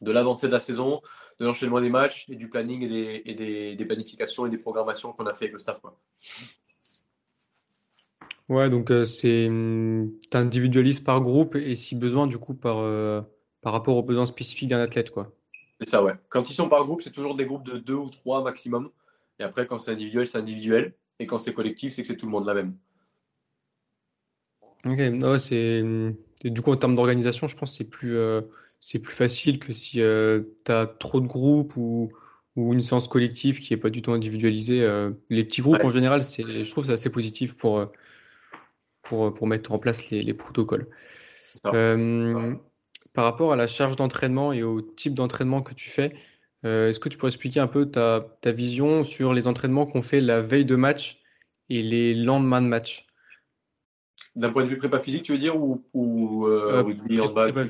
de 0.00 0.10
l'avancée 0.10 0.48
de 0.48 0.52
la 0.52 0.60
saison, 0.60 1.02
de 1.38 1.46
l'enchaînement 1.46 1.80
des 1.80 1.90
matchs 1.90 2.26
et 2.28 2.34
du 2.34 2.48
planning 2.48 2.82
et 2.82 3.34
des, 3.34 3.76
des, 3.76 3.84
planifications 3.84 4.46
et 4.46 4.50
des 4.50 4.58
programmations 4.58 5.12
qu'on 5.12 5.26
a 5.26 5.34
fait 5.34 5.44
avec 5.44 5.52
le 5.52 5.58
staff. 5.60 5.80
Ouais, 8.48 8.70
donc 8.70 8.90
euh, 8.90 9.04
c'est 9.04 9.48
hum, 9.48 10.12
tu 10.30 10.36
individualises 10.36 11.00
par 11.00 11.20
groupe 11.20 11.56
et 11.56 11.74
si 11.74 11.96
besoin, 11.96 12.26
du 12.26 12.38
coup, 12.38 12.54
par, 12.54 12.78
euh, 12.78 13.20
par 13.60 13.72
rapport 13.72 13.96
aux 13.96 14.04
besoins 14.04 14.26
spécifiques 14.26 14.68
d'un 14.68 14.80
athlète, 14.80 15.10
quoi. 15.10 15.32
C'est 15.80 15.88
ça, 15.88 16.02
ouais. 16.02 16.14
Quand 16.28 16.48
ils 16.48 16.54
sont 16.54 16.68
par 16.68 16.84
groupe, 16.84 17.02
c'est 17.02 17.10
toujours 17.10 17.34
des 17.34 17.44
groupes 17.44 17.64
de 17.64 17.78
deux 17.78 17.94
ou 17.94 18.08
trois 18.08 18.42
maximum. 18.42 18.90
Et 19.40 19.42
après, 19.42 19.66
quand 19.66 19.78
c'est 19.78 19.90
individuel, 19.90 20.26
c'est 20.26 20.38
individuel. 20.38 20.94
Et 21.18 21.26
quand 21.26 21.38
c'est 21.38 21.52
collectif, 21.52 21.92
c'est 21.92 22.02
que 22.02 22.08
c'est 22.08 22.16
tout 22.16 22.26
le 22.26 22.32
monde 22.32 22.46
la 22.46 22.54
même. 22.54 22.76
Ok, 24.84 24.98
ouais, 24.98 25.38
c'est 25.38 25.82
hum, 25.82 26.14
du 26.44 26.62
coup 26.62 26.70
en 26.70 26.76
termes 26.76 26.94
d'organisation, 26.94 27.48
je 27.48 27.56
pense 27.56 27.72
que 27.72 27.76
c'est 27.78 27.90
plus 27.90 28.16
euh, 28.16 28.42
c'est 28.78 29.00
plus 29.00 29.14
facile 29.14 29.58
que 29.58 29.72
si 29.72 29.98
tu 29.98 30.72
as 30.72 30.86
trop 30.86 31.20
de 31.20 31.26
groupes 31.26 31.76
ou, 31.76 32.12
ou 32.54 32.72
une 32.72 32.82
séance 32.82 33.08
collective 33.08 33.58
qui 33.58 33.74
est 33.74 33.78
pas 33.78 33.90
du 33.90 34.00
tout 34.02 34.12
individualisée. 34.12 34.86
les 35.28 35.44
petits 35.44 35.62
groupes 35.62 35.82
en 35.82 35.90
général, 35.90 36.24
c'est 36.24 36.64
je 36.64 36.70
trouve 36.70 36.86
c'est 36.86 36.92
assez 36.92 37.10
positif 37.10 37.56
pour 37.56 37.90
pour, 39.06 39.32
pour 39.32 39.46
mettre 39.46 39.72
en 39.72 39.78
place 39.78 40.10
les, 40.10 40.22
les 40.22 40.34
protocoles. 40.34 40.88
Euh, 41.66 42.54
par 43.12 43.24
rapport 43.24 43.52
à 43.52 43.56
la 43.56 43.66
charge 43.66 43.96
d'entraînement 43.96 44.52
et 44.52 44.62
au 44.62 44.82
type 44.82 45.14
d'entraînement 45.14 45.62
que 45.62 45.74
tu 45.74 45.88
fais, 45.88 46.14
euh, 46.64 46.90
est-ce 46.90 47.00
que 47.00 47.08
tu 47.08 47.16
pourrais 47.16 47.30
expliquer 47.30 47.60
un 47.60 47.66
peu 47.66 47.86
ta, 47.86 48.36
ta 48.40 48.52
vision 48.52 49.04
sur 49.04 49.32
les 49.32 49.46
entraînements 49.46 49.86
qu'on 49.86 50.02
fait 50.02 50.20
la 50.20 50.42
veille 50.42 50.64
de 50.64 50.76
match 50.76 51.22
et 51.70 51.82
les 51.82 52.14
lendemains 52.14 52.60
de 52.60 52.66
match? 52.66 53.06
D'un 54.34 54.52
point 54.52 54.64
de 54.64 54.68
vue 54.68 54.76
prépa 54.76 55.00
physique, 55.00 55.22
tu 55.22 55.32
veux 55.32 55.38
dire, 55.38 55.56
ou, 55.56 55.82
ou 55.94 56.46
euh, 56.46 56.84
prépa, 57.08 57.68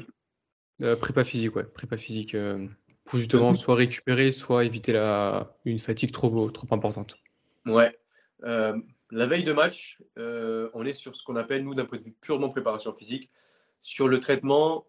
prépa, 0.97 1.25
physique, 1.25 1.55
ouais, 1.55 1.65
prépa 1.65 1.97
physique, 1.97 2.37
pour 3.05 3.19
justement 3.19 3.55
soit 3.55 3.77
récupérer, 3.77 4.33
soit 4.33 4.65
éviter 4.65 4.93
la, 4.93 5.55
une 5.65 5.79
fatigue 5.79 6.11
trop, 6.11 6.51
trop 6.51 6.67
importante. 6.75 7.17
Ouais. 7.67 7.97
La 9.11 9.27
veille 9.27 9.45
de 9.45 9.53
match, 9.53 9.99
euh, 10.19 10.69
on 10.75 10.85
est 10.85 10.95
sur 10.95 11.15
ce 11.15 11.23
qu'on 11.23 11.37
appelle, 11.37 11.63
nous, 11.63 11.75
d'un 11.75 11.85
point 11.85 11.99
de 11.99 12.05
vue 12.05 12.17
purement 12.21 12.49
préparation 12.49 12.93
physique, 12.93 13.31
sur 13.83 14.09
le 14.09 14.19
traitement, 14.19 14.85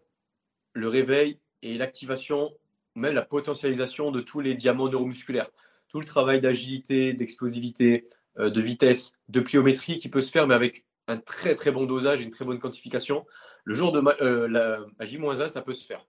le 0.73 0.87
réveil 0.87 1.39
et 1.61 1.77
l'activation, 1.77 2.51
même 2.95 3.13
la 3.13 3.21
potentialisation 3.21 4.11
de 4.11 4.21
tous 4.21 4.39
les 4.39 4.55
diamants 4.55 4.89
neuromusculaires. 4.89 5.49
Tout 5.87 5.99
le 5.99 6.05
travail 6.05 6.41
d'agilité, 6.41 7.13
d'explosivité, 7.13 8.09
euh, 8.39 8.49
de 8.49 8.59
vitesse, 8.59 9.13
de 9.29 9.39
pliométrie 9.39 9.99
qui 9.99 10.09
peut 10.09 10.21
se 10.21 10.31
faire, 10.31 10.47
mais 10.47 10.55
avec 10.55 10.85
un 11.07 11.17
très 11.17 11.55
très 11.55 11.71
bon 11.71 11.85
dosage 11.85 12.19
et 12.19 12.23
une 12.23 12.31
très 12.31 12.45
bonne 12.45 12.59
quantification. 12.59 13.25
Le 13.65 13.75
jour 13.75 13.91
de 13.91 14.01
euh, 14.21 14.47
la, 14.47 14.79
à 14.97 15.05
J-1, 15.05 15.47
ça 15.47 15.61
peut 15.61 15.73
se 15.73 15.85
faire. 15.85 16.05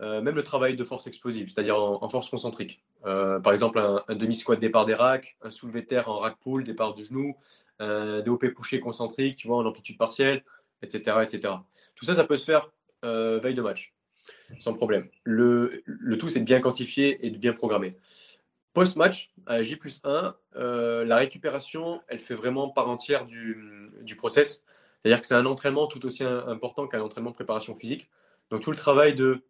Euh, 0.00 0.22
même 0.22 0.34
le 0.34 0.42
travail 0.42 0.74
de 0.74 0.84
force 0.84 1.06
explosive, 1.06 1.50
c'est-à-dire 1.50 1.76
en, 1.76 2.08
force 2.08 2.30
concentrique. 2.30 2.82
Euh, 3.04 3.38
par 3.40 3.52
exemple, 3.52 3.78
un, 3.78 4.14
demi-squat 4.14 4.58
départ 4.58 4.86
des 4.86 4.94
racks, 4.94 5.36
un 5.42 5.50
soulevé 5.50 5.82
de 5.82 5.86
terre 5.86 6.08
en 6.08 6.16
rack 6.16 6.38
pull, 6.40 6.64
départ 6.64 6.94
du 6.94 7.04
genou, 7.04 7.36
un 7.78 8.20
DOP 8.20 8.48
couché 8.54 8.80
concentrique, 8.80 9.36
tu 9.36 9.48
vois, 9.48 9.58
en 9.58 9.66
amplitude 9.66 9.98
partielle, 9.98 10.44
etc., 10.80 11.18
etc. 11.22 11.54
Tout 11.94 12.06
ça, 12.06 12.14
ça 12.14 12.24
peut 12.24 12.38
se 12.38 12.44
faire 12.44 12.70
euh, 13.04 13.38
veille 13.38 13.54
de 13.54 13.60
match, 13.60 13.92
sans 14.58 14.72
problème. 14.72 15.08
Le, 15.24 15.82
le 15.84 16.16
tout, 16.16 16.30
c'est 16.30 16.40
de 16.40 16.44
bien 16.44 16.60
quantifier 16.60 17.26
et 17.26 17.30
de 17.30 17.36
bien 17.36 17.52
programmer. 17.52 17.94
Post-match, 18.72 19.30
à 19.44 19.62
J 19.62 19.76
plus 19.76 20.00
1, 20.04 20.34
la 20.54 21.16
récupération, 21.16 22.00
elle 22.08 22.20
fait 22.20 22.34
vraiment 22.34 22.70
part 22.70 22.88
entière 22.88 23.26
du, 23.26 23.82
du 24.00 24.16
process. 24.16 24.64
C'est-à-dire 25.02 25.20
que 25.20 25.26
c'est 25.26 25.34
un 25.34 25.44
entraînement 25.44 25.86
tout 25.86 26.06
aussi 26.06 26.24
important 26.24 26.86
qu'un 26.86 27.02
entraînement 27.02 27.30
de 27.30 27.34
préparation 27.34 27.74
physique. 27.74 28.08
Donc 28.50 28.62
tout 28.62 28.70
le 28.70 28.76
travail 28.76 29.14
de 29.14 29.44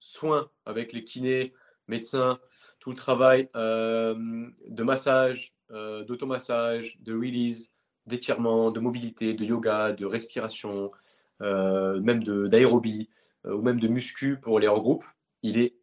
soins 0.00 0.50
avec 0.64 0.92
les 0.92 1.04
kinés, 1.04 1.52
médecins, 1.88 2.38
tout 2.80 2.90
le 2.90 2.96
travail 2.96 3.48
euh, 3.56 4.48
de 4.68 4.82
massage, 4.82 5.54
euh, 5.70 6.04
d'automassage, 6.04 6.98
de 7.00 7.14
release, 7.14 7.70
d'étirement, 8.06 8.70
de 8.70 8.80
mobilité, 8.80 9.34
de 9.34 9.44
yoga, 9.44 9.92
de 9.92 10.06
respiration, 10.06 10.92
euh, 11.42 12.00
même 12.00 12.22
d'aérobie 12.22 13.10
ou 13.44 13.62
même 13.62 13.78
de 13.78 13.88
muscu 13.88 14.38
pour 14.40 14.58
les 14.58 14.68
regroupes, 14.68 15.04
il 15.42 15.58
est 15.58 15.76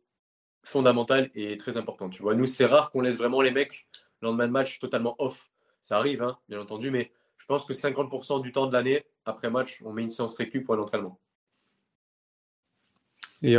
fondamental 0.63 1.30
et 1.34 1.58
très 1.58 1.78
important. 1.78 2.10
Tu 2.10 2.21
vois, 2.21 2.36
nous, 2.36 2.45
c'est 2.45 2.65
rare 2.65 2.91
qu'on 2.91 3.02
laisse 3.02 3.15
vraiment 3.15 3.41
les 3.41 3.52
mecs 3.52 3.88
le 4.21 4.30
lendemain 4.30 4.47
de 4.47 4.52
match 4.52 4.80
totalement 4.80 5.15
off. 5.19 5.49
Ça 5.82 5.97
arrive, 5.97 6.23
hein, 6.23 6.38
bien 6.47 6.60
entendu, 6.60 6.91
mais 6.91 7.12
je 7.38 7.45
pense 7.45 7.65
que 7.65 7.73
50% 7.73 8.41
du 8.41 8.52
temps 8.54 8.67
de 8.67 8.73
l'année, 8.73 9.06
après 9.26 9.49
match, 9.49 9.82
on 9.84 9.91
met 9.91 10.02
une 10.02 10.10
séance 10.10 10.36
récup 10.36 10.65
pour 10.65 10.76
un 10.76 10.80
entraînement. 10.80 11.19
Et 13.43 13.58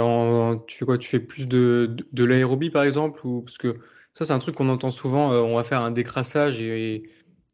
tu 0.67 0.77
fais 0.79 0.85
quoi? 0.85 0.99
Tu 0.99 1.09
fais 1.09 1.21
plus 1.21 1.47
de, 1.47 1.95
de, 2.13 2.25
l'aérobie, 2.25 2.71
par 2.71 2.85
exemple 2.85 3.27
ou, 3.27 3.43
Parce 3.43 3.59
que 3.59 3.77
ça, 4.15 4.25
c'est 4.25 4.33
un 4.33 4.39
truc 4.39 4.55
qu'on 4.55 4.69
entend 4.71 4.91
souvent. 4.91 5.33
Euh, 5.33 5.43
on 5.43 5.57
va 5.57 5.65
faire 5.65 5.83
un 5.83 5.91
décrassage 5.91 6.61
et, 6.61 7.03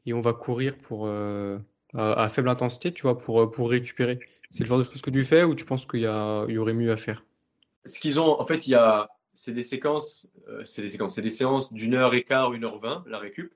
et 0.07 0.13
on 0.13 0.21
va 0.21 0.33
courir 0.33 0.79
pour, 0.79 1.07
euh, 1.07 1.59
à, 1.95 2.29
faible 2.29 2.49
intensité, 2.49 2.93
tu 2.93 3.03
vois, 3.03 3.19
pour, 3.19 3.51
pour 3.51 3.71
récupérer. 3.71 4.21
C'est 4.51 4.61
le 4.61 4.69
genre 4.69 4.79
de 4.79 4.85
choses 4.85 5.03
que 5.03 5.11
tu 5.11 5.25
fais 5.25 5.43
ou 5.43 5.55
tu 5.55 5.65
penses 5.65 5.87
qu'il 5.87 6.01
y, 6.01 6.05
y 6.05 6.59
aurait 6.59 6.73
mieux 6.73 6.93
à 6.93 6.97
faire? 6.97 7.25
Ce 7.85 7.99
qu'ils 7.99 8.21
ont, 8.21 8.41
en 8.41 8.47
fait, 8.47 8.63
c'est 9.35 9.53
des 9.53 9.63
séquences, 9.63 10.29
euh, 10.49 10.65
c'est 10.65 10.83
des 10.83 10.91
séquences, 10.91 11.15
c'est 11.15 11.23
des 11.23 11.31
séances 11.31 11.73
d'une 11.73 11.95
heure 11.95 12.15
et 12.15 12.23
quart, 12.23 12.53
une 12.53 12.65
heure 12.65 12.79
vingt, 12.79 13.05
la 13.07 13.19
récup. 13.19 13.53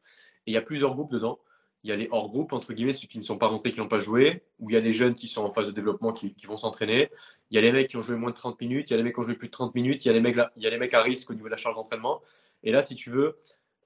Et 0.47 0.51
il 0.51 0.55
y 0.55 0.57
a 0.57 0.63
plusieurs 0.63 0.95
groupes 0.95 1.11
dedans. 1.13 1.39
Il 1.85 1.91
y 1.91 1.93
a 1.93 1.97
les 1.97 2.09
hors 2.11 2.31
groupes, 2.31 2.55
entre 2.55 2.73
guillemets, 2.73 2.95
ceux 2.95 3.07
qui 3.07 3.19
ne 3.19 3.23
sont 3.23 3.37
pas 3.37 3.47
rentrés, 3.47 3.71
qui 3.71 3.79
n'ont 3.79 3.89
pas 3.89 3.99
joué, 3.99 4.43
ou 4.59 4.71
il 4.71 4.73
y 4.73 4.77
a 4.77 4.81
les 4.81 4.95
jeunes 4.95 5.15
qui 5.15 5.29
sont 5.29 5.43
en 5.43 5.51
phase 5.51 5.67
de 5.67 5.71
développement, 5.73 6.13
qui, 6.13 6.35
vont 6.47 6.57
s'entraîner. 6.57 7.11
Il 7.51 7.57
y 7.57 7.59
a 7.59 7.61
les 7.61 7.73
mecs 7.73 7.91
qui 7.91 7.99
ont 7.99 8.03
joué 8.03 8.17
moins 8.17 8.31
de 8.31 8.37
30 8.37 8.59
minutes, 8.63 8.91
il 8.91 8.93
y 8.93 8.95
a 8.95 8.97
les 8.97 9.03
mecs 9.03 9.15
qui 9.15 9.21
ont 9.21 9.25
joué 9.25 9.35
plus 9.35 9.49
de 9.49 9.53
30 9.53 9.75
minutes, 9.75 10.03
il 10.05 10.09
y 10.09 10.11
a 10.11 10.15
les 10.15 10.21
mecs, 10.21 10.37
il 10.57 10.63
y 10.63 10.67
a 10.67 10.71
les 10.71 10.79
mecs 10.79 10.95
à 10.95 11.03
risque 11.03 11.31
au 11.31 11.35
niveau 11.35 11.47
de 11.47 11.51
la 11.51 11.59
charge 11.59 11.77
d'entraînement. 11.77 12.23
Et 12.63 12.73
là, 12.73 12.83
si 12.83 12.95
tu 12.95 13.11
veux, 13.11 13.39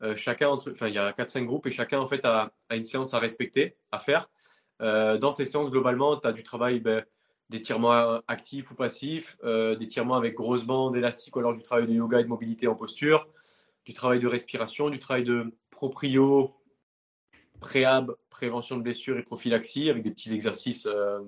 euh, 0.02 0.14
chacun 0.14 0.48
entre, 0.48 0.70
enfin, 0.70 0.87
il 0.87 0.94
y 0.94 0.98
a 0.98 1.11
4-5 1.12 1.44
groupes 1.44 1.66
et 1.66 1.72
chacun 1.72 1.98
en 1.98 2.06
fait 2.06 2.24
a, 2.24 2.52
une 2.70 2.84
séance 2.84 3.14
à 3.14 3.18
respecter, 3.18 3.76
à 3.90 3.98
faire. 3.98 4.30
Euh, 4.80 5.18
dans 5.18 5.32
ces 5.32 5.44
séances, 5.44 5.70
globalement, 5.70 6.16
tu 6.16 6.28
as 6.28 6.32
du 6.32 6.44
travail 6.44 6.78
ben, 6.78 7.04
d'étirement 7.50 8.20
actif 8.28 8.70
ou 8.70 8.76
passif, 8.76 9.37
euh, 9.42 9.74
d'étirement 9.74 10.14
avec 10.14 10.34
grosse 10.34 10.64
bande 10.64 10.96
élastique 10.96 11.34
ou 11.34 11.40
alors 11.40 11.54
du 11.54 11.62
travail 11.62 11.88
de 11.88 11.94
yoga 11.94 12.20
et 12.20 12.22
de 12.22 12.28
mobilité 12.28 12.68
en 12.68 12.76
posture, 12.76 13.26
du 13.84 13.92
travail 13.92 14.20
de 14.20 14.28
respiration, 14.28 14.88
du 14.88 15.00
travail 15.00 15.24
de 15.24 15.52
proprio, 15.70 16.54
préhab, 17.61 18.14
prévention 18.31 18.77
de 18.77 18.83
blessures 18.83 19.18
et 19.18 19.23
prophylaxie 19.23 19.90
avec 19.90 20.03
des 20.03 20.11
petits 20.11 20.33
exercices 20.33 20.87
euh, 20.87 21.21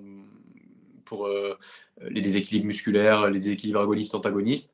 pour 1.05 1.27
euh, 1.27 1.57
les 2.01 2.21
déséquilibres 2.21 2.67
musculaires, 2.67 3.29
les 3.29 3.39
déséquilibres 3.39 3.81
agonistes, 3.81 4.15
antagonistes. 4.15 4.73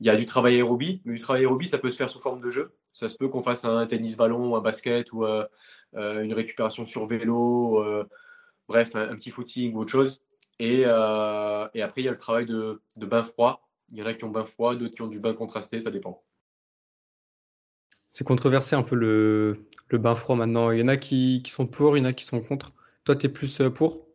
Il 0.00 0.06
y 0.06 0.10
a 0.10 0.16
du 0.16 0.26
travail 0.26 0.56
aérobie, 0.56 1.00
mais 1.04 1.14
du 1.14 1.20
travail 1.20 1.42
aérobie, 1.42 1.68
ça 1.68 1.78
peut 1.78 1.90
se 1.90 1.96
faire 1.96 2.10
sous 2.10 2.18
forme 2.18 2.40
de 2.40 2.50
jeu. 2.50 2.72
Ça 2.92 3.08
se 3.08 3.16
peut 3.16 3.28
qu'on 3.28 3.42
fasse 3.42 3.64
un 3.64 3.86
tennis 3.86 4.16
ballon, 4.16 4.56
un 4.56 4.60
basket 4.60 5.12
ou 5.12 5.24
euh, 5.24 5.46
une 5.94 6.32
récupération 6.32 6.84
sur 6.84 7.06
vélo, 7.06 7.84
bref, 8.66 8.96
un, 8.96 9.14
petit 9.14 9.30
footing 9.30 9.74
ou 9.74 9.80
autre 9.80 9.92
chose. 9.92 10.22
Et, 10.58 10.80
et, 10.80 10.84
après, 10.84 12.00
il 12.00 12.04
y 12.04 12.08
a 12.08 12.12
le 12.12 12.16
travail 12.16 12.46
de, 12.46 12.80
de 12.96 13.06
bain 13.06 13.22
froid. 13.22 13.68
Il 13.92 13.98
y 13.98 14.02
en 14.02 14.06
a 14.06 14.14
qui 14.14 14.24
ont 14.24 14.30
bain 14.30 14.44
froid, 14.44 14.74
d'autres 14.74 14.94
qui 14.94 15.02
ont 15.02 15.08
du 15.08 15.20
bain 15.20 15.34
contrasté, 15.34 15.80
ça 15.80 15.90
dépend. 15.90 16.22
C'est 18.10 18.24
controversé 18.24 18.74
un 18.74 18.82
peu 18.82 18.96
le, 18.96 19.66
bain 19.92 20.14
froid 20.14 20.36
maintenant. 20.36 20.72
Il 20.72 20.80
y 20.80 20.82
en 20.82 20.88
a 20.88 20.96
qui, 20.96 21.42
sont 21.46 21.66
pour, 21.66 21.96
il 21.96 22.00
y 22.00 22.02
en 22.02 22.08
a 22.08 22.12
qui 22.12 22.24
sont 22.24 22.40
contre. 22.40 22.72
Toi, 23.04 23.14
tu 23.14 23.26
es 23.26 23.28
plus 23.28 23.60
euh, 23.60 23.70
pour? 23.70 24.08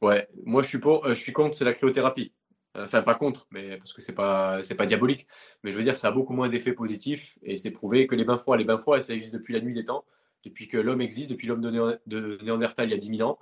Ouais, 0.00 0.28
moi 0.44 0.62
je 0.62 0.68
suis 0.68 0.78
pour, 0.78 1.06
euh, 1.06 1.14
je 1.14 1.20
suis 1.20 1.32
contre, 1.32 1.54
c'est 1.54 1.64
la 1.64 1.74
cryothérapie. 1.74 2.32
Enfin, 2.74 3.02
pas 3.02 3.14
contre, 3.14 3.46
mais 3.50 3.76
parce 3.76 3.92
que 3.92 4.00
c'est 4.00 4.14
pas, 4.14 4.62
pas 4.78 4.86
diabolique. 4.86 5.26
Mais 5.62 5.70
je 5.70 5.76
veux 5.76 5.84
dire, 5.84 5.94
ça 5.94 6.08
a 6.08 6.10
beaucoup 6.10 6.32
moins 6.32 6.48
d'effets 6.48 6.72
positifs 6.72 7.38
et 7.42 7.56
c'est 7.56 7.70
prouvé 7.70 8.06
que 8.06 8.14
les 8.14 8.24
bains 8.24 8.38
froids, 8.38 8.56
les 8.56 8.64
bains 8.64 8.78
froids, 8.78 9.00
ça 9.02 9.12
existe 9.12 9.34
depuis 9.34 9.52
la 9.52 9.60
nuit 9.60 9.74
des 9.74 9.84
temps, 9.84 10.06
depuis 10.42 10.68
que 10.68 10.78
l'homme 10.78 11.02
existe, 11.02 11.28
depuis 11.28 11.46
l'homme 11.46 11.60
de, 11.60 12.38
Néandertal 12.42 12.88
il 12.88 12.92
y 12.92 12.94
a 12.94 12.96
10 12.96 13.18
000 13.18 13.28
ans. 13.28 13.38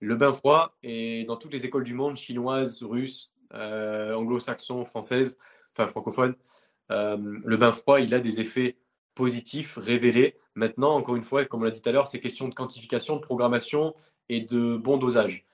Le 0.00 0.16
bain 0.16 0.32
froid 0.32 0.74
est 0.82 1.26
dans 1.26 1.36
toutes 1.36 1.52
les 1.52 1.66
écoles 1.66 1.84
du 1.84 1.92
monde, 1.92 2.16
chinoises, 2.16 2.82
russes, 2.82 3.30
euh, 3.52 4.14
anglo-saxons, 4.14 4.86
françaises, 4.86 5.36
enfin 5.76 5.86
francophones. 5.86 6.34
le 6.88 7.56
bain 7.58 7.72
froid, 7.72 8.00
il 8.00 8.14
a 8.14 8.20
des 8.20 8.40
effets 8.40 8.78
positif, 9.20 9.76
révélé. 9.76 10.34
Maintenant, 10.54 10.96
encore 10.96 11.14
une 11.14 11.22
fois, 11.22 11.44
comme 11.44 11.60
on 11.60 11.64
l'a 11.64 11.70
dit 11.70 11.82
tout 11.82 11.90
à 11.90 11.92
l'heure, 11.92 12.06
c'est 12.06 12.20
question 12.20 12.48
de 12.48 12.54
quantification, 12.54 13.16
de 13.16 13.20
programmation 13.20 13.94
et 14.30 14.40
de 14.40 14.78
bon 14.78 14.96
dosage. 14.96 15.44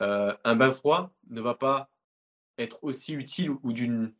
Euh, 0.00 0.32
un 0.44 0.54
bain 0.54 0.70
froid 0.70 1.10
ne 1.28 1.40
va 1.40 1.54
pas 1.54 1.90
être 2.56 2.78
aussi 2.82 3.14
utile 3.14 3.50
ou, 3.50 3.72
d'une, 3.72 4.12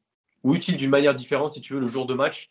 ou 0.42 0.56
utile 0.56 0.76
d'une 0.76 0.90
manière 0.90 1.14
différente, 1.14 1.52
si 1.52 1.60
tu 1.60 1.74
veux, 1.74 1.78
le 1.78 1.86
jour 1.86 2.06
de 2.06 2.14
match, 2.14 2.50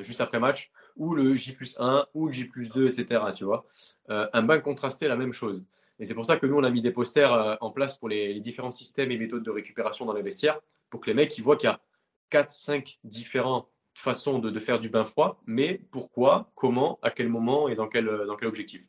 juste 0.00 0.20
après 0.20 0.38
match, 0.38 0.70
ou 0.94 1.14
le 1.14 1.34
J 1.36 1.52
plus 1.52 1.74
1, 1.80 2.06
ou 2.12 2.26
le 2.26 2.34
J 2.34 2.44
plus 2.44 2.68
2, 2.68 2.86
etc. 2.88 3.22
Tu 3.34 3.44
vois 3.44 3.64
euh, 4.10 4.28
un 4.34 4.42
bain 4.42 4.60
contrasté, 4.60 5.08
la 5.08 5.16
même 5.16 5.32
chose. 5.32 5.64
Et 5.98 6.04
c'est 6.04 6.14
pour 6.14 6.26
ça 6.26 6.36
que 6.36 6.44
nous, 6.44 6.56
on 6.56 6.64
a 6.64 6.70
mis 6.70 6.82
des 6.82 6.90
posters 6.90 7.32
euh, 7.32 7.56
en 7.62 7.70
place 7.70 7.96
pour 7.96 8.10
les, 8.10 8.34
les, 8.34 8.40
différents 8.40 8.70
systèmes 8.70 9.10
et 9.10 9.16
méthodes 9.16 9.42
de 9.42 9.50
récupération 9.50 10.04
dans 10.04 10.12
les 10.12 10.22
vestiaires, 10.22 10.60
pour 10.90 11.00
que 11.00 11.06
les 11.06 11.14
mecs 11.14 11.38
ils 11.38 11.42
voient 11.42 11.56
qu'il 11.56 11.70
y 11.70 11.72
a 11.72 11.80
4-5 12.30 12.98
différents 13.04 13.70
façon 13.98 14.38
de, 14.38 14.58
faire 14.58 14.80
du 14.80 14.88
bain 14.88 15.04
froid, 15.04 15.40
mais 15.46 15.80
pourquoi, 15.90 16.50
comment, 16.54 16.98
à 17.02 17.10
quel 17.10 17.28
moment 17.28 17.68
et 17.68 17.74
dans 17.74 17.88
quel, 17.88 18.06
dans 18.26 18.36
quel 18.36 18.48
objectif. 18.48 18.82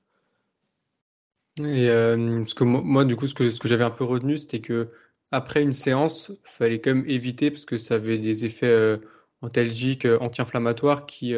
Et 1.60 1.90
euh, 1.90 2.44
que 2.44 2.64
moi, 2.64 3.06
du 3.06 3.16
coup, 3.16 3.28
ce 3.28 3.34
que, 3.34 3.52
ce 3.52 3.60
que 3.60 3.68
j'avais 3.68 3.86
un 3.86 3.92
peu 3.92 4.04
retenu, 4.04 4.38
c'était 4.38 4.60
que 4.60 4.90
après 5.32 5.64
une 5.64 5.74
séance, 5.74 6.32
fallait 6.44 6.82
quand 6.82 6.94
même 6.94 7.06
éviter 7.08 7.50
parce 7.50 7.66
que 7.66 7.78
ça 7.78 7.96
avait 7.96 8.18
des 8.18 8.46
effets 8.46 8.68
euh, 8.68 8.98
antalgiques, 9.42 10.06
euh, 10.06 10.18
anti-inflammatoires 10.20 11.06
qui, 11.06 11.34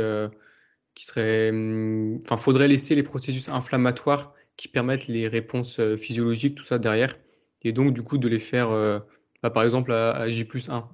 qui 0.95 1.05
seraient. 1.05 1.49
Hum, 1.49 2.19
enfin, 2.23 2.37
faudrait 2.37 2.67
laisser 2.67 2.95
les 2.95 3.03
processus 3.03 3.49
inflammatoires 3.49 4.33
qui 4.55 4.67
permettent 4.67 5.07
les 5.07 5.27
réponses 5.27 5.79
physiologiques, 5.97 6.55
tout 6.55 6.63
ça 6.63 6.79
derrière. 6.79 7.15
Et 7.61 7.71
donc, 7.71 7.93
du 7.93 8.01
coup, 8.01 8.17
de 8.17 8.27
les 8.27 8.39
faire, 8.39 8.69
bah, 9.43 9.51
par 9.51 9.63
exemple, 9.63 9.91
à, 9.91 10.11
à 10.11 10.29
J 10.29 10.45
plus 10.45 10.69
1. 10.69 10.89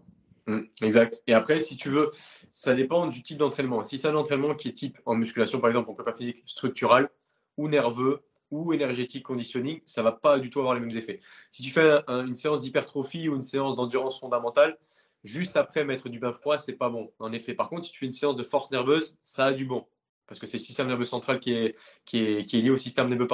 Mmh, 0.48 0.60
exact. 0.82 1.24
Et 1.28 1.34
après, 1.34 1.62
si 1.62 1.78
tu 1.78 1.90
veux, 1.90 2.12
ça 2.54 2.76
dépend 2.76 3.08
du 3.08 3.24
type 3.24 3.40
d'entraînement. 3.40 3.84
Si 3.84 3.98
c'est 3.98 4.08
un 4.08 4.16
entraînement 4.16 4.54
qui 4.54 4.70
est 4.70 4.74
type 4.74 5.00
en 5.06 5.16
musculation, 5.16 5.60
par 5.60 5.72
exemple, 5.72 5.90
en 5.90 5.96
prépa 5.96 6.14
physique 6.14 6.44
structural 6.46 7.10
ou 7.58 7.68
nerveux 7.68 8.24
ou 8.52 8.72
énergétique 8.74 9.24
conditioning, 9.24 9.82
ça 9.86 10.04
va 10.04 10.12
pas 10.12 10.40
du 10.40 10.52
tout 10.52 10.60
avoir 10.60 10.76
les 10.76 10.80
mêmes 10.80 10.96
effets. 10.96 11.20
Si 11.50 11.64
tu 11.64 11.72
fais 11.72 12.04
une 12.08 12.36
séance 12.36 12.60
d'hypertrophie 12.60 13.28
ou 13.28 13.36
une 13.36 13.42
séance 13.42 13.76
d'endurance 13.76 14.20
fondamentale, 14.20 14.78
juste 15.24 15.58
après 15.58 15.84
mettre 15.84 16.10
du 16.10 16.20
bain 16.20 16.32
froid, 16.32 16.60
c'est 16.60 16.74
pas 16.74 16.90
bon. 16.90 17.12
En 17.18 17.34
effet. 17.34 17.56
Par 17.56 17.70
contre, 17.70 17.86
si 17.86 17.92
tu 17.92 18.00
fais 18.00 18.06
une 18.06 18.14
séance 18.14 18.36
de 18.36 18.44
force 18.44 18.70
nerveuse, 18.70 19.18
ça 19.24 19.46
a 19.46 19.54
du 19.54 19.66
bon. 19.66 19.88
Parce 20.28 20.40
que 20.40 20.46
c'est 20.46 20.58
le 20.58 20.64
système 20.64 20.88
nerveux 20.88 21.06
central 21.06 21.40
qui 21.40 21.54
est, 21.54 21.76
lié 22.14 22.70
au 22.70 22.78
système 22.78 23.10
nerveux, 23.10 23.28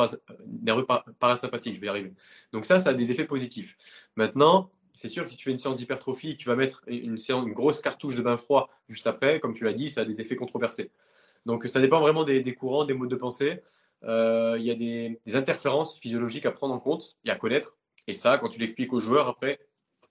nerveux 0.48 0.86
parasympathique. 1.20 1.76
Je 1.76 1.82
vais 1.82 1.88
y 1.88 1.90
arriver. 1.90 2.14
Donc 2.54 2.66
ça, 2.66 2.80
ça 2.80 2.92
a 2.92 2.94
des 2.94 3.12
effets 3.12 3.26
positifs. 3.26 3.78
Maintenant, 4.16 4.72
c'est 4.94 5.10
sûr 5.10 5.24
que 5.24 5.30
si 5.30 5.38
tu 5.38 5.46
fais 5.46 5.52
une 5.52 5.58
séance 5.58 5.78
d'hypertrophie, 5.78 6.38
tu 6.38 6.50
vas 6.50 6.56
mettre 6.56 6.84
une, 6.88 7.18
séance, 7.18 7.46
une 7.46 7.54
grosse 7.54 7.82
cartouche 7.82 8.16
de 8.16 8.22
bain 8.22 8.38
froid 8.38 8.70
juste 8.88 9.08
après, 9.08 9.40
comme 9.40 9.54
tu 9.54 9.64
l'as 9.64 9.74
dit, 9.74 9.90
ça 9.90 10.02
a 10.02 10.06
des 10.06 10.22
effets 10.22 10.36
controversés. 10.36 10.92
Donc 11.46 11.66
ça 11.68 11.80
dépend 11.80 12.02
vraiment 12.02 12.24
des, 12.24 12.44
courants, 12.56 12.86
des 12.86 12.94
modes 12.94 13.10
de 13.10 13.16
pensée. 13.16 13.62
Euh, 14.04 14.56
il 14.60 14.66
y 14.66 14.72
a 14.72 14.76
des, 14.76 15.20
interférences 15.36 16.00
physiologiques 16.00 16.46
à 16.46 16.52
prendre 16.52 16.74
en 16.74 16.80
compte 16.80 17.18
et 17.26 17.30
à 17.30 17.36
connaître. 17.36 17.78
Et 18.08 18.14
ça, 18.14 18.38
quand 18.38 18.50
tu 18.50 18.60
l'expliques 18.60 18.94
aux 18.94 19.00
joueurs, 19.00 19.28
après, 19.28 19.60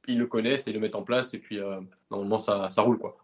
ils 0.07 0.19
le 0.19 0.27
connaissent 0.27 0.69
et 0.69 0.73
le 0.73 0.81
mettent 0.81 0.95
en 0.95 1.03
place. 1.03 1.35
Et 1.35 1.39
puis, 1.39 1.59
euh, 1.59 1.81
normalement, 2.11 2.39
ça, 2.39 2.69
roule. 2.79 2.99
quoi. 2.99 3.19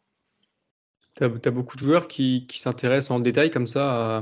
Tu 1.17 1.25
as, 1.25 1.29
beaucoup 1.29 1.77
de 1.77 1.83
joueurs 1.83 2.09
qui, 2.09 2.47
s'intéressent 2.51 3.13
en 3.13 3.21
détail 3.21 3.51
comme 3.51 3.67
ça 3.67 4.19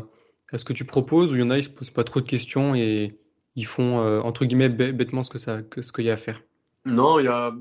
à, 0.52 0.58
ce 0.58 0.64
que 0.64 0.74
tu 0.74 0.84
proposes, 0.84 1.32
ou 1.32 1.36
il 1.36 1.40
y 1.40 1.42
en 1.42 1.50
a, 1.50 1.56
ils 1.56 1.60
ne 1.60 1.64
se 1.64 1.70
posent 1.70 1.90
pas 1.90 2.04
trop 2.04 2.20
de 2.20 2.26
questions 2.26 2.74
et 2.74 3.18
ils 3.56 3.66
font, 3.66 4.00
euh, 4.00 4.20
entre 4.20 4.44
guillemets, 4.44 4.68
bêtement 4.68 5.22
ce 5.22 5.92
qu'il 5.92 6.04
y 6.04 6.10
a 6.10 6.12
à 6.12 6.16
faire? 6.16 6.42
Non, 6.84 7.18
il 7.18 7.24
y 7.24 7.28
a 7.28 7.52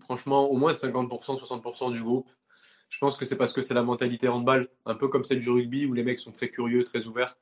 franchement 0.00 0.50
au 0.50 0.56
moins 0.56 0.72
50%, 0.72 1.38
60% 1.38 1.92
du 1.92 2.02
groupe. 2.02 2.30
Je 2.88 2.98
pense 2.98 3.16
que 3.16 3.24
c'est 3.24 3.36
parce 3.36 3.52
que 3.52 3.60
c'est 3.60 3.74
la 3.74 3.82
mentalité 3.82 4.28
handball, 4.28 4.68
un 4.86 4.94
peu 4.94 5.08
comme 5.08 5.24
celle 5.24 5.40
du 5.40 5.50
rugby 5.50 5.86
où 5.86 5.94
les 5.94 6.04
mecs 6.04 6.20
sont 6.20 6.32
très 6.32 6.48
curieux, 6.48 6.84
très 6.84 7.06
ouverts. 7.06 7.36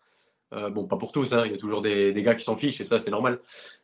Euh, 0.53 0.71
bon, 0.71 0.87
pas 0.87 0.97
pour 0.97 1.13
tous, 1.13 1.33
hein, 1.33 1.43
il 1.47 1.53
y 1.53 1.55
a 1.55 1.59
toujours 1.59 1.81
des, 1.81 2.13
gars 2.23 2.35
qui 2.35 2.45
s'en 2.45 2.57
fichent 2.57 2.81
et 2.81 2.85
ça, 2.85 2.99
c'est 2.99 3.11
normal. 3.11 3.41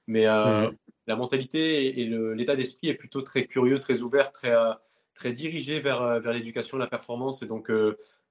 Mais 0.07 0.27
euh, 0.27 0.71
la 1.07 1.17
mentalité 1.17 2.01
et, 2.01 2.07
l'état 2.35 2.57
d'esprit 2.57 2.89
est 2.89 2.95
plutôt 2.95 3.23
très 3.23 3.45
curieux, 3.45 3.79
très 3.79 4.03
ouvert, 4.03 4.33
très, 4.33 4.53
euh, 4.53 4.73
très 5.15 5.33
dirigé 5.33 5.81
vers, 5.81 6.21
vers 6.21 6.33
l'éducation, 6.33 6.77
la 6.77 6.87
performance. 6.87 7.43
Et 7.43 7.47
donc, 7.47 7.71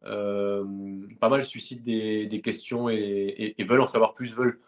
pas 0.02 1.30
mal 1.30 1.46
suscitent 1.46 1.84
des, 1.84 2.42
questions 2.44 2.90
et, 2.90 3.56
veulent 3.68 3.82
en 3.82 3.88
savoir 3.88 4.14
plus, 4.14 4.34
veulent 4.34 4.60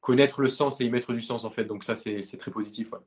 connaître 0.00 0.40
le 0.40 0.48
sens 0.48 0.80
et 0.80 0.84
y 0.84 0.90
mettre 0.90 1.12
du 1.12 1.20
sens 1.20 1.44
en 1.44 1.50
fait. 1.50 1.64
Donc, 1.64 1.82
ça, 1.82 1.96
c'est 1.96 2.38
très 2.38 2.50
positif. 2.52 2.92
Ouais, 2.92 2.98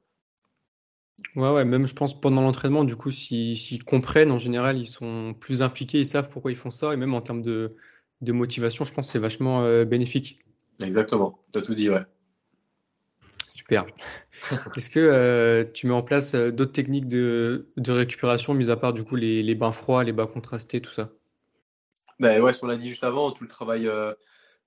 ouais, 1.35 1.65
même 1.65 1.85
je 1.85 1.93
pense 1.93 2.19
pendant 2.19 2.41
l'entraînement, 2.41 2.83
du 2.83 2.95
coup, 2.95 3.11
s'ils 3.11 3.83
comprennent, 3.83 4.31
en 4.31 4.37
général, 4.37 4.77
ils 4.77 4.87
sont 4.87 5.33
plus 5.39 5.61
impliqués, 5.61 5.99
ils 5.99 6.05
savent 6.05 6.29
pourquoi 6.29 6.51
ils 6.51 6.57
font 6.57 6.71
ça, 6.71 6.93
et 6.93 6.97
même 6.97 7.13
en 7.13 7.21
termes 7.21 7.41
de, 7.41 7.75
de 8.21 8.31
motivation, 8.31 8.85
je 8.85 8.93
pense 8.93 9.07
que 9.07 9.11
c'est 9.13 9.19
vachement 9.19 9.61
euh, 9.61 9.85
bénéfique. 9.85 10.39
Exactement, 10.81 11.39
tu 11.53 11.59
as 11.59 11.61
tout 11.61 11.73
dit, 11.73 11.89
ouais. 11.89 12.03
Super. 13.47 13.85
Est-ce 14.77 14.89
que 14.89 15.69
tu 15.73 15.87
mets 15.87 15.93
en 15.93 16.03
place 16.03 16.35
d'autres 16.35 16.71
techniques 16.71 17.07
de, 17.07 17.67
récupération, 17.87 18.53
mis 18.53 18.69
à 18.69 18.77
part 18.77 18.93
du 18.93 19.03
coup 19.03 19.15
les, 19.15 19.55
bains 19.55 19.71
froids, 19.71 20.03
les 20.03 20.13
bains 20.13 20.27
contrastés, 20.27 20.81
tout 20.81 20.91
ça? 20.91 21.11
Ben 22.19 22.41
ouais, 22.41 22.53
ce 22.53 22.59
qu'on 22.59 22.69
a 22.69 22.75
dit 22.75 22.89
juste 22.89 23.03
avant, 23.03 23.31
tout 23.31 23.43
le 23.43 23.49
travail 23.49 23.89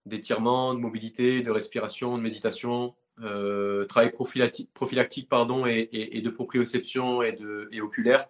d'étirement, 0.07 0.75
de 0.75 0.79
mobilité, 0.79 1.43
de 1.43 1.51
respiration, 1.51 2.17
de 2.17 2.23
méditation, 2.23 2.95
travail 3.19 4.11
prophylactique, 4.13 5.29
pardon, 5.29 5.67
et, 5.67 6.21
de 6.23 6.31
proprioception 6.31 7.23
et, 7.23 7.33
de, 7.33 7.69
et 7.73 7.81
oculaire. 7.81 8.29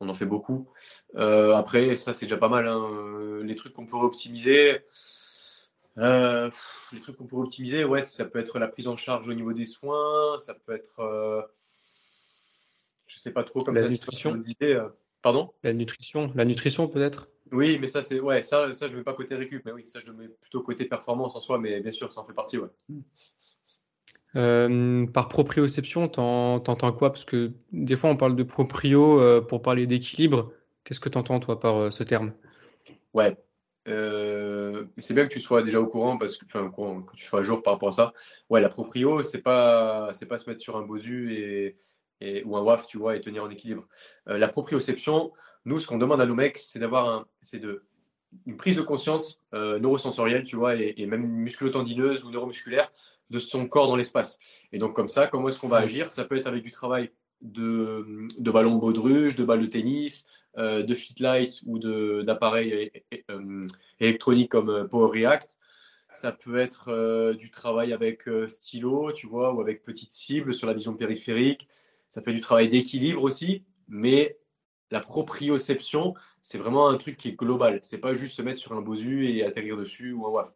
On 0.00 0.08
en 0.08 0.14
fait 0.14 0.26
beaucoup. 0.26 0.68
après, 1.14 1.96
ça, 1.96 2.12
c'est 2.12 2.26
déjà 2.26 2.36
pas 2.36 2.48
mal. 2.48 2.66
Hein. 2.68 3.40
Les 3.42 3.54
trucs 3.54 3.72
qu'on 3.72 3.86
pourrait 3.86 4.06
optimiser, 4.06 4.82
euh, 5.98 6.50
les 6.92 7.00
trucs 7.00 7.16
qu'on 7.16 7.26
pourrait 7.26 7.44
optimiser, 7.44 7.84
ouais, 7.84 8.02
ça 8.02 8.24
peut 8.24 8.38
être 8.38 8.58
la 8.58 8.68
prise 8.68 8.88
en 8.88 8.96
charge 8.96 9.28
au 9.28 9.34
niveau 9.34 9.52
des 9.52 9.64
soins, 9.64 10.38
ça 10.38 10.54
peut 10.54 10.74
être, 10.74 11.00
euh, 11.00 11.42
je 13.06 13.18
sais 13.18 13.32
pas 13.32 13.44
trop 13.44 13.60
comme 13.60 13.76
la 13.76 13.82
ça. 13.82 13.88
Nutrition. 13.88 14.42
Euh, 14.62 14.88
pardon? 15.22 15.52
La 15.62 15.72
nutrition, 15.72 16.32
la 16.34 16.44
nutrition 16.44 16.86
peut-être? 16.88 17.30
Oui, 17.50 17.78
mais 17.80 17.86
ça 17.86 18.02
c'est, 18.02 18.20
ouais, 18.20 18.42
ça, 18.42 18.72
ça 18.74 18.88
je 18.88 18.92
ne 18.92 18.98
mets 18.98 19.04
pas 19.04 19.14
côté 19.14 19.36
récup, 19.36 19.64
mais 19.64 19.72
oui, 19.72 19.88
ça 19.88 20.00
je 20.00 20.06
le 20.06 20.12
mets 20.12 20.28
plutôt 20.28 20.62
côté 20.62 20.84
performance 20.84 21.34
en 21.34 21.40
soi, 21.40 21.58
mais 21.58 21.80
bien 21.80 21.92
sûr, 21.92 22.12
ça 22.12 22.20
en 22.20 22.24
fait 22.24 22.34
partie, 22.34 22.58
ouais. 22.58 22.68
Par 24.34 25.28
proprioception, 25.28 26.08
t'entends 26.08 26.92
quoi? 26.92 27.10
Parce 27.10 27.24
que 27.24 27.52
des 27.72 27.96
fois 27.96 28.10
on 28.10 28.16
parle 28.16 28.36
de 28.36 28.42
proprio 28.42 29.42
pour 29.42 29.62
parler 29.62 29.86
d'équilibre. 29.86 30.52
Qu'est-ce 30.84 31.00
que 31.00 31.08
tu 31.08 31.18
entends 31.18 31.40
toi 31.40 31.58
par 31.58 31.92
ce 31.92 32.04
terme? 32.04 32.32
Ouais, 33.12 33.36
euh, 33.88 34.84
c'est 34.98 35.14
bien 35.14 35.26
que 35.26 35.32
tu 35.32 35.40
sois 35.40 35.62
déjà 35.62 35.80
au 35.80 35.86
courant, 35.86 36.18
parce 36.18 36.36
que, 36.36 36.44
que 36.44 37.16
tu 37.16 37.24
sois 37.24 37.40
à 37.40 37.42
jour 37.42 37.62
par 37.62 37.74
rapport 37.74 37.88
à 37.88 37.92
ça. 37.92 38.12
Ouais, 38.50 38.60
la 38.60 38.68
proprio, 38.68 39.22
c'est 39.22 39.42
pas, 39.42 40.10
c'est 40.12 40.26
pas 40.26 40.38
se 40.38 40.48
mettre 40.50 40.60
sur 40.60 40.76
un 40.76 40.82
bosu 40.82 41.74
et, 42.20 42.44
ou 42.44 42.56
un 42.56 42.62
WAF, 42.62 42.86
tu 42.86 42.98
vois, 42.98 43.16
et 43.16 43.20
tenir 43.20 43.44
en 43.44 43.50
équilibre. 43.50 43.88
Euh, 44.28 44.38
la 44.38 44.48
proprioception, 44.48 45.32
nous, 45.64 45.80
ce 45.80 45.86
qu'on 45.86 45.98
demande 45.98 46.20
à 46.20 46.26
nos 46.26 46.34
mecs, 46.34 46.58
c'est 46.58 46.78
d'avoir 46.78 47.26
c'est 47.40 47.58
de, 47.58 47.84
une 48.46 48.56
prise 48.56 48.76
de 48.76 48.82
conscience 48.82 49.40
euh, 49.54 49.78
neurosensorielle, 49.78 50.44
tu 50.44 50.56
vois, 50.56 50.76
et, 50.76 50.94
et 50.96 51.06
même 51.06 51.26
musculo-tendineuse 51.26 52.24
ou 52.24 52.30
neuromusculaire 52.30 52.92
de 53.30 53.38
son 53.38 53.66
corps 53.66 53.88
dans 53.88 53.96
l'espace. 53.96 54.38
Et 54.72 54.78
donc, 54.78 54.94
comme 54.94 55.08
ça, 55.08 55.26
comment 55.26 55.48
est-ce 55.48 55.58
qu'on 55.58 55.68
va 55.68 55.78
agir? 55.78 56.12
Ça 56.12 56.24
peut 56.24 56.36
être 56.36 56.46
avec 56.46 56.62
du 56.62 56.70
travail 56.70 57.10
de, 57.40 58.28
de 58.38 58.50
ballon 58.50 58.76
de 58.76 58.80
baudruche, 58.80 59.36
de 59.36 59.44
balle 59.44 59.60
de 59.60 59.66
tennis, 59.66 60.26
euh, 60.58 60.82
de 60.82 60.94
Fitlight 60.94 61.60
ou 61.66 61.78
d'appareils 62.22 62.90
euh, 63.30 63.66
électroniques 64.00 64.50
comme 64.50 64.70
euh, 64.70 64.84
Power 64.84 65.10
React. 65.12 65.54
Ça 66.14 66.32
peut 66.32 66.56
être 66.56 67.34
du 67.34 67.50
travail 67.50 67.92
avec 67.92 68.22
stylo, 68.48 69.12
tu 69.12 69.26
vois, 69.26 69.52
ou 69.52 69.60
avec 69.60 69.82
petite 69.82 70.10
cible 70.10 70.54
sur 70.54 70.66
la 70.66 70.72
vision 70.72 70.94
périphérique. 70.94 71.68
Ça 72.08 72.22
peut 72.22 72.30
être 72.30 72.36
du 72.36 72.40
travail 72.40 72.70
d'équilibre 72.70 73.22
aussi, 73.22 73.64
mais 73.86 74.38
la 74.90 75.00
proprioception, 75.00 76.14
c'est 76.40 76.56
vraiment 76.56 76.88
un 76.88 76.96
truc 76.96 77.18
qui 77.18 77.28
est 77.28 77.38
global. 77.38 77.80
C'est 77.82 77.98
pas 77.98 78.14
juste 78.14 78.34
se 78.34 78.40
mettre 78.40 78.58
sur 78.58 78.72
un 78.72 78.80
bosu 78.80 79.28
et 79.28 79.44
atterrir 79.44 79.76
dessus 79.76 80.12
ou 80.12 80.26
un 80.26 80.30
WAF. 80.30 80.54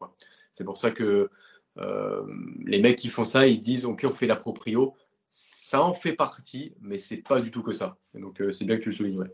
C'est 0.54 0.64
pour 0.64 0.78
ça 0.78 0.92
que 0.92 1.28
les 1.76 2.80
mecs 2.80 2.98
qui 2.98 3.08
font 3.08 3.24
ça, 3.24 3.46
ils 3.46 3.56
se 3.56 3.62
disent 3.62 3.84
ok, 3.84 4.04
on 4.04 4.12
fait 4.12 4.26
la 4.26 4.36
proprio. 4.36 4.94
Ça 5.30 5.82
en 5.82 5.94
fait 5.94 6.12
partie, 6.12 6.74
mais 6.80 6.98
c'est 6.98 7.18
pas 7.18 7.40
du 7.40 7.50
tout 7.50 7.62
que 7.62 7.72
ça. 7.72 7.96
donc 8.14 8.42
c'est 8.52 8.64
bien 8.64 8.76
que 8.76 8.82
tu 8.82 8.90
le 8.90 8.94
soulignes. 8.94 9.24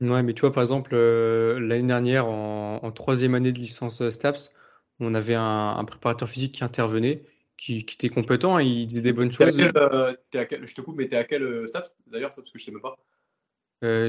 Ouais, 0.00 0.22
mais 0.22 0.34
tu 0.34 0.42
vois, 0.42 0.52
par 0.52 0.62
exemple, 0.62 0.90
euh, 0.94 1.58
l'année 1.58 1.86
dernière, 1.86 2.26
en, 2.26 2.90
troisième 2.92 3.34
année 3.34 3.52
de 3.52 3.58
licence 3.58 4.02
euh, 4.02 4.10
STAPS, 4.10 4.52
on 5.00 5.14
avait 5.14 5.34
un, 5.34 5.82
préparateur 5.86 6.28
physique 6.28 6.52
qui 6.52 6.64
intervenait, 6.64 7.22
qui, 7.56 7.78
était 7.78 8.10
compétent, 8.10 8.58
il 8.58 8.86
disait 8.86 9.00
des 9.00 9.14
bonnes 9.14 9.32
choses. 9.32 9.58
Euh, 9.58 10.14
je 10.34 10.74
te 10.74 10.80
coupe, 10.82 10.96
mais 10.96 11.08
t'es 11.08 11.16
à 11.16 11.24
quel 11.24 11.66
STAPS 11.66 11.96
d'ailleurs, 12.08 12.32
parce 12.34 12.50
que 12.50 12.58
je 12.58 12.64
sais 12.64 12.72
même 12.72 12.82
pas. 12.82 12.98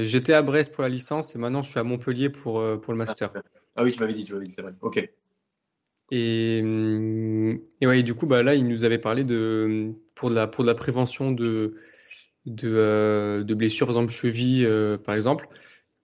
j'étais 0.02 0.34
à 0.34 0.42
Brest 0.42 0.72
pour 0.74 0.82
la 0.82 0.90
licence 0.90 1.34
et 1.34 1.38
maintenant 1.38 1.62
je 1.62 1.70
suis 1.70 1.80
à 1.80 1.84
Montpellier 1.84 2.28
pour, 2.28 2.62
pour 2.80 2.92
le 2.92 2.98
master. 2.98 3.32
Ah, 3.74 3.82
oui, 3.82 3.92
tu 3.92 4.00
m'avais 4.00 4.12
dit, 4.12 4.24
tu 4.24 4.32
m'avais 4.34 4.44
dit, 4.44 4.52
c'est 4.52 4.62
vrai. 4.62 4.74
Ok. 4.82 5.10
Et, 6.10 6.60
hum, 6.62 7.60
et 7.80 7.86
ouais, 7.86 8.02
du 8.02 8.14
coup, 8.14 8.26
bah, 8.26 8.42
là, 8.42 8.54
il 8.54 8.66
nous 8.66 8.84
avait 8.84 8.98
parlé 8.98 9.24
de, 9.24 9.92
pour, 10.14 10.30
de 10.30 10.34
la, 10.34 10.46
pour 10.46 10.64
de 10.64 10.68
la 10.68 10.74
prévention 10.74 11.32
de, 11.32 11.76
de, 12.46 13.44
de 13.46 13.54
blessures, 13.54 13.86
par 13.86 13.96
exemple 13.96 14.12
cheville, 14.12 14.68
par 15.04 15.14
exemple. 15.14 15.48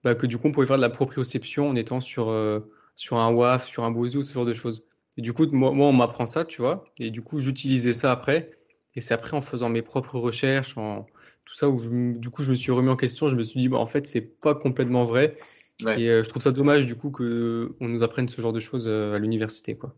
Bah, 0.04 0.14
que 0.14 0.26
du 0.26 0.38
coup, 0.38 0.48
on 0.48 0.52
pouvait 0.52 0.66
faire 0.66 0.76
de 0.76 0.82
la 0.82 0.90
proprioception 0.90 1.68
en 1.68 1.76
étant 1.76 2.00
sur, 2.00 2.28
euh, 2.30 2.60
sur 2.94 3.16
un 3.18 3.32
WAF, 3.32 3.66
sur 3.66 3.84
un 3.84 3.90
Bozu, 3.90 4.22
ce 4.22 4.32
genre 4.34 4.44
de 4.46 4.52
choses. 4.52 4.86
Et 5.16 5.22
du 5.22 5.32
coup, 5.32 5.46
moi, 5.52 5.72
moi 5.72 5.88
on 5.88 5.92
m'apprend 5.92 6.26
ça, 6.26 6.44
tu 6.44 6.60
vois. 6.62 6.84
Et 6.98 7.10
du 7.10 7.22
coup, 7.22 7.40
j'utilisais 7.40 7.92
ça 7.92 8.12
après. 8.12 8.50
Et 8.94 9.00
c'est 9.00 9.14
après 9.14 9.36
en 9.36 9.40
faisant 9.40 9.68
mes 9.70 9.82
propres 9.82 10.18
recherches, 10.18 10.76
en 10.76 11.06
tout 11.44 11.54
ça, 11.54 11.68
où 11.68 11.78
du 12.18 12.30
coup, 12.30 12.42
je 12.42 12.50
me 12.50 12.56
suis 12.56 12.72
remis 12.72 12.90
en 12.90 12.96
question. 12.96 13.28
Je 13.28 13.36
me 13.36 13.42
suis 13.42 13.60
dit, 13.60 13.68
bah, 13.68 13.78
en 13.78 13.86
fait, 13.86 14.06
c'est 14.06 14.20
pas 14.20 14.54
complètement 14.54 15.04
vrai. 15.04 15.36
Et 15.80 16.08
euh, 16.08 16.22
je 16.22 16.28
trouve 16.28 16.42
ça 16.42 16.52
dommage, 16.52 16.86
du 16.86 16.94
coup, 16.94 17.10
qu'on 17.10 17.88
nous 17.88 18.02
apprenne 18.02 18.28
ce 18.28 18.40
genre 18.40 18.52
de 18.52 18.60
choses 18.60 18.86
euh, 18.88 19.14
à 19.14 19.18
l'université, 19.18 19.76
quoi. 19.76 19.94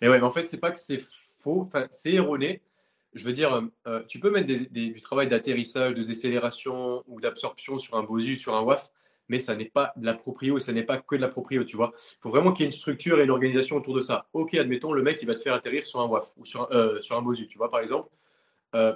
Mais 0.00 0.08
ouais, 0.08 0.18
mais 0.18 0.24
en 0.24 0.30
fait, 0.30 0.46
c'est 0.46 0.58
pas 0.58 0.70
que 0.70 0.80
c'est 0.80 1.02
faux, 1.38 1.68
c'est 1.90 2.14
erroné. 2.14 2.62
Je 3.14 3.24
veux 3.26 3.32
dire, 3.32 3.62
tu 4.08 4.18
peux 4.20 4.30
mettre 4.30 4.46
du 4.46 5.00
travail 5.02 5.28
d'atterrissage, 5.28 5.94
de 5.94 6.02
décélération 6.02 7.04
ou 7.06 7.20
d'absorption 7.20 7.76
sur 7.76 7.96
un 7.96 8.02
Bosu, 8.04 8.36
sur 8.36 8.54
un 8.54 8.62
WAF 8.62 8.90
mais 9.32 9.38
ça 9.38 9.56
n'est 9.56 9.64
pas 9.64 9.94
de 9.96 10.04
la 10.04 10.12
proprio 10.12 10.58
et 10.58 10.60
ça 10.60 10.72
n'est 10.72 10.82
pas 10.82 10.98
que 10.98 11.16
de 11.16 11.20
la 11.22 11.28
proprio, 11.28 11.64
tu 11.64 11.74
vois. 11.74 11.92
Il 11.94 12.20
faut 12.20 12.28
vraiment 12.28 12.52
qu'il 12.52 12.64
y 12.64 12.66
ait 12.66 12.70
une 12.70 12.76
structure 12.76 13.18
et 13.18 13.24
une 13.24 13.30
organisation 13.30 13.76
autour 13.76 13.94
de 13.94 14.02
ça. 14.02 14.28
Ok, 14.34 14.54
admettons, 14.54 14.92
le 14.92 15.02
mec, 15.02 15.18
il 15.22 15.26
va 15.26 15.34
te 15.34 15.40
faire 15.40 15.54
atterrir 15.54 15.86
sur 15.86 16.00
un 16.00 16.06
WAF 16.06 16.34
ou 16.36 16.44
sur 16.44 16.62
un, 16.62 16.76
euh, 16.76 17.00
sur 17.00 17.16
un 17.16 17.22
Bosu, 17.22 17.48
tu 17.48 17.56
vois, 17.56 17.70
par 17.70 17.80
exemple. 17.80 18.10
Euh, 18.74 18.94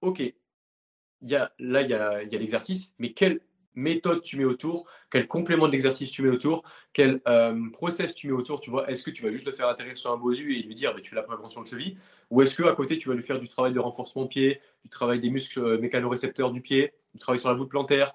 ok, 0.00 0.22
y 1.22 1.34
a, 1.34 1.52
là, 1.58 1.82
il 1.82 1.90
y 1.90 1.94
a, 1.94 2.22
y 2.22 2.36
a 2.36 2.38
l'exercice, 2.38 2.92
mais 2.98 3.12
quelle 3.12 3.40
méthode 3.74 4.22
tu 4.22 4.36
mets 4.36 4.44
autour, 4.44 4.86
quel 5.10 5.26
complément 5.26 5.68
d'exercice 5.68 6.10
tu 6.10 6.22
mets 6.22 6.30
autour, 6.30 6.62
quel 6.92 7.20
euh, 7.26 7.70
process 7.72 8.14
tu 8.14 8.28
mets 8.28 8.32
autour, 8.32 8.60
tu 8.60 8.70
vois. 8.70 8.90
Est-ce 8.90 9.02
que 9.02 9.10
tu 9.10 9.22
vas 9.22 9.30
juste 9.30 9.46
le 9.46 9.52
faire 9.52 9.68
atterrir 9.68 9.96
sur 9.96 10.12
un 10.12 10.16
Bosu 10.16 10.54
et 10.56 10.62
lui 10.62 10.74
dire, 10.74 10.94
bah, 10.94 11.00
tu 11.00 11.10
fais 11.10 11.16
la 11.16 11.22
prévention 11.22 11.62
de 11.62 11.66
cheville, 11.66 11.98
ou 12.30 12.42
est-ce 12.42 12.60
qu'à 12.60 12.72
côté, 12.74 12.98
tu 12.98 13.08
vas 13.08 13.14
lui 13.14 13.22
faire 13.22 13.40
du 13.40 13.48
travail 13.48 13.72
de 13.72 13.80
renforcement 13.80 14.22
de 14.22 14.28
pied, 14.28 14.60
du 14.82 14.90
travail 14.90 15.20
des 15.20 15.30
muscles 15.30 15.78
mécanorécepteurs 15.78 16.50
du 16.50 16.60
pied, 16.60 16.92
du 17.12 17.18
travail 17.18 17.38
sur 17.38 17.48
la 17.48 17.54
voûte 17.54 17.68
plantaire, 17.68 18.14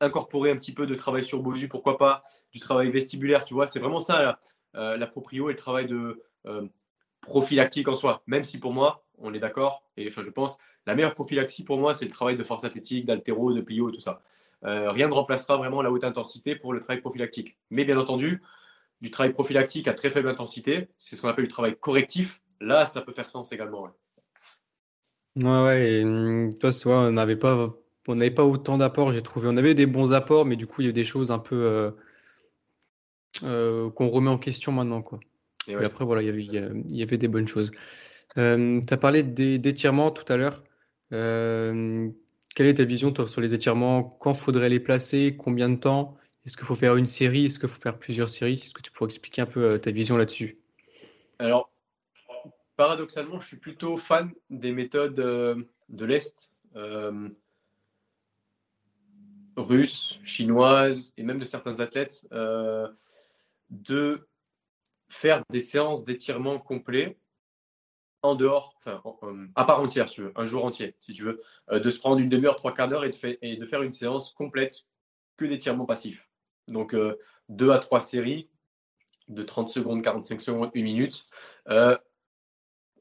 incorporer 0.00 0.50
un 0.50 0.56
petit 0.56 0.72
peu 0.72 0.86
de 0.86 0.94
travail 0.94 1.24
sur 1.24 1.42
Bosu, 1.42 1.68
pourquoi 1.68 1.98
pas, 1.98 2.22
du 2.52 2.60
travail 2.60 2.90
vestibulaire, 2.90 3.44
tu 3.44 3.54
vois, 3.54 3.66
c'est 3.66 3.80
vraiment 3.80 4.00
ça 4.00 4.38
euh, 4.76 4.96
la 4.96 5.06
proprio 5.06 5.50
et 5.50 5.52
le 5.52 5.58
travail 5.58 5.86
de 5.86 6.22
euh, 6.46 6.66
prophylactique 7.20 7.88
en 7.88 7.94
soi. 7.94 8.22
Même 8.26 8.44
si 8.44 8.58
pour 8.58 8.72
moi, 8.72 9.04
on 9.18 9.32
est 9.34 9.38
d'accord, 9.38 9.84
et 9.96 10.06
enfin 10.08 10.22
je 10.24 10.30
pense, 10.30 10.58
la 10.86 10.94
meilleure 10.94 11.14
prophylaxie 11.14 11.64
pour 11.64 11.78
moi, 11.78 11.94
c'est 11.94 12.04
le 12.04 12.10
travail 12.10 12.36
de 12.36 12.44
force 12.44 12.64
athlétique, 12.64 13.06
d'altéro, 13.06 13.52
de 13.52 13.60
plio 13.60 13.88
et 13.88 13.92
tout 13.92 14.00
ça. 14.00 14.20
Euh, 14.66 14.90
rien 14.90 15.08
ne 15.08 15.12
remplacera 15.12 15.56
vraiment 15.56 15.82
la 15.82 15.90
haute 15.90 16.04
intensité 16.04 16.56
pour 16.56 16.72
le 16.72 16.80
travail 16.80 17.00
prophylactique. 17.00 17.58
Mais 17.70 17.84
bien 17.84 17.98
entendu, 17.98 18.42
du 19.00 19.10
travail 19.10 19.32
prophylactique 19.32 19.88
à 19.88 19.92
très 19.92 20.10
faible 20.10 20.28
intensité, 20.28 20.88
c'est 20.96 21.16
ce 21.16 21.22
qu'on 21.22 21.28
appelle 21.28 21.44
du 21.44 21.50
travail 21.50 21.76
correctif. 21.78 22.40
Là, 22.60 22.86
ça 22.86 23.02
peut 23.02 23.12
faire 23.12 23.28
sens 23.28 23.52
également. 23.52 23.82
Ouais, 23.82 23.90
ouais, 25.36 25.62
ouais 25.64 25.92
et, 25.92 26.04
hum, 26.04 26.50
toi, 26.54 26.70
on 26.86 27.12
n'avait 27.12 27.36
pas 27.36 27.74
on 28.06 28.16
n'avait 28.16 28.30
pas 28.30 28.44
autant 28.44 28.76
d'apports, 28.76 29.12
j'ai 29.12 29.22
trouvé. 29.22 29.48
On 29.48 29.56
avait 29.56 29.74
des 29.74 29.86
bons 29.86 30.12
apports, 30.12 30.44
mais 30.44 30.56
du 30.56 30.66
coup, 30.66 30.82
il 30.82 30.86
y 30.86 30.90
a 30.90 30.92
des 30.92 31.04
choses 31.04 31.30
un 31.30 31.38
peu 31.38 31.64
euh, 31.64 31.90
euh, 33.44 33.90
qu'on 33.90 34.08
remet 34.08 34.30
en 34.30 34.38
question 34.38 34.72
maintenant. 34.72 35.00
Quoi. 35.00 35.20
Et, 35.66 35.74
après, 35.74 36.04
voilà, 36.04 36.20
il 36.20 36.26
y, 36.26 36.28
avait, 36.28 36.44
il 36.44 36.96
y 36.96 37.02
avait 37.02 37.16
des 37.16 37.28
bonnes 37.28 37.48
choses. 37.48 37.70
Tu 38.36 38.40
as 38.40 38.96
parlé 38.98 39.22
d'étirements 39.22 40.10
tout 40.10 40.30
à 40.30 40.36
l'heure. 40.36 40.62
Quelle 42.54 42.66
est 42.66 42.74
ta 42.74 42.84
vision 42.84 43.12
sur 43.26 43.40
les 43.40 43.54
étirements? 43.54 44.02
Quand 44.02 44.34
faudrait 44.34 44.68
les 44.68 44.80
placer? 44.80 45.36
Combien 45.36 45.68
de 45.68 45.76
temps? 45.76 46.16
Est-ce 46.44 46.56
qu'il 46.56 46.66
faut 46.66 46.74
faire 46.74 46.96
une 46.96 47.06
série? 47.06 47.46
Est-ce 47.46 47.58
qu'il 47.58 47.68
faut 47.68 47.80
faire 47.80 47.98
plusieurs 47.98 48.28
séries? 48.28 48.54
Est-ce 48.54 48.74
que 48.74 48.82
tu 48.82 48.90
pourrais 48.90 49.08
expliquer 49.08 49.42
un 49.42 49.46
peu 49.46 49.78
ta 49.78 49.90
vision 49.90 50.16
là-dessus? 50.16 50.58
Alors, 51.38 51.72
paradoxalement, 52.76 53.40
je 53.40 53.48
suis 53.48 53.56
plutôt 53.56 53.96
fan 53.96 54.30
des 54.50 54.72
méthodes 54.72 55.14
de 55.14 56.04
l'Est 56.04 56.48
russes, 59.56 60.18
chinoises 60.22 61.12
et 61.16 61.22
même 61.22 61.38
de 61.38 61.44
certains 61.44 61.80
athlètes 61.80 62.26
euh, 62.32 62.88
de 63.70 64.26
faire 65.08 65.42
des 65.50 65.60
séances 65.60 66.04
d'étirement 66.04 66.58
complet 66.58 67.16
en 68.24 68.34
dehors, 68.34 68.74
enfin, 68.78 69.02
à 69.54 69.64
part 69.64 69.80
entière, 69.80 70.08
si 70.08 70.14
tu 70.14 70.22
veux, 70.22 70.32
un 70.34 70.46
jour 70.46 70.64
entier, 70.64 70.96
si 71.02 71.12
tu 71.12 71.24
veux, 71.24 71.42
euh, 71.70 71.78
de 71.78 71.90
se 71.90 71.98
prendre 71.98 72.18
une 72.18 72.30
demi-heure, 72.30 72.56
trois 72.56 72.72
quarts 72.72 72.88
d'heure 72.88 73.04
et, 73.04 73.10
et, 73.42 73.56
de 73.56 73.64
faire 73.66 73.82
une 73.82 73.92
séance 73.92 74.30
complète 74.30 74.86
que 75.36 75.44
d'étirement 75.44 75.84
passif. 75.84 76.26
Donc, 76.66 76.94
euh, 76.94 77.18
deux 77.50 77.70
à 77.70 77.78
trois 77.78 78.00
séries 78.00 78.48
de 79.28 79.42
30 79.42 79.68
secondes, 79.68 80.02
45 80.02 80.40
secondes, 80.40 80.70
une 80.72 80.84
minute, 80.84 81.26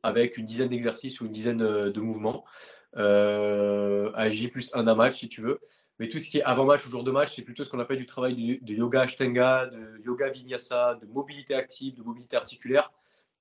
avec 0.03 0.37
une 0.37 0.45
dizaine 0.45 0.69
d'exercices 0.69 1.21
ou 1.21 1.25
une 1.25 1.31
dizaine 1.31 1.57
de 1.57 2.01
mouvements. 2.01 2.45
à 2.95 4.29
J 4.29 4.47
plus 4.49 4.73
un 4.75 4.87
à 4.87 4.95
match, 4.95 5.19
si 5.19 5.29
tu 5.29 5.41
veux. 5.41 5.59
Mais 5.99 6.07
tout 6.07 6.19
ce 6.19 6.27
qui 6.27 6.39
est 6.39 6.43
avant-match 6.43 6.85
ou 6.85 6.89
jour 6.89 7.03
de 7.03 7.11
match, 7.11 7.35
c'est 7.35 7.43
plutôt 7.43 7.63
ce 7.63 7.69
qu'on 7.69 7.79
appelle 7.79 7.97
du 7.97 8.05
travail 8.05 8.35
de, 8.35 8.73
yoga 8.73 9.01
ashtanga, 9.01 9.67
de 9.67 10.01
yoga 10.03 10.29
vinyasa, 10.29 10.95
de 10.95 11.05
mobilité 11.05 11.55
active, 11.55 11.95
de 11.95 12.03
mobilité 12.03 12.35
articulaire, 12.35 12.91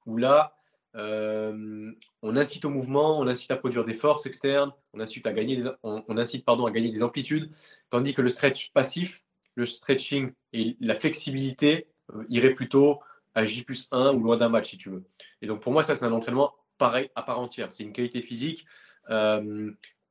où 0.06 0.16
là, 0.16 0.54
on 0.94 2.36
incite 2.36 2.64
au 2.64 2.70
mouvement, 2.70 3.18
on 3.18 3.26
incite 3.26 3.50
à 3.50 3.56
produire 3.56 3.84
des 3.84 3.94
forces 3.94 4.26
externes, 4.26 4.72
on 4.92 5.00
incite 5.00 5.26
à 5.26 5.32
gagner 5.32 5.56
des, 5.56 5.70
on, 5.82 6.16
incite, 6.16 6.44
pardon, 6.44 6.66
à 6.66 6.70
gagner 6.70 6.90
des 6.90 7.02
amplitudes, 7.02 7.50
tandis 7.90 8.14
que 8.14 8.22
le 8.22 8.28
stretch 8.28 8.72
passif, 8.72 9.24
le 9.54 9.66
stretching 9.66 10.30
et 10.52 10.76
la 10.80 10.94
flexibilité 10.94 11.88
iraient 12.28 12.54
plutôt 12.54 13.00
à 13.34 13.44
J 13.44 13.62
plus 13.62 13.88
1 13.90 14.14
ou 14.14 14.20
loin 14.20 14.36
d'un 14.36 14.48
match, 14.48 14.70
si 14.70 14.78
tu 14.78 14.90
veux. 14.90 15.04
Et 15.40 15.46
donc, 15.46 15.60
pour 15.62 15.72
moi, 15.72 15.82
ça, 15.82 15.94
c'est 15.94 16.04
un 16.04 16.12
entraînement 16.12 16.54
pareil 16.76 17.10
à 17.14 17.22
part 17.22 17.38
entière. 17.38 17.72
C'est 17.72 17.82
une 17.82 17.92
qualité 17.92 18.20
physique 18.20 18.66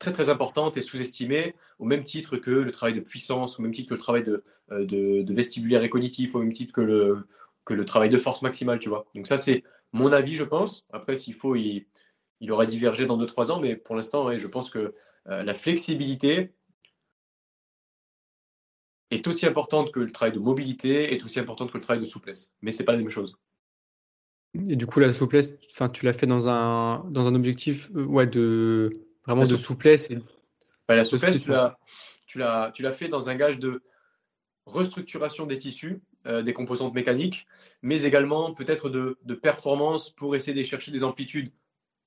très 0.02 0.12
très 0.12 0.30
importante 0.30 0.76
et 0.78 0.82
sous-estimée, 0.82 1.56
au 1.80 1.86
même 1.86 2.04
titre 2.04 2.36
que 2.36 2.52
le 2.52 2.72
travail 2.72 2.96
de 2.96 3.00
puissance, 3.00 3.60
au 3.60 3.62
même 3.62 3.72
titre 3.72 3.90
que 3.90 3.94
le 3.94 4.00
travail 4.00 4.24
de, 4.24 4.44
euh, 4.72 4.86
de, 4.86 5.34
vestibulaire 5.34 5.84
et 5.84 5.90
cognitif, 5.90 6.36
au 6.36 6.40
même 6.40 6.52
titre 6.52 6.74
que 6.74 6.82
le, 6.82 7.28
que 7.66 7.74
le 7.74 7.86
travail 7.86 8.10
de 8.10 8.18
force 8.18 8.42
maximale, 8.42 8.80
tu 8.80 8.90
vois. 8.90 9.06
Donc 9.16 9.28
ça, 9.28 9.38
c'est 9.38 9.64
mon 9.94 10.12
avis, 10.12 10.36
je 10.36 10.44
pense. 10.44 10.86
Après, 10.92 11.18
s'il 11.18 11.34
faut, 11.34 11.56
il, 11.56 11.86
il 12.40 12.52
aura 12.52 12.66
divergé 12.66 13.06
dans 13.06 13.18
2-3 13.18 13.52
ans, 13.52 13.60
mais 13.60 13.76
pour 13.76 13.96
l'instant, 13.96 14.36
je 14.38 14.48
pense 14.48 14.70
que 14.70 14.94
euh, 15.28 15.44
la 15.44 15.54
flexibilité 15.54 16.54
est 19.12 19.28
aussi 19.28 19.46
importante 19.46 19.92
que 19.92 20.00
le 20.00 20.12
travail 20.12 20.34
de 20.34 20.40
mobilité, 20.40 21.14
est 21.14 21.24
aussi 21.24 21.40
importante 21.40 21.72
que 21.72 21.78
le 21.78 21.84
travail 21.84 22.02
de 22.02 22.08
souplesse. 22.08 22.52
Mais 22.62 22.72
ce 22.72 22.80
n'est 22.80 22.86
pas 22.86 22.94
la 22.94 23.00
même 23.00 23.10
chose. 23.10 23.38
Et 24.56 24.76
du 24.76 24.86
coup, 24.86 25.00
la 25.00 25.12
souplesse, 25.12 25.52
tu 25.94 26.06
l'as 26.06 26.14
fait 26.14 26.28
dans 26.28 26.50
un, 26.50 27.06
dans 27.10 27.28
un 27.28 27.36
objectif 27.36 27.90
euh, 27.96 28.06
ouais, 28.06 28.28
de, 28.28 29.06
Vraiment 29.26 29.46
de 29.46 29.56
souplesse. 29.56 30.10
Et... 30.10 30.18
Bah, 30.88 30.96
la 30.96 31.04
souplesse, 31.04 31.44
tu 32.26 32.40
l'as 32.40 32.92
fait 32.92 33.08
dans 33.08 33.30
un 33.30 33.36
gage 33.36 33.60
de 33.60 33.84
restructuration 34.66 35.46
des 35.46 35.58
tissus, 35.58 36.02
euh, 36.28 36.42
des 36.42 36.54
composantes 36.54 36.94
mécaniques, 36.94 37.48
mais 37.82 38.04
également 38.04 38.54
peut-être 38.54 38.90
de, 38.90 39.18
performance 39.34 40.10
pour 40.10 40.36
essayer 40.36 40.56
de 40.56 40.64
chercher 40.64 40.92
des 40.92 41.04
amplitudes 41.04 41.52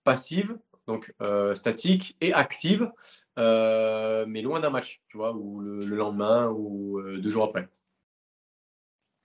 passives, 0.04 0.56
donc 0.86 1.12
euh, 1.20 1.54
statiques, 1.54 2.16
et 2.20 2.32
actives, 2.32 2.90
euh, 3.38 4.24
mais 4.28 4.42
loin 4.42 4.60
d'un 4.60 4.70
match, 4.70 5.02
tu 5.08 5.16
vois, 5.16 5.34
ou 5.34 5.60
le, 5.60 5.84
lendemain 5.84 6.48
ou 6.48 7.00
deux 7.02 7.30
jours 7.30 7.44
après. 7.44 7.68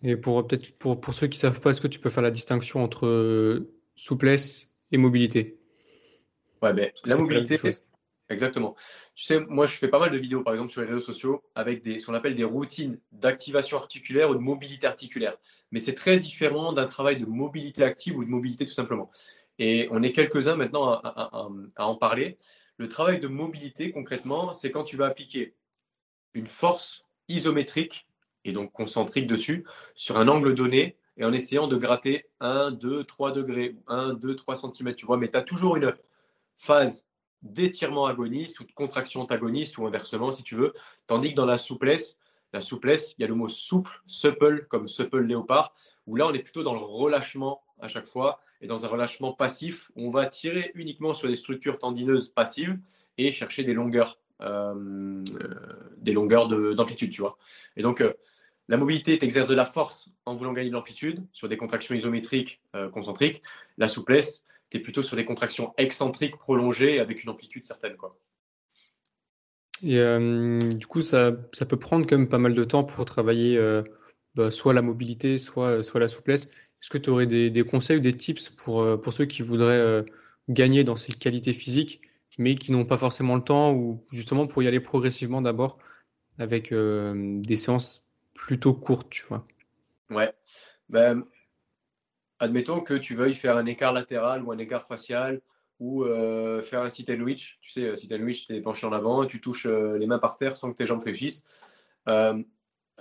Et 0.01 0.15
pour 0.15 0.47
peut-être 0.47 0.77
pour, 0.79 0.99
pour 0.99 1.13
ceux 1.13 1.27
qui 1.27 1.37
ne 1.37 1.41
savent 1.41 1.59
pas, 1.59 1.71
est-ce 1.71 1.81
que 1.81 1.87
tu 1.87 1.99
peux 1.99 2.09
faire 2.09 2.23
la 2.23 2.31
distinction 2.31 2.81
entre 2.81 3.67
souplesse 3.95 4.71
et 4.91 4.97
mobilité? 4.97 5.59
Ouais, 6.61 6.73
ben, 6.73 6.91
la 7.05 7.17
mobilité, 7.17 7.57
exactement. 8.29 8.75
Tu 9.15 9.25
sais, 9.25 9.39
moi, 9.41 9.65
je 9.65 9.75
fais 9.75 9.87
pas 9.87 9.99
mal 9.99 10.11
de 10.11 10.17
vidéos, 10.17 10.43
par 10.43 10.53
exemple, 10.53 10.71
sur 10.71 10.81
les 10.81 10.87
réseaux 10.87 10.99
sociaux, 10.99 11.43
avec 11.55 11.83
des, 11.83 11.99
ce 11.99 12.05
qu'on 12.05 12.13
appelle 12.13 12.35
des 12.35 12.43
routines 12.43 12.99
d'activation 13.11 13.77
articulaire 13.77 14.29
ou 14.29 14.35
de 14.35 14.39
mobilité 14.39 14.87
articulaire. 14.87 15.37
Mais 15.71 15.79
c'est 15.79 15.95
très 15.95 16.17
différent 16.17 16.73
d'un 16.73 16.85
travail 16.85 17.19
de 17.19 17.25
mobilité 17.25 17.83
active 17.83 18.17
ou 18.17 18.23
de 18.23 18.29
mobilité 18.29 18.65
tout 18.65 18.73
simplement. 18.73 19.09
Et 19.57 19.87
on 19.91 20.01
est 20.03 20.11
quelques-uns 20.11 20.55
maintenant 20.55 20.93
à, 20.93 21.47
en 21.77 21.95
parler. 21.95 22.37
Le 22.77 22.87
travail 22.87 23.19
de 23.19 23.27
mobilité, 23.27 23.91
concrètement, 23.91 24.53
c'est 24.53 24.71
quand 24.71 24.83
tu 24.83 24.95
vas 24.95 25.05
appliquer 25.05 25.53
une 26.33 26.47
force 26.47 27.05
isométrique 27.27 28.07
et 28.45 28.53
donc 28.53 28.71
concentrique 28.71 29.27
dessus 29.27 29.65
sur 29.95 30.17
un 30.17 30.27
angle 30.29 30.55
donné 30.55 30.97
et 31.17 31.25
en 31.25 31.33
essayant 31.33 31.67
de 31.67 31.75
gratter 31.75 32.29
1, 32.39 32.71
2, 32.71 33.03
3 33.03 33.33
degrés, 33.33 33.75
1, 33.87 34.13
2, 34.13 34.35
3 34.35 34.55
cm, 34.55 34.95
tu 34.95 35.05
vois, 35.05 35.17
mais 35.17 35.29
tu 35.29 35.37
as 35.37 35.41
toujours 35.41 35.75
une, 35.75 35.93
phase 36.59 37.07
d'étirement 37.41 38.05
agoniste 38.05 38.59
ou 38.59 38.63
de 38.63 38.71
contraction 38.71 39.21
antagoniste 39.21 39.77
ou 39.77 39.87
inversement 39.87 40.31
si 40.31 40.43
tu 40.43 40.55
veux, 40.55 40.73
tandis 41.07 41.31
que 41.31 41.35
dans 41.35 41.45
la 41.45 41.57
souplesse, 41.57 42.19
la 42.53 42.61
souplesse, 42.61 43.15
il 43.17 43.21
y 43.21 43.25
a 43.25 43.27
le 43.27 43.35
mot 43.35 43.47
souple, 43.47 44.01
supple 44.07 44.65
comme 44.69 44.87
supple 44.87 45.21
léopard, 45.21 45.73
où 46.07 46.15
là 46.15 46.27
on 46.27 46.33
est 46.33 46.39
plutôt 46.43 46.63
dans 46.63 46.73
le 46.73 46.79
relâchement 46.79 47.61
à 47.79 47.87
chaque 47.87 48.07
fois 48.07 48.41
et 48.61 48.67
dans 48.67 48.85
un 48.85 48.87
relâchement 48.87 49.33
passif 49.33 49.91
où 49.95 50.07
on 50.07 50.09
va 50.09 50.25
tirer 50.25 50.71
uniquement 50.75 51.13
sur 51.13 51.29
des 51.29 51.35
structures 51.35 51.79
tendineuses 51.79 52.29
passives 52.29 52.77
et 53.17 53.31
chercher 53.31 53.63
des 53.63 53.73
longueurs, 53.73 54.19
euh, 54.41 55.23
des 55.97 56.13
longueurs 56.13 56.47
d'amplitude, 56.47 57.11
tu 57.11 57.21
vois. 57.21 57.37
Et 57.77 57.83
donc 57.83 58.01
euh, 58.01 58.13
la 58.67 58.77
mobilité 58.77 59.23
exerce 59.23 59.47
de 59.47 59.55
la 59.55 59.65
force 59.65 60.11
en 60.25 60.35
voulant 60.35 60.53
gagner 60.53 60.69
de 60.69 60.73
l'amplitude 60.73 61.25
sur 61.33 61.49
des 61.49 61.57
contractions 61.57 61.95
isométriques 61.95 62.61
euh, 62.75 62.89
concentriques. 62.89 63.41
La 63.77 63.87
souplesse, 63.87 64.45
tu 64.69 64.77
es 64.77 64.79
plutôt 64.79 65.03
sur 65.03 65.15
des 65.15 65.25
contractions 65.25 65.73
excentriques 65.77 66.37
prolongées 66.37 66.99
avec 66.99 67.23
une 67.23 67.29
amplitude 67.29 67.63
certaine. 67.63 67.95
Quoi. 67.97 68.17
Et 69.83 69.99
euh, 69.99 70.67
du 70.69 70.87
coup, 70.87 71.01
ça, 71.01 71.31
ça, 71.53 71.65
peut 71.65 71.77
prendre 71.79 72.05
quand 72.05 72.17
même 72.17 72.29
pas 72.29 72.37
mal 72.37 72.53
de 72.53 72.63
temps 72.63 72.83
pour 72.83 73.05
travailler 73.05 73.57
euh, 73.57 73.81
bah, 74.35 74.51
soit 74.51 74.73
la 74.73 74.81
mobilité, 74.81 75.37
soit, 75.37 75.83
soit 75.83 75.99
la 75.99 76.07
souplesse. 76.07 76.45
Est-ce 76.45 76.89
que 76.89 76.97
tu 76.97 77.09
aurais 77.09 77.27
des, 77.27 77.49
des, 77.49 77.63
conseils 77.63 77.97
ou 77.97 78.01
des 78.01 78.13
tips 78.13 78.49
pour, 78.49 78.81
euh, 78.81 78.97
pour 78.97 79.13
ceux 79.13 79.25
qui 79.25 79.41
voudraient 79.41 80.05
gagner 80.49 80.83
dans 80.83 80.95
ces 80.95 81.11
qualités 81.11 81.53
physiques, 81.53 82.01
mais 82.37 82.55
qui 82.55 82.71
n'ont 82.71 82.85
pas 82.85 82.97
forcément 82.97 83.35
le 83.35 83.41
temps, 83.41 83.73
ou 83.73 84.03
justement 84.11 84.47
pour 84.47 84.63
y 84.63 84.67
aller 84.67 84.79
progressivement 84.79 85.41
d'abord 85.41 85.77
avec 86.39 86.73
des 86.73 87.55
séances 87.55 88.05
plutôt 88.33 88.73
courtes, 88.73 89.09
tu 89.09 89.25
vois? 89.27 89.45
Ouais. 90.09 90.33
Ben, 90.87 91.25
admettons 92.39 92.81
que 92.81 92.93
tu 92.93 93.15
veuilles 93.15 93.35
faire 93.35 93.57
un 93.57 93.65
écart 93.65 93.93
latéral 93.93 94.43
ou 94.43 94.51
un 94.51 94.57
écart 94.57 94.87
facial 94.87 95.41
ou 95.79 96.03
euh, 96.03 96.61
faire 96.61 96.81
un 96.81 96.89
sit 96.89 97.09
and 97.09 97.23
Tu 97.25 97.71
sais, 97.71 97.95
sit 97.95 98.11
and 98.11 98.25
tu 98.25 98.55
es 98.55 98.61
penché 98.61 98.85
en 98.85 98.91
avant, 98.91 99.25
tu 99.25 99.39
touches 99.39 99.65
euh, 99.65 99.97
les 99.97 100.07
mains 100.07 100.19
par 100.19 100.37
terre 100.37 100.55
sans 100.55 100.71
que 100.71 100.77
tes 100.77 100.85
jambes 100.85 101.01
fléchissent. 101.01 101.43
Euh, 102.07 102.41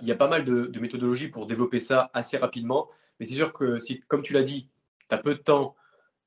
il 0.01 0.07
y 0.07 0.11
a 0.11 0.15
pas 0.15 0.29
mal 0.29 0.45
de, 0.45 0.79
méthodologies 0.79 1.27
pour 1.27 1.45
développer 1.45 1.79
ça 1.79 2.09
assez 2.13 2.37
rapidement. 2.37 2.89
Mais 3.19 3.25
c'est 3.25 3.35
sûr 3.35 3.51
que 3.51 3.79
si, 3.79 3.99
comme 4.07 4.21
tu 4.21 4.31
l'as 4.31 4.43
dit, 4.43 4.69
tu 5.09 5.15
as 5.15 5.17
peu 5.17 5.35
de 5.35 5.41
temps, 5.41 5.75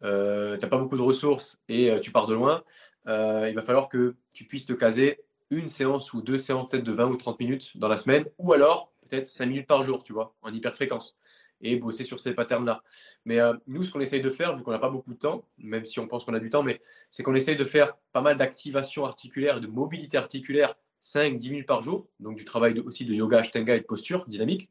tu 0.02 0.08
n'as 0.08 0.68
pas 0.68 0.76
beaucoup 0.76 0.98
de 0.98 1.02
ressources 1.02 1.58
et 1.68 1.98
tu 2.02 2.10
pars 2.10 2.26
de 2.26 2.34
loin, 2.34 2.64
il 3.06 3.54
va 3.54 3.62
falloir 3.62 3.88
que 3.88 4.16
tu 4.34 4.44
puisses 4.44 4.66
te 4.66 4.74
caser 4.74 5.20
une 5.48 5.70
séance 5.70 6.12
ou 6.12 6.20
deux 6.20 6.36
séances 6.36 6.68
peut-être 6.68 6.84
de 6.84 6.92
20 6.92 7.06
ou 7.06 7.16
30 7.16 7.40
minutes 7.40 7.78
dans 7.78 7.88
la 7.88 7.96
semaine, 7.96 8.26
ou 8.36 8.52
alors 8.52 8.92
peut-être 9.08 9.26
5 9.26 9.46
minutes 9.46 9.66
par 9.66 9.84
jour, 9.84 10.04
tu 10.04 10.12
vois, 10.12 10.34
en 10.42 10.52
hyperfréquence 10.52 11.16
et 11.62 11.76
bosser 11.76 12.04
sur 12.04 12.20
ces 12.20 12.34
patterns-là. 12.34 12.82
Mais 13.24 13.40
euh, 13.40 13.54
nous, 13.66 13.82
ce 13.82 13.92
qu'on 13.92 14.00
essaye 14.00 14.20
de 14.20 14.30
faire, 14.30 14.56
vu 14.56 14.62
qu'on 14.62 14.72
n'a 14.72 14.78
pas 14.78 14.90
beaucoup 14.90 15.14
de 15.14 15.18
temps, 15.18 15.44
même 15.58 15.84
si 15.84 16.00
on 16.00 16.08
pense 16.08 16.24
qu'on 16.24 16.34
a 16.34 16.40
du 16.40 16.50
temps, 16.50 16.62
mais 16.62 16.80
c'est 17.10 17.22
qu'on 17.22 17.34
essaye 17.34 17.56
de 17.56 17.64
faire 17.64 17.96
pas 18.12 18.20
mal 18.20 18.36
d'activation 18.36 19.04
articulaire 19.04 19.60
de 19.60 19.66
mobilité 19.66 20.16
articulaire 20.16 20.74
5-10 21.02 21.50
minutes 21.50 21.66
par 21.66 21.82
jour, 21.82 22.08
donc 22.20 22.36
du 22.36 22.44
travail 22.44 22.78
aussi 22.80 23.04
de 23.04 23.14
yoga, 23.14 23.38
ashtanga 23.38 23.76
et 23.76 23.80
de 23.80 23.84
posture 23.84 24.26
dynamique. 24.26 24.68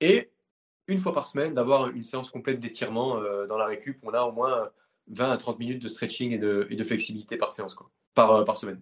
Et 0.00 0.30
une 0.86 0.98
fois 0.98 1.12
par 1.12 1.26
semaine, 1.26 1.54
d'avoir 1.54 1.88
une 1.88 2.02
séance 2.02 2.30
complète 2.30 2.60
d'étirement 2.60 3.18
euh, 3.18 3.46
dans 3.46 3.56
la 3.56 3.66
récup. 3.66 3.98
On 4.02 4.12
a 4.12 4.22
au 4.22 4.32
moins 4.32 4.70
20 5.08 5.30
à 5.30 5.36
30 5.36 5.58
minutes 5.58 5.82
de 5.82 5.88
stretching 5.88 6.32
et 6.32 6.38
de, 6.38 6.66
et 6.70 6.76
de 6.76 6.84
flexibilité 6.84 7.36
par 7.36 7.52
séance, 7.52 7.74
quoi, 7.74 7.90
par, 8.14 8.32
euh, 8.32 8.44
par 8.44 8.56
semaine. 8.56 8.80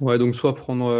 Ouais, 0.00 0.18
donc 0.18 0.34
soit 0.34 0.54
prendre 0.54 0.90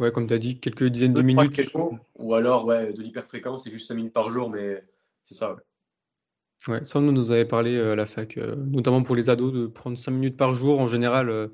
Ouais, 0.00 0.10
comme 0.10 0.26
tu 0.26 0.34
as 0.34 0.38
dit, 0.38 0.58
quelques 0.58 0.84
dizaines 0.84 1.14
de 1.14 1.22
minutes. 1.22 1.72
ou 2.16 2.34
alors, 2.34 2.64
ouais, 2.64 2.92
de 2.92 3.02
l'hyperfréquence, 3.02 3.64
c'est 3.64 3.72
juste 3.72 3.88
5 3.88 3.94
minutes 3.94 4.12
par 4.12 4.30
jour, 4.30 4.50
mais 4.50 4.84
c'est 5.26 5.34
ça, 5.34 5.54
ouais. 5.54 5.60
Ouais, 6.66 6.84
ça, 6.84 6.98
on 6.98 7.02
nous 7.02 7.30
avait 7.30 7.44
parlé 7.44 7.76
euh, 7.76 7.92
à 7.92 7.94
la 7.94 8.06
fac, 8.06 8.38
euh, 8.38 8.56
notamment 8.56 9.02
pour 9.02 9.16
les 9.16 9.28
ados, 9.28 9.52
de 9.52 9.66
prendre 9.66 9.98
5 9.98 10.12
minutes 10.12 10.36
par 10.36 10.54
jour. 10.54 10.80
En 10.80 10.86
général, 10.86 11.28
euh, 11.28 11.48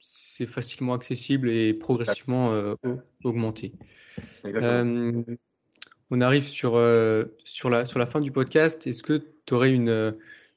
c'est 0.00 0.46
facilement 0.46 0.94
accessible 0.94 1.48
et 1.50 1.72
progressivement 1.72 2.74
augmenté. 3.22 3.74
on 6.10 6.20
arrive 6.20 6.48
sur, 6.48 6.72
sur, 7.44 7.70
la, 7.70 7.84
sur 7.84 7.98
la 7.98 8.06
fin 8.06 8.20
du 8.20 8.32
podcast. 8.32 8.86
Est-ce 8.86 9.02
que 9.02 9.22
tu 9.44 9.54
aurais 9.54 9.70
une, 9.70 10.16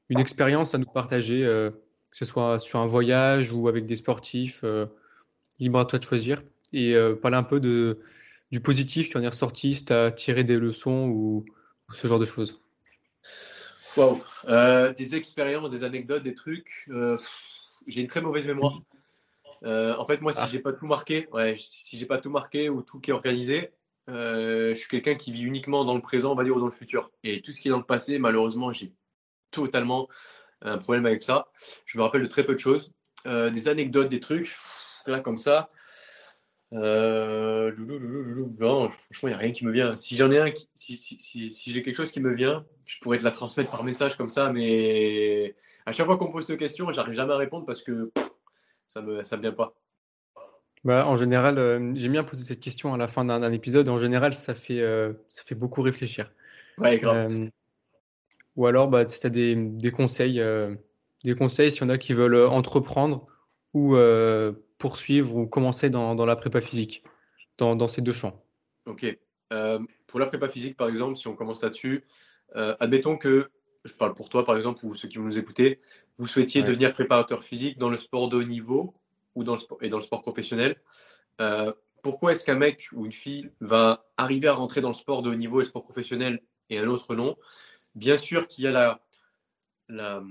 une 0.09 0.19
expérience 0.19 0.73
à 0.73 0.77
nous 0.77 0.85
partager, 0.85 1.41
que 1.41 2.17
ce 2.17 2.23
soit 2.23 2.57
sur 2.59 2.79
un 2.79 2.85
voyage 2.85 3.51
ou 3.51 3.67
avec 3.67 3.85
des 3.85 3.97
sportifs 3.97 4.63
Libre 5.59 5.79
à 5.79 5.85
toi 5.85 5.99
de 5.99 6.03
choisir? 6.05 6.41
Et 6.73 6.95
euh, 6.95 7.15
parler 7.15 7.37
un 7.37 7.43
peu 7.43 7.59
de, 7.59 7.99
du 8.51 8.59
positif 8.59 9.09
qui 9.09 9.17
en 9.17 9.21
est 9.21 9.27
ressorti, 9.27 9.75
si 9.75 9.85
tu 9.85 9.93
as 9.93 10.11
tiré 10.11 10.43
des 10.43 10.57
leçons 10.57 11.07
ou, 11.07 11.45
ce 11.93 12.07
genre 12.07 12.19
de 12.19 12.25
choses. 12.25 12.59
Wow. 13.95 14.23
Euh, 14.47 14.91
des 14.93 15.15
expériences, 15.15 15.69
des 15.69 15.83
anecdotes, 15.83 16.23
des 16.23 16.33
trucs. 16.33 16.85
Euh, 16.89 17.17
j'ai 17.85 18.01
une 18.01 18.07
très 18.07 18.21
mauvaise 18.21 18.47
mémoire. 18.47 18.81
en 19.63 20.05
fait, 20.07 20.21
moi, 20.21 20.33
si 20.33 20.39
ah. 20.41 20.47
j'ai 20.51 20.59
pas 20.59 20.73
tout 20.73 20.87
marqué, 20.87 21.27
ouais, 21.31 21.55
si 21.59 21.99
j'ai 21.99 22.07
pas 22.07 22.17
tout 22.17 22.31
marqué 22.31 22.69
ou 22.69 22.81
tout 22.81 22.99
qui 22.99 23.11
est 23.11 23.13
organisé, 23.13 23.71
je 24.07 24.73
suis 24.75 24.87
quelqu'un 24.87 25.15
qui 25.15 25.31
vit 25.31 25.43
uniquement 25.43 25.85
dans 25.85 25.93
le 25.93 26.01
présent, 26.01 26.31
on 26.31 26.35
va 26.35 26.43
dire, 26.43 26.55
ou 26.55 26.59
dans 26.59 26.65
le 26.65 26.71
futur. 26.71 27.11
Et 27.23 27.41
tout 27.41 27.51
ce 27.51 27.61
qui 27.61 27.67
est 27.67 27.71
dans 27.71 27.77
le 27.77 27.83
passé, 27.83 28.17
malheureusement, 28.17 28.71
j'ai 28.73 28.91
totalement 29.51 30.09
un 30.61 30.79
problème 30.79 31.05
avec 31.05 31.21
ça. 31.21 31.51
Je 31.85 31.99
me 31.99 32.03
rappelle 32.03 32.23
de 32.23 32.27
très 32.27 32.43
peu 32.43 32.53
de 32.53 32.59
choses. 32.59 32.91
des 33.25 33.67
anecdotes, 33.67 34.09
des 34.09 34.19
trucs, 34.19 34.57
là, 35.05 35.19
comme 35.19 35.37
ça. 35.37 35.69
Euh, 36.73 37.71
non, 38.59 38.89
franchement, 38.89 39.29
il 39.29 39.31
n'y 39.31 39.35
a 39.35 39.37
rien 39.37 39.51
qui 39.51 39.65
me 39.65 39.71
vient. 39.71 39.91
Si 39.93 40.15
j'en 40.15 40.31
ai 40.31 40.39
un, 40.39 40.51
si, 40.75 40.97
si, 40.97 41.51
si, 41.51 41.71
j'ai 41.71 41.83
quelque 41.83 41.95
chose 41.95 42.11
qui 42.11 42.19
me 42.19 42.33
vient, 42.33 42.65
je 42.85 42.99
pourrais 42.99 43.19
te 43.19 43.23
la 43.23 43.31
transmettre 43.31 43.69
par 43.69 43.83
message 43.83 44.17
comme 44.17 44.29
ça, 44.29 44.51
mais 44.51 45.55
à 45.85 45.91
chaque 45.91 46.07
fois 46.07 46.17
qu'on 46.17 46.31
pose 46.31 46.47
cette 46.47 46.59
question, 46.59 46.91
j'arrive 46.91 47.13
jamais 47.13 47.33
à 47.33 47.37
répondre 47.37 47.65
parce 47.65 47.83
que 47.83 48.11
ça 48.87 49.01
me, 49.01 49.21
ça 49.23 49.37
me 49.37 49.43
vient 49.43 49.51
pas. 49.51 49.75
Bah, 50.83 51.07
en 51.07 51.15
général, 51.15 51.59
euh, 51.59 51.93
j'aime 51.95 52.11
bien 52.11 52.23
poser 52.23 52.43
cette 52.43 52.59
question 52.59 52.93
à 52.93 52.97
la 52.97 53.07
fin 53.07 53.23
d'un 53.23 53.51
épisode. 53.51 53.87
En 53.87 53.99
général, 53.99 54.33
ça 54.33 54.55
fait, 54.55 54.81
euh, 54.81 55.13
ça 55.29 55.43
fait 55.45 55.55
beaucoup 55.55 55.81
réfléchir. 55.81 56.31
Ouais, 56.79 56.97
grave. 56.97 57.49
ou 58.55 58.65
alors 58.65 58.87
bah, 58.87 59.07
si 59.07 59.19
tu 59.19 59.27
as 59.27 59.29
des, 59.29 59.55
des 59.55 59.91
conseils, 59.91 60.41
des 61.23 61.35
conseils 61.35 61.71
s'il 61.71 61.83
y 61.83 61.85
en 61.85 61.89
a 61.89 61.99
qui 61.99 62.13
veulent 62.13 62.47
entreprendre 62.47 63.25
ou 63.75 63.95
poursuivre 64.83 65.33
ou 65.37 65.47
commencer 65.47 65.89
dans, 65.89 66.13
dans 66.13 66.25
la 66.25 66.35
prépa 66.35 66.59
physique, 66.59 67.03
dans, 67.57 67.73
dans, 67.77 67.87
ces 67.87 68.01
deux 68.01 68.11
champs. 68.11 68.43
Ok. 68.85 69.17
pour 70.07 70.19
la 70.19 70.25
prépa 70.25 70.49
physique, 70.49 70.75
par 70.75 70.89
exemple, 70.89 71.15
si 71.15 71.25
on 71.29 71.35
commence 71.35 71.61
là-dessus, 71.61 72.03
admettons 72.53 73.15
que 73.17 73.49
je 73.85 73.93
parle 73.93 74.13
pour 74.13 74.27
toi 74.27 74.45
par 74.45 74.57
exemple, 74.57 74.85
ou 74.85 74.93
ceux 74.93 75.07
qui 75.07 75.19
vont 75.19 75.23
nous 75.23 75.37
écouter, 75.37 75.79
vous 76.17 76.27
souhaitiez 76.27 76.63
devenir 76.63 76.91
préparateur 76.93 77.45
physique 77.45 77.77
dans 77.77 77.89
le 77.89 77.97
sport 77.97 78.27
de 78.27 78.35
haut 78.35 78.43
niveau 78.43 78.93
ou 79.35 79.45
dans 79.45 79.53
le 79.53 79.59
sport, 79.59 79.77
et 79.81 79.87
dans 79.87 79.97
le 79.97 80.03
sport 80.03 80.21
professionnel, 80.21 80.75
euh, 81.39 81.71
pourquoi 82.01 82.33
est-ce 82.33 82.43
qu'un 82.45 82.55
mec 82.55 82.89
ou 82.91 83.05
une 83.05 83.13
fille 83.13 83.49
va 83.61 84.05
arriver 84.17 84.49
à 84.49 84.53
rentrer 84.53 84.81
dans 84.81 84.89
le 84.89 84.93
sport 85.05 85.21
de 85.21 85.29
haut 85.29 85.35
niveau 85.35 85.61
et 85.61 85.65
sport 85.65 85.83
professionnel 85.83 86.41
et 86.69 86.77
un 86.77 86.87
autre 86.87 87.15
non? 87.15 87.37
Bien 87.95 88.17
sûr 88.17 88.47
qu'il 88.47 88.65
y 88.65 88.67
a 88.67 88.71
la, 88.71 89.01
la, 89.87 90.21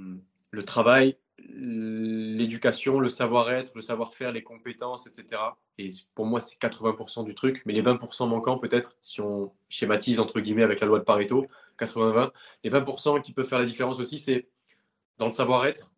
le 0.50 0.64
travail, 0.64 1.16
l'éducation, 1.48 3.00
le 3.00 3.08
savoir-être, 3.08 3.72
le 3.74 3.82
savoir-faire, 3.82 4.32
les 4.32 4.42
compétences, 4.42 5.06
etc. 5.06 5.40
Et 5.78 5.90
pour 6.14 6.26
moi, 6.26 6.40
c'est 6.40 6.60
80% 6.60 7.24
du 7.24 7.34
truc, 7.34 7.62
mais 7.66 7.72
les 7.72 7.82
20% 7.82 8.28
manquants, 8.28 8.58
peut-être, 8.58 8.96
si 9.00 9.20
on 9.20 9.52
schématise 9.68 10.20
entre 10.20 10.40
guillemets 10.40 10.62
avec 10.62 10.80
la 10.80 10.86
loi 10.86 10.98
de 10.98 11.04
Pareto, 11.04 11.46
80-20, 11.78 12.30
les 12.64 12.70
20% 12.70 13.22
qui 13.22 13.32
peuvent 13.32 13.46
faire 13.46 13.58
la 13.58 13.64
différence 13.64 13.98
aussi, 14.00 14.18
c'est 14.18 14.48
dans 15.18 15.26
le 15.26 15.32
savoir-être, 15.32 15.92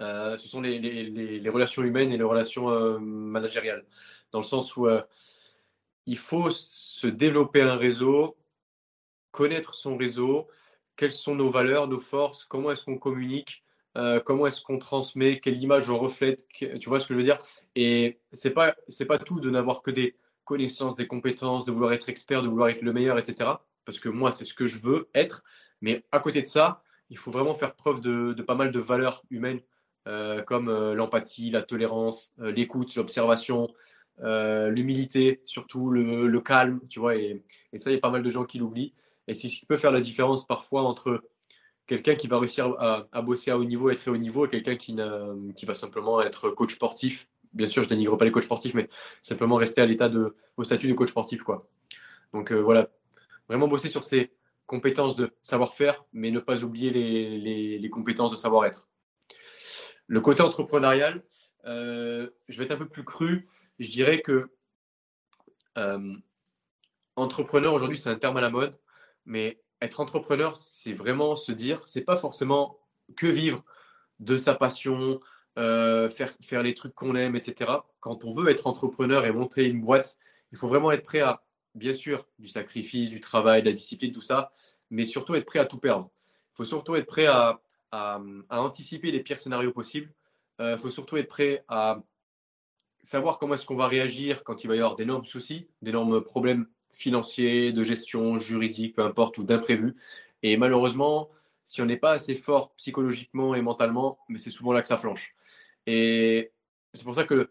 euh, 0.00 0.36
ce 0.36 0.48
sont 0.48 0.60
les, 0.60 1.42
relations 1.48 1.82
humaines 1.82 2.12
et 2.12 2.18
les 2.18 2.24
relations 2.24 2.70
euh, 2.70 2.98
managériales. 2.98 3.84
Dans 4.32 4.40
le 4.40 4.44
sens 4.44 4.76
où 4.76 4.86
euh, 4.86 5.02
il 6.06 6.18
faut 6.18 6.50
se 6.50 7.06
développer 7.06 7.62
un 7.62 7.76
réseau, 7.76 8.36
connaître 9.30 9.74
son 9.74 9.96
réseau, 9.96 10.48
quelles 10.96 11.12
sont 11.12 11.34
nos 11.34 11.48
valeurs, 11.48 11.88
nos 11.88 11.98
forces, 11.98 12.44
comment 12.44 12.70
est-ce 12.70 12.84
qu'on 12.84 12.98
communique, 12.98 13.64
euh, 13.96 14.20
comment 14.20 14.46
est-ce 14.46 14.62
qu'on 14.62 14.78
transmet, 14.78 15.38
quelle 15.38 15.62
image 15.62 15.90
on 15.90 15.98
reflète, 15.98 16.46
tu 16.48 16.88
vois 16.88 16.98
ce 16.98 17.06
que 17.06 17.14
je 17.14 17.18
veux 17.18 17.24
dire? 17.24 17.38
Et 17.74 18.20
c'est 18.32 18.50
pas 18.50 18.74
pas 19.08 19.18
tout 19.18 19.40
de 19.40 19.50
n'avoir 19.50 19.82
que 19.82 19.90
des 19.90 20.16
connaissances, 20.44 20.96
des 20.96 21.06
compétences, 21.06 21.64
de 21.64 21.72
vouloir 21.72 21.92
être 21.92 22.08
expert, 22.08 22.42
de 22.42 22.48
vouloir 22.48 22.68
être 22.68 22.82
le 22.82 22.92
meilleur, 22.92 23.18
etc. 23.18 23.50
Parce 23.84 24.00
que 24.00 24.08
moi, 24.08 24.30
c'est 24.30 24.44
ce 24.44 24.54
que 24.54 24.66
je 24.66 24.78
veux 24.80 25.08
être. 25.14 25.44
Mais 25.80 26.04
à 26.12 26.20
côté 26.20 26.40
de 26.40 26.46
ça, 26.46 26.82
il 27.10 27.18
faut 27.18 27.30
vraiment 27.30 27.54
faire 27.54 27.74
preuve 27.74 28.00
de, 28.00 28.40
pas 28.42 28.54
mal 28.54 28.72
de 28.72 28.80
valeurs 28.80 29.22
humaines, 29.30 29.60
euh, 30.08 30.42
comme 30.42 30.68
euh, 30.68 30.94
l'empathie, 30.94 31.50
la 31.50 31.62
tolérance, 31.62 32.32
l'écoute, 32.38 32.94
l'observation, 32.96 33.68
l'humilité, 34.18 35.40
surtout 35.44 35.90
le, 35.90 36.40
calme, 36.40 36.80
tu 36.88 37.00
vois. 37.00 37.16
Et, 37.16 37.42
et 37.72 37.78
ça, 37.78 37.90
il 37.90 37.94
y 37.94 37.96
a 37.96 38.00
pas 38.00 38.10
mal 38.10 38.22
de 38.22 38.30
gens 38.30 38.44
qui 38.44 38.58
l'oublient. 38.58 38.94
Et 39.28 39.34
c'est 39.34 39.48
ce 39.48 39.60
qui 39.60 39.66
peut 39.66 39.76
faire 39.76 39.92
la 39.92 40.00
différence 40.00 40.46
parfois 40.46 40.82
entre 40.82 41.22
quelqu'un 41.86 42.14
qui 42.14 42.28
va 42.28 42.38
réussir 42.38 42.74
à, 42.78 43.22
bosser 43.22 43.50
à 43.50 43.58
haut 43.58 43.64
niveau 43.64 43.90
et 43.90 43.96
très 43.96 44.10
haut 44.10 44.16
niveau 44.16 44.46
et 44.46 44.48
quelqu'un 44.48 44.76
qui, 44.76 44.96
qui 45.56 45.66
va 45.66 45.74
simplement 45.74 46.20
être 46.22 46.50
coach 46.50 46.74
sportif. 46.74 47.28
Bien 47.52 47.66
sûr, 47.66 47.82
je 47.82 47.88
dénigre 47.88 48.16
pas 48.16 48.24
les 48.24 48.30
coachs 48.30 48.44
sportifs, 48.44 48.74
mais 48.74 48.88
simplement 49.20 49.56
rester 49.56 49.80
à 49.82 49.86
l'état 49.86 50.08
de, 50.08 50.34
au 50.56 50.64
statut 50.64 50.88
de 50.88 50.94
coach 50.94 51.10
sportif. 51.10 51.42
Quoi. 51.42 51.68
Donc 52.32 52.50
euh, 52.50 52.60
voilà, 52.60 52.88
vraiment 53.48 53.68
bosser 53.68 53.88
sur 53.88 54.04
ses 54.04 54.32
compétences 54.66 55.16
de 55.16 55.30
savoir-faire, 55.42 56.04
mais 56.12 56.30
ne 56.30 56.40
pas 56.40 56.64
oublier 56.64 56.90
les, 56.90 57.78
les, 57.78 57.90
compétences 57.90 58.30
de 58.30 58.36
savoir-être. 58.36 58.88
Le 60.06 60.20
côté 60.20 60.42
entrepreneurial, 60.42 61.22
euh, 61.66 62.30
je 62.48 62.58
vais 62.58 62.64
être 62.64 62.72
un 62.72 62.76
peu 62.76 62.88
plus 62.88 63.04
cru. 63.04 63.48
Je 63.78 63.90
dirais 63.90 64.20
que 64.22 64.50
euh, 65.76 66.14
entrepreneur 67.16 67.74
aujourd'hui, 67.74 67.98
c'est 67.98 68.08
un 68.08 68.16
terme 68.16 68.36
à 68.38 68.40
la 68.40 68.50
mode, 68.50 68.78
mais 69.26 69.61
être 69.82 70.00
entrepreneur, 70.00 70.56
c'est 70.56 70.92
vraiment 70.92 71.36
se 71.36 71.52
dire, 71.52 71.86
c'est 71.86 72.02
pas 72.02 72.16
forcément 72.16 72.78
que 73.16 73.26
vivre 73.26 73.64
de 74.20 74.36
sa 74.36 74.54
passion, 74.54 75.20
euh, 75.58 76.08
faire, 76.08 76.32
faire 76.42 76.62
les 76.62 76.74
trucs 76.74 76.94
qu'on 76.94 77.16
aime, 77.16 77.36
etc. 77.36 77.70
Quand 78.00 78.24
on 78.24 78.30
veut 78.30 78.48
être 78.48 78.66
entrepreneur 78.66 79.26
et 79.26 79.32
monter 79.32 79.66
une 79.66 79.80
boîte, 79.80 80.18
il 80.52 80.58
faut 80.58 80.68
vraiment 80.68 80.92
être 80.92 81.02
prêt 81.02 81.20
à, 81.20 81.42
bien 81.74 81.94
sûr, 81.94 82.26
du 82.38 82.48
sacrifice, 82.48 83.10
du 83.10 83.20
travail, 83.20 83.62
de 83.62 83.66
la 83.66 83.72
discipline, 83.72 84.12
tout 84.12 84.22
ça, 84.22 84.52
mais 84.90 85.04
surtout 85.04 85.34
être 85.34 85.46
prêt 85.46 85.58
à 85.58 85.66
tout 85.66 85.78
perdre. 85.78 86.10
Il 86.52 86.56
faut 86.56 86.64
surtout 86.64 86.94
être 86.94 87.06
prêt 87.06 87.26
à, 87.26 87.60
à, 87.90 88.20
anticiper 88.50 89.10
les 89.10 89.20
pires 89.20 89.40
scénarios 89.40 89.72
possibles. 89.72 90.12
Il 90.58 90.64
euh, 90.64 90.78
faut 90.78 90.90
surtout 90.90 91.16
être 91.16 91.28
prêt 91.28 91.64
à 91.68 92.02
savoir 93.02 93.38
comment 93.38 93.54
est-ce 93.54 93.66
qu'on 93.66 93.76
va 93.76 93.88
réagir 93.88 94.44
quand 94.44 94.62
il 94.62 94.68
va 94.68 94.76
y 94.76 94.78
avoir 94.78 94.94
d'énormes 94.94 95.24
soucis, 95.24 95.68
d'énormes 95.80 96.22
problèmes 96.22 96.68
financier, 96.92 97.72
de 97.72 97.84
gestion, 97.84 98.38
juridique, 98.38 98.96
peu 98.96 99.02
importe, 99.02 99.38
ou 99.38 99.44
d'imprévu. 99.44 99.96
Et 100.42 100.56
malheureusement, 100.56 101.30
si 101.64 101.80
on 101.82 101.86
n'est 101.86 101.96
pas 101.96 102.12
assez 102.12 102.34
fort 102.34 102.72
psychologiquement 102.74 103.54
et 103.54 103.62
mentalement, 103.62 104.18
mais 104.28 104.38
c'est 104.38 104.50
souvent 104.50 104.72
là 104.72 104.82
que 104.82 104.88
ça 104.88 104.98
flanche. 104.98 105.34
Et 105.86 106.52
c'est 106.94 107.04
pour 107.04 107.14
ça 107.14 107.24
que 107.24 107.50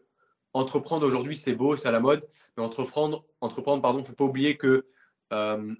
entreprendre 0.53 1.05
aujourd'hui, 1.07 1.35
c'est 1.35 1.53
beau, 1.53 1.75
c'est 1.75 1.87
à 1.87 1.91
la 1.91 1.99
mode, 1.99 2.27
mais 2.55 2.63
entreprendre, 2.63 3.25
entreprendre 3.39 3.81
pardon, 3.81 4.03
faut 4.03 4.13
pas 4.13 4.25
oublier 4.25 4.57
que 4.57 4.85
euh, 5.33 5.73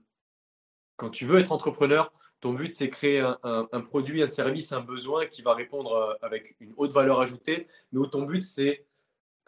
quand 0.96 1.10
tu 1.10 1.26
veux 1.26 1.40
être 1.40 1.52
entrepreneur, 1.52 2.14
ton 2.40 2.54
but, 2.54 2.74
c'est 2.74 2.90
créer 2.90 3.20
un, 3.20 3.38
un, 3.44 3.82
produit, 3.82 4.24
un 4.24 4.28
service, 4.28 4.72
un 4.72 4.82
besoin 4.82 5.28
qui 5.28 5.44
va 5.44 5.54
répondre 5.54 5.94
euh, 5.94 6.14
avec 6.22 6.56
une 6.60 6.74
haute 6.78 6.92
valeur 6.92 7.22
ajoutée, 7.22 7.68
mais 7.92 8.00
où 8.00 8.08
ton 8.08 8.24
but, 8.24 8.42
c'est 8.42 8.86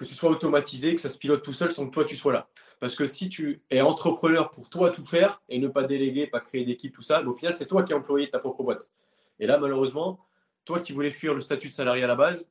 que 0.03 0.09
ce 0.09 0.15
soit 0.15 0.29
automatisé, 0.29 0.95
que 0.95 1.01
ça 1.01 1.09
se 1.09 1.17
pilote 1.17 1.43
tout 1.43 1.53
seul 1.53 1.71
sans 1.71 1.87
que 1.87 1.93
toi 1.93 2.05
tu 2.05 2.15
sois 2.15 2.33
là. 2.33 2.49
Parce 2.79 2.95
que 2.95 3.07
si 3.07 3.29
tu 3.29 3.61
es 3.69 3.81
entrepreneur 3.81 4.51
pour 4.51 4.69
toi 4.69 4.91
tout 4.91 5.05
faire 5.05 5.41
et 5.47 5.59
ne 5.59 5.67
pas 5.67 5.83
déléguer, 5.83 6.27
pas 6.27 6.41
créer 6.41 6.65
d'équipe, 6.65 6.93
tout 6.93 7.01
ça, 7.01 7.23
au 7.23 7.31
final, 7.31 7.53
c'est 7.53 7.65
toi 7.65 7.83
qui 7.83 7.93
es 7.93 7.95
employé 7.95 8.25
de 8.25 8.31
ta 8.31 8.39
propre 8.39 8.63
boîte. 8.63 8.91
Et 9.39 9.47
là, 9.47 9.57
malheureusement, 9.57 10.19
toi 10.65 10.79
qui 10.79 10.91
voulais 10.91 11.11
fuir 11.11 11.33
le 11.33 11.41
statut 11.41 11.69
de 11.69 11.73
salarié 11.73 12.03
à 12.03 12.07
la 12.07 12.15
base, 12.15 12.49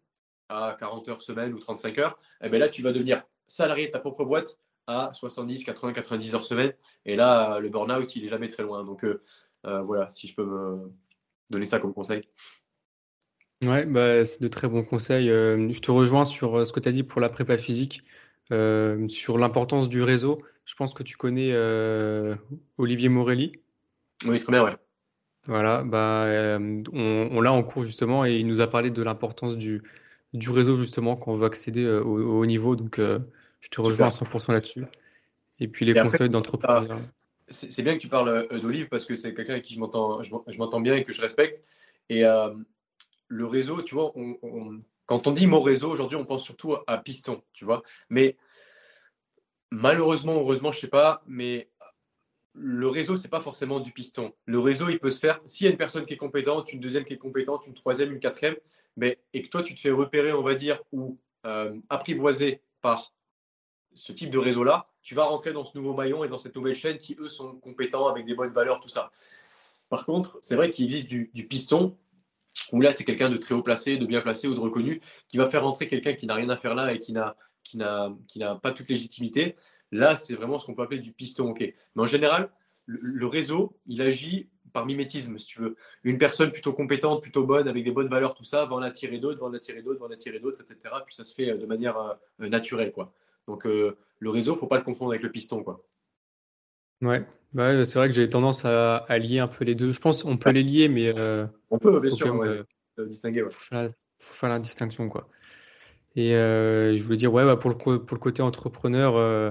à 0.49 0.77
40 0.79 1.09
heures 1.09 1.23
semaine 1.23 1.53
ou 1.53 1.59
35 1.59 1.99
heures, 1.99 2.17
eh 2.43 2.49
bien 2.49 2.59
là, 2.59 2.69
tu 2.69 2.83
vas 2.83 2.93
devenir 2.93 3.23
salarié 3.47 3.87
de 3.87 3.93
ta 3.93 3.99
propre 3.99 4.25
boîte 4.25 4.59
à 4.87 5.11
70, 5.13 5.65
80, 5.65 5.93
90 5.93 6.35
heures 6.35 6.45
semaine. 6.45 6.73
Et 7.05 7.15
là, 7.15 7.59
le 7.59 7.69
burn-out, 7.69 8.17
il 8.17 8.25
est 8.25 8.29
jamais 8.29 8.49
très 8.49 8.63
loin. 8.63 8.85
Donc 8.85 9.05
euh, 9.05 9.23
euh, 9.67 9.83
voilà, 9.83 10.11
si 10.11 10.29
je 10.29 10.35
peux 10.35 10.45
me 10.45 10.93
donner 11.51 11.67
ça 11.67 11.79
comme 11.79 11.93
conseil. 11.93 12.23
Ouais, 13.63 13.87
bah, 13.87 14.25
c'est 14.25 14.43
de 14.43 14.49
très 14.49 14.69
bons 14.69 14.83
conseils. 14.83 15.31
Euh, 15.31 15.71
je 15.71 15.81
te 15.81 15.91
rejoins 15.91 16.25
sur 16.25 16.59
euh, 16.59 16.65
ce 16.65 16.73
que 16.73 16.81
tu 16.81 16.89
as 16.89 16.93
dit 16.93 17.05
pour 17.05 17.21
la 17.21 17.29
prépa 17.29 17.57
physique, 17.57 18.03
euh, 18.51 19.07
sur 19.09 19.39
l'importance 19.39 19.89
du 19.89 20.03
réseau. 20.03 20.39
Je 20.65 20.75
pense 20.75 20.95
que 20.95 21.03
tu 21.03 21.17
connais 21.17 21.53
Olivier 22.79 23.09
Morelli. 23.09 23.53
Oui, 24.25 24.39
très 24.41 24.53
bien, 24.53 24.65
ouais. 24.65 24.77
Voilà, 25.47 25.83
bah, 25.83 26.29
on, 26.93 27.41
l'a 27.41 27.53
en 27.53 27.65
cours 27.65 27.83
justement 27.83 28.25
et 28.25 28.37
il 28.37 28.47
nous 28.47 28.61
a 28.61 28.69
parlé 28.69 28.91
de 28.91 29.03
l'importance 29.03 29.57
du, 29.57 29.83
du 30.33 30.51
réseau 30.51 30.77
justement 30.77 31.17
quand 31.17 31.33
on 31.33 31.35
veut 31.35 31.47
accéder 31.47 31.85
au, 31.85 32.39
haut 32.39 32.47
niveau. 32.47 32.77
Donc, 32.77 33.01
je 33.01 33.69
te 33.69 33.81
rejoins 33.81 34.07
à 34.07 34.11
100% 34.11 34.53
là-dessus. 34.53 34.85
Et 35.59 35.67
puis 35.67 35.85
les 35.85 35.95
conseils 35.95 36.31
d'entrepreneur. 36.31 37.01
C'est 37.49 37.83
bien 37.83 37.95
que 37.95 38.01
tu 38.01 38.09
parles 38.09 38.49
d'Olive 38.61 38.89
parce 38.89 39.05
que 39.05 39.17
c'est 39.17 39.35
quelqu'un 39.35 39.55
avec 39.55 39.65
qui 39.65 39.75
je 39.75 39.81
m'entends 39.81 40.81
bien 40.81 40.95
et 40.95 41.03
que 41.03 41.13
je 41.13 41.21
respecte. 41.21 41.61
Et 42.09 42.25
le 43.33 43.47
réseau, 43.47 43.81
tu 43.81 43.95
vois, 43.95 44.13
quand 45.07 45.27
on 45.27 45.33
dit 45.33 45.47
mot 45.47 45.63
réseau, 45.63 45.91
aujourd'hui, 45.91 46.17
on 46.17 46.27
pense 46.27 46.45
surtout 46.45 46.77
à, 46.87 46.99
piston, 46.99 47.43
tu 47.55 47.65
vois. 47.65 47.83
Mais 48.11 48.37
malheureusement, 49.71 50.35
heureusement, 50.35 50.71
je 50.71 50.81
sais 50.81 50.89
pas, 50.89 51.23
mais 51.27 51.71
le 52.53 52.89
réseau, 52.89 53.17
c'est 53.17 53.29
pas 53.29 53.41
forcément 53.41 53.81
du 53.81 53.91
piston. 53.91 54.35
Le 54.45 54.59
réseau, 54.59 54.91
il 54.91 54.99
peut 54.99 55.11
se 55.11 55.19
faire 55.19 55.41
s'il 55.47 55.65
y 55.65 55.69
a 55.69 55.71
une 55.71 55.79
personne 55.79 56.05
qui 56.05 56.13
est 56.13 56.19
compétente, 56.19 56.75
une 56.75 56.81
deuxième 56.81 57.07
qui 57.07 57.15
est 57.15 57.19
compétente, 57.19 57.67
une 57.67 57.73
troisième, 57.73 58.13
une 58.13 58.21
quatrième, 58.21 58.57
mais, 58.99 59.19
et 59.33 59.41
que 59.41 59.49
toi, 59.49 59.63
tu 59.63 59.75
te 59.75 59.81
fais 59.81 59.91
repérer, 59.91 60.35
on 60.35 60.43
va 60.43 60.55
dire, 60.55 60.83
ou 60.93 61.19
euh, 61.47 61.75
apprivoiser 61.89 62.61
par 62.83 63.15
ce 63.95 64.13
type 64.13 64.31
de 64.31 64.39
réseau-là, 64.39 64.91
tu 65.01 65.15
vas 65.15 65.25
rentrer 65.25 65.55
dans 65.55 65.65
ce 65.65 65.77
nouveau 65.79 65.95
maillon 65.95 66.23
et 66.23 66.29
dans 66.29 66.39
cette 66.39 66.55
nouvelle 66.55 66.75
chaîne 66.75 66.99
qui, 66.99 67.17
eux, 67.19 67.31
sont 67.31 67.57
compétents 67.57 68.09
avec 68.09 68.27
des 68.27 68.35
bonnes 68.35 68.53
valeurs, 68.53 68.81
tout 68.81 68.91
ça. 68.91 69.11
Par 69.89 70.05
contre, 70.05 70.39
c'est 70.43 70.55
vrai 70.57 70.71
qu'il 70.71 70.85
existe 70.85 71.07
du 71.09 71.47
piston 71.49 71.97
où 72.73 72.81
là, 72.81 72.93
c'est 72.93 73.05
quelqu'un 73.05 73.31
de 73.31 73.37
très 73.37 73.55
haut 73.55 73.63
placé, 73.63 73.97
de 73.97 74.07
bien 74.07 74.21
placé 74.21 74.49
ou 74.49 74.55
de 74.55 74.61
reconnu, 74.61 75.01
qui 75.29 75.37
va 75.37 75.47
faire 75.47 75.65
rentrer 75.65 75.89
quelqu'un 75.89 76.15
qui 76.15 76.27
n'a 76.27 76.35
rien 76.35 76.49
à 76.49 76.57
faire 76.57 76.75
là 76.75 76.93
et 76.93 76.99
qui 76.99 77.13
n'a, 77.13 77.37
pas 78.63 78.73
toute 78.73 78.89
légitimité. 78.89 79.57
Là, 79.91 80.15
c'est 80.15 80.35
vraiment 80.35 80.59
ce 80.59 80.67
qu'on 80.67 80.75
peut 80.75 80.83
appeler 80.83 81.01
du 81.01 81.13
piston 81.13 81.51
ok. 81.51 81.61
Mais 81.61 82.03
en 82.03 82.07
général, 82.07 82.51
le, 82.87 83.27
réseau, 83.27 83.77
il 83.87 84.03
agit 84.03 84.49
par 84.73 84.87
mimétisme, 84.87 85.39
si 85.39 85.47
tu 85.47 85.61
veux. 85.61 85.77
Une 86.03 86.19
personne 86.19 86.51
plutôt 86.51 86.73
compétente, 86.73 87.21
plutôt 87.21 87.45
bonne, 87.45 87.69
avec 87.69 87.85
des 87.85 87.93
bonnes 87.93 88.09
valeurs, 88.09 88.35
tout 88.35 88.45
ça, 88.45 88.65
va 88.65 88.75
en 88.75 88.83
attirer 88.83 89.19
d'autres, 89.19 89.41
va 89.41 89.47
en 89.47 89.55
attirer 89.55 89.83
d'autres, 89.83 90.01
va 90.01 90.07
en 90.07 90.11
attirer 90.11 90.41
d'autres, 90.41 90.63
etc. 90.63 90.95
Puis 91.05 91.15
ça 91.15 91.25
se 91.25 91.35
fait 91.35 91.51
euh, 91.51 91.59
de 91.59 91.67
manière 91.67 91.99
euh, 91.99 92.49
naturelle, 92.49 92.91
quoi. 92.91 93.13
Donc, 93.47 93.67
euh, 93.67 93.99
le 94.19 94.31
réseau, 94.31 94.55
faut 94.55 94.67
pas 94.67 94.79
le 94.79 94.85
confondre 94.85 95.11
avec 95.11 95.23
le 95.23 95.31
piston. 95.31 95.65
Ouais, 97.03 97.27
bah 97.53 97.85
c'est 97.85 97.99
vrai 97.99 98.09
que 98.09 98.15
j'ai 98.15 98.29
tendance 98.29 98.65
à, 98.65 99.05
lier 99.19 99.41
un 99.41 99.49
peu 99.49 99.65
les 99.65 99.75
deux. 99.75 99.93
Je 99.93 100.01
pense 100.01 100.23
qu'on 100.23 100.37
peut 100.39 100.51
les 100.51 100.63
lier, 100.63 100.89
mais 100.89 101.13
euh, 101.17 101.47
on 101.71 101.79
peut 101.79 102.01
bien 102.01 102.15
sûr 102.15 102.67
distinguer. 102.99 103.45
Faut 103.51 103.85
faire, 104.35 104.49
la, 104.49 104.59
distinction 104.59 105.09
quoi. 105.09 105.29
Et 106.15 106.35
euh, 106.37 106.97
je 106.97 107.03
voulais 107.03 107.17
dire 107.17 107.33
ouais, 107.33 107.45
bah, 107.45 107.57
pour 107.57 107.71
le 107.71 107.77
pour 107.77 108.15
le 108.15 108.21
côté 108.21 108.43
entrepreneur, 108.43 109.17
euh, 109.17 109.51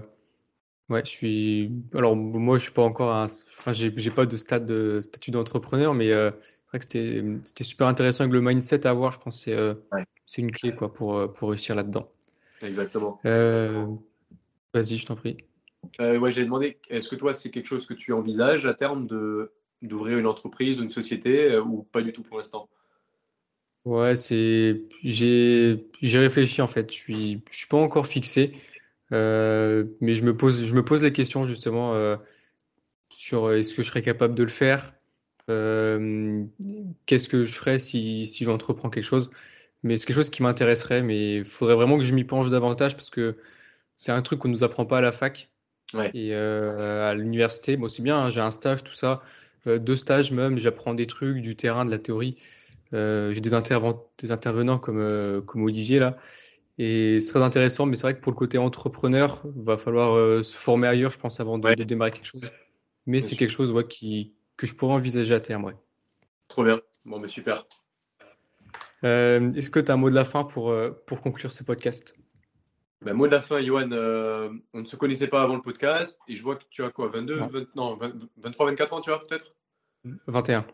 Ouais, 0.91 1.01
je 1.05 1.09
suis. 1.09 1.71
Alors, 1.93 2.17
moi, 2.17 2.57
je 2.57 2.63
suis 2.63 2.73
pas 2.73 2.81
encore 2.81 3.15
un. 3.15 3.23
Enfin, 3.23 3.71
j'ai 3.71 4.11
pas 4.11 4.25
de 4.25 4.35
stade 4.35 4.65
de 4.65 4.99
statut 4.99 5.31
d'entrepreneur, 5.31 5.93
mais 5.93 6.11
euh, 6.11 6.31
c'est 6.31 6.67
vrai 6.67 6.79
que 6.79 7.39
c'était 7.45 7.63
super 7.63 7.87
intéressant 7.87 8.25
avec 8.25 8.33
le 8.33 8.41
mindset 8.41 8.85
à 8.85 8.89
avoir. 8.89 9.13
Je 9.13 9.19
pense 9.19 9.37
que 9.37 9.41
c'est 9.41 9.57
euh, 9.57 9.75
Ouais, 9.93 10.03
une 10.37 10.51
clé 10.51 10.75
quoi 10.75 10.93
pour, 10.93 11.15
euh, 11.15 11.27
pour 11.29 11.49
réussir 11.49 11.75
là-dedans. 11.75 12.11
exactement. 12.61 13.21
Euh, 13.25 13.85
vas-y, 14.73 14.97
je 14.97 15.05
t'en 15.05 15.15
prie. 15.15 15.37
Euh, 15.99 16.17
ouais, 16.19 16.31
j'ai 16.31 16.43
demandé, 16.43 16.79
est-ce 16.89 17.09
que 17.09 17.15
toi, 17.15 17.33
c'est 17.33 17.51
quelque 17.51 17.67
chose 17.67 17.85
que 17.85 17.93
tu 17.93 18.13
envisages 18.13 18.65
à 18.65 18.73
terme 18.73 19.07
de 19.07 19.53
d'ouvrir 19.81 20.19
une 20.19 20.27
entreprise 20.27 20.79
ou 20.79 20.83
une 20.83 20.89
société 20.89 21.53
euh, 21.53 21.63
ou 21.63 21.81
pas 21.83 22.03
du 22.03 22.13
tout 22.13 22.21
pour 22.21 22.37
l'instant? 22.37 22.69
Ouais, 23.85 24.15
c'est. 24.15 24.83
J'ai 25.03 25.87
j'ai 26.01 26.19
réfléchi 26.19 26.61
en 26.61 26.67
fait. 26.67 26.91
Je 26.91 26.95
suis 26.97 27.43
je 27.49 27.57
suis 27.57 27.67
pas 27.67 27.77
encore 27.77 28.05
fixé, 28.05 28.53
euh, 29.13 29.85
mais 30.01 30.13
je 30.15 30.23
me 30.23 30.37
pose 30.37 30.65
je 30.65 30.75
me 30.75 30.85
pose 30.85 31.03
la 31.03 31.11
question 31.11 31.45
justement 31.47 31.93
euh, 31.95 32.15
sur 33.09 33.51
est-ce 33.53 33.75
que 33.75 33.83
je 33.83 33.87
serais 33.89 34.03
capable 34.03 34.35
de 34.35 34.43
le 34.43 34.49
faire? 34.49 34.93
Qu'est-ce 37.05 37.29
que 37.29 37.43
je 37.43 37.53
ferais 37.53 37.79
si 37.79 38.25
si 38.27 38.43
j'entreprends 38.45 38.89
quelque 38.89 39.03
chose? 39.05 39.29
Mais 39.83 39.97
c'est 39.97 40.05
quelque 40.07 40.17
chose 40.17 40.29
qui 40.29 40.43
m'intéresserait, 40.43 41.03
mais 41.03 41.37
il 41.37 41.45
faudrait 41.45 41.75
vraiment 41.75 41.97
que 41.97 42.03
je 42.03 42.13
m'y 42.13 42.23
penche 42.23 42.49
davantage 42.49 42.95
parce 42.95 43.09
que 43.09 43.37
c'est 43.97 44.13
un 44.13 44.23
truc 44.23 44.39
qu'on 44.41 44.49
nous 44.49 44.63
apprend 44.63 44.85
pas 44.87 44.99
à 44.99 45.01
la 45.01 45.13
fac 45.13 45.50
Ouais, 45.93 46.09
et 46.13 46.33
euh, 46.33 47.09
à 47.09 47.13
l'université. 47.13 47.75
Moi, 47.77 47.89
c'est 47.89 48.01
bien, 48.01 48.17
hein, 48.17 48.29
j'ai 48.29 48.41
un 48.41 48.51
stage, 48.51 48.83
tout 48.83 48.93
ça, 48.93 49.21
euh, 49.67 49.77
deux 49.77 49.95
stages 49.95 50.31
même, 50.31 50.57
j'apprends 50.57 50.93
des 50.93 51.07
trucs, 51.07 51.41
du 51.41 51.55
terrain, 51.55 51.85
de 51.85 51.91
la 51.91 51.99
théorie. 51.99 52.37
Euh, 52.93 53.33
j'ai 53.33 53.41
des 53.41 53.49
des 53.49 54.31
intervenants 54.31 54.77
comme, 54.77 55.41
comme 55.45 55.63
Olivier 55.63 55.99
là, 55.99 56.17
et 56.77 57.19
c'est 57.19 57.31
très 57.31 57.43
intéressant, 57.43 57.85
mais 57.85 57.95
c'est 57.95 58.03
vrai 58.03 58.15
que 58.15 58.21
pour 58.21 58.31
le 58.31 58.37
côté 58.37 58.57
entrepreneur, 58.57 59.41
va 59.55 59.77
falloir 59.77 60.15
euh, 60.15 60.43
se 60.43 60.55
former 60.55 60.87
ailleurs, 60.87 61.11
je 61.11 61.19
pense, 61.19 61.39
avant 61.39 61.57
de, 61.57 61.67
ouais, 61.67 61.75
de 61.75 61.83
démarrer 61.83 62.11
quelque 62.11 62.25
chose. 62.25 62.49
Mais 63.05 63.21
c'est 63.21 63.35
quelque 63.35 63.51
chose 63.51 63.71
ouais, 63.71 63.87
qui, 63.87 64.33
que 64.57 64.67
je 64.67 64.75
pourrais 64.75 64.93
envisager 64.93 65.33
à 65.33 65.39
terme, 65.39 65.65
ouais. 65.65 65.75
Trop 66.47 66.63
bien. 66.63 66.81
Bon, 67.05 67.19
mais 67.19 67.27
super. 67.27 67.65
Euh, 69.03 69.51
est-ce 69.53 69.71
que 69.71 69.79
tu 69.79 69.91
as 69.91 69.95
un 69.95 69.97
mot 69.97 70.09
de 70.09 70.15
la 70.15 70.25
fin 70.25 70.43
pour, 70.43 70.73
pour 71.05 71.21
conclure 71.21 71.51
ce 71.51 71.63
podcast? 71.63 72.15
Ben, 73.01 73.13
mot 73.13 73.25
de 73.25 73.31
la 73.31 73.41
fin, 73.41 73.61
Johan, 73.61 73.91
euh, 73.91 74.51
on 74.73 74.81
ne 74.81 74.85
se 74.85 74.95
connaissait 74.95 75.27
pas 75.27 75.41
avant 75.41 75.55
le 75.55 75.61
podcast 75.61 76.19
et 76.27 76.35
je 76.35 76.43
vois 76.43 76.55
que 76.55 76.63
tu 76.69 76.83
as 76.83 76.91
quoi, 76.91 77.07
22, 77.07 77.39
Non, 77.39 77.47
20 77.47 77.75
non, 77.75 77.95
20 77.95 78.13
23, 78.37 78.65
24 78.67 78.93
ans, 78.93 79.01
tu 79.01 79.09
vois, 79.09 79.25
peut-être? 79.25 79.55
21. 80.27 80.65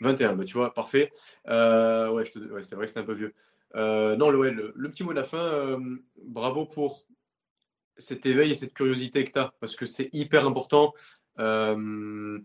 21, 0.00 0.34
bah, 0.34 0.44
tu 0.44 0.54
vois, 0.54 0.72
parfait. 0.72 1.12
Euh, 1.48 2.08
ouais, 2.10 2.24
ouais, 2.36 2.62
c'est 2.62 2.74
vrai 2.74 2.84
que 2.84 2.88
c'était 2.88 3.00
un 3.00 3.04
peu 3.04 3.12
vieux. 3.12 3.34
Euh, 3.76 4.16
non, 4.16 4.32
ouais, 4.32 4.50
le, 4.50 4.72
le 4.74 4.90
petit 4.90 5.04
mot 5.04 5.10
de 5.10 5.18
la 5.18 5.24
fin, 5.24 5.38
euh, 5.38 5.78
bravo 6.22 6.64
pour 6.64 7.06
cet 7.98 8.26
éveil 8.26 8.50
et 8.50 8.54
cette 8.54 8.74
curiosité 8.74 9.24
que 9.24 9.32
tu 9.32 9.38
as, 9.38 9.52
parce 9.60 9.76
que 9.76 9.86
c'est 9.86 10.10
hyper 10.12 10.46
important 10.46 10.94
euh, 11.38 12.38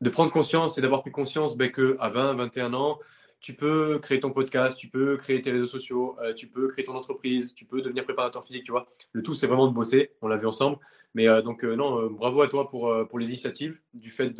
de 0.00 0.10
prendre 0.10 0.32
conscience 0.32 0.78
et 0.78 0.80
d'avoir 0.80 1.02
pris 1.02 1.12
conscience 1.12 1.56
ben, 1.56 1.70
que 1.70 1.96
à 2.00 2.08
20, 2.08 2.34
21 2.34 2.74
ans, 2.74 2.98
tu 3.42 3.54
peux 3.54 3.98
créer 3.98 4.20
ton 4.20 4.30
podcast, 4.30 4.78
tu 4.78 4.88
peux 4.88 5.16
créer 5.16 5.42
tes 5.42 5.50
réseaux 5.50 5.66
sociaux, 5.66 6.16
euh, 6.22 6.32
tu 6.32 6.46
peux 6.46 6.68
créer 6.68 6.84
ton 6.84 6.94
entreprise, 6.94 7.54
tu 7.54 7.64
peux 7.64 7.82
devenir 7.82 8.04
préparateur 8.04 8.44
physique, 8.44 8.62
tu 8.62 8.70
vois. 8.70 8.86
Le 9.10 9.22
tout, 9.22 9.34
c'est 9.34 9.48
vraiment 9.48 9.66
de 9.66 9.74
bosser, 9.74 10.12
on 10.22 10.28
l'a 10.28 10.36
vu 10.36 10.46
ensemble. 10.46 10.78
Mais 11.14 11.28
euh, 11.28 11.42
donc, 11.42 11.64
euh, 11.64 11.74
non, 11.74 12.08
bravo 12.08 12.42
à 12.42 12.48
toi 12.48 12.68
pour, 12.68 12.94
pour 13.08 13.18
les 13.18 13.26
initiatives, 13.26 13.80
du 13.94 14.10
fait 14.10 14.32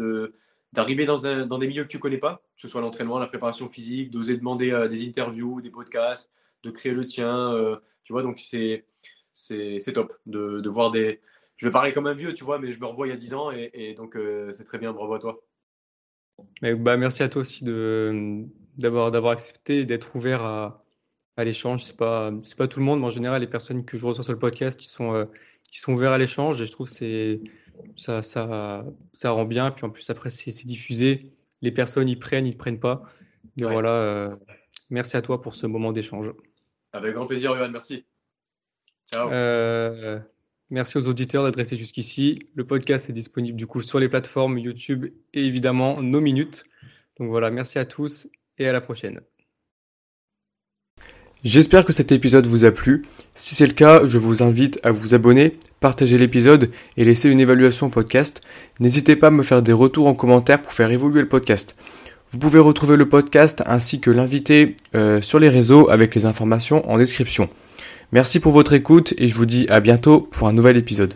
d'arriver 0.72 1.04
dans, 1.04 1.46
dans 1.46 1.58
des 1.58 1.66
milieux 1.66 1.82
que 1.82 1.88
tu 1.88 1.98
connais 1.98 2.18
pas, 2.18 2.42
que 2.54 2.62
ce 2.62 2.68
soit 2.68 2.80
l'entraînement, 2.80 3.18
la 3.18 3.26
préparation 3.26 3.68
physique, 3.68 4.12
d'oser 4.12 4.36
demander 4.36 4.86
des 4.88 5.06
interviews, 5.06 5.60
des 5.60 5.70
podcasts, 5.70 6.30
de 6.62 6.70
créer 6.70 6.92
le 6.92 7.04
tien, 7.04 7.80
tu 8.04 8.12
vois, 8.12 8.22
donc 8.22 8.40
c'est 8.40 8.84
top 9.92 10.12
de, 10.26 10.60
de 10.60 10.68
voir 10.68 10.92
des... 10.92 11.20
Je 11.56 11.66
vais 11.66 11.72
parler 11.72 11.92
comme 11.92 12.06
un 12.06 12.14
vieux, 12.14 12.34
tu 12.34 12.44
vois, 12.44 12.60
mais 12.60 12.72
je 12.72 12.80
me 12.80 12.86
revois 12.86 13.08
il 13.08 13.10
y 13.10 13.12
a 13.12 13.16
10 13.16 13.34
ans 13.34 13.50
et, 13.50 13.94
donc 13.96 14.16
c'est 14.52 14.64
très 14.64 14.78
bien, 14.78 14.92
bravo 14.92 15.14
à 15.14 15.18
toi. 15.18 15.42
Bah, 16.62 16.96
merci 16.96 17.22
à 17.22 17.28
toi 17.28 17.42
aussi 17.42 17.64
de, 17.64 18.46
d'avoir, 18.78 19.10
d'avoir 19.10 19.32
accepté 19.32 19.80
et 19.80 19.84
d'être 19.84 20.14
ouvert 20.16 20.42
à, 20.42 20.84
à 21.36 21.44
l'échange. 21.44 21.84
C'est 21.84 21.96
pas, 21.96 22.32
c'est 22.42 22.56
pas 22.56 22.68
tout 22.68 22.80
le 22.80 22.84
monde, 22.84 23.00
mais 23.00 23.06
en 23.06 23.10
général, 23.10 23.40
les 23.40 23.46
personnes 23.46 23.84
que 23.84 23.96
je 23.96 24.06
reçois 24.06 24.24
sur 24.24 24.32
le 24.32 24.38
podcast 24.38 24.78
qui 24.78 24.88
sont, 24.88 25.14
euh, 25.14 25.24
qui 25.70 25.80
sont 25.80 25.92
ouverts 25.92 26.12
à 26.12 26.18
l'échange 26.18 26.60
et 26.60 26.66
je 26.66 26.72
trouve 26.72 26.88
que 26.88 26.94
c'est, 26.94 27.40
ça, 27.96 28.22
ça, 28.22 28.84
ça 29.12 29.30
rend 29.30 29.44
bien. 29.44 29.70
Puis 29.70 29.84
en 29.84 29.90
plus, 29.90 30.08
après, 30.10 30.30
c'est, 30.30 30.50
diffusé. 30.66 31.32
Les 31.60 31.72
personnes 31.72 32.08
y 32.08 32.16
prennent, 32.16 32.46
ils 32.46 32.52
ne 32.52 32.58
prennent 32.58 32.80
pas. 32.80 33.02
Ouais, 33.58 33.70
voilà, 33.72 33.90
euh, 33.90 34.36
merci 34.90 35.16
à 35.16 35.22
toi 35.22 35.42
pour 35.42 35.54
ce 35.54 35.66
moment 35.66 35.92
d'échange. 35.92 36.32
avec 36.92 37.14
grand 37.14 37.26
plaisir, 37.26 37.56
Johan, 37.56 37.70
merci. 37.70 38.04
Ciao. 39.12 39.30
Euh, 39.30 40.18
merci 40.70 40.96
aux 40.96 41.06
auditeurs 41.06 41.44
d'être 41.44 41.56
restés 41.56 41.76
jusqu'ici. 41.76 42.38
Le 42.54 42.66
podcast 42.66 43.10
est 43.10 43.12
disponible 43.12 43.56
du 43.56 43.66
coup 43.66 43.82
sur 43.82 44.00
les 44.00 44.08
plateformes 44.08 44.58
YouTube 44.58 45.06
et 45.34 45.44
évidemment 45.44 46.02
nos 46.02 46.20
minutes. 46.20 46.64
Donc 47.18 47.28
voilà, 47.28 47.50
merci 47.50 47.78
à 47.78 47.84
tous 47.84 48.26
et 48.58 48.68
à 48.68 48.72
la 48.72 48.80
prochaine. 48.80 49.20
J'espère 51.44 51.84
que 51.84 51.92
cet 51.92 52.12
épisode 52.12 52.46
vous 52.46 52.64
a 52.64 52.70
plu. 52.70 53.04
Si 53.34 53.56
c'est 53.56 53.66
le 53.66 53.72
cas, 53.72 54.06
je 54.06 54.16
vous 54.16 54.44
invite 54.44 54.78
à 54.84 54.92
vous 54.92 55.14
abonner, 55.14 55.58
partager 55.80 56.16
l'épisode 56.16 56.70
et 56.96 57.04
laisser 57.04 57.28
une 57.30 57.40
évaluation 57.40 57.88
au 57.88 57.90
podcast. 57.90 58.42
N'hésitez 58.78 59.16
pas 59.16 59.26
à 59.26 59.30
me 59.30 59.42
faire 59.42 59.60
des 59.60 59.72
retours 59.72 60.06
en 60.06 60.14
commentaire 60.14 60.62
pour 60.62 60.72
faire 60.72 60.92
évoluer 60.92 61.20
le 61.20 61.28
podcast. 61.28 61.74
Vous 62.30 62.38
pouvez 62.38 62.60
retrouver 62.60 62.96
le 62.96 63.08
podcast 63.08 63.62
ainsi 63.66 64.00
que 64.00 64.12
l'invité 64.12 64.76
euh, 64.94 65.20
sur 65.20 65.40
les 65.40 65.48
réseaux 65.48 65.90
avec 65.90 66.14
les 66.14 66.26
informations 66.26 66.88
en 66.88 66.96
description. 66.96 67.50
Merci 68.12 68.38
pour 68.38 68.52
votre 68.52 68.72
écoute 68.72 69.12
et 69.18 69.28
je 69.28 69.34
vous 69.34 69.46
dis 69.46 69.66
à 69.68 69.80
bientôt 69.80 70.20
pour 70.20 70.46
un 70.46 70.52
nouvel 70.52 70.76
épisode. 70.76 71.14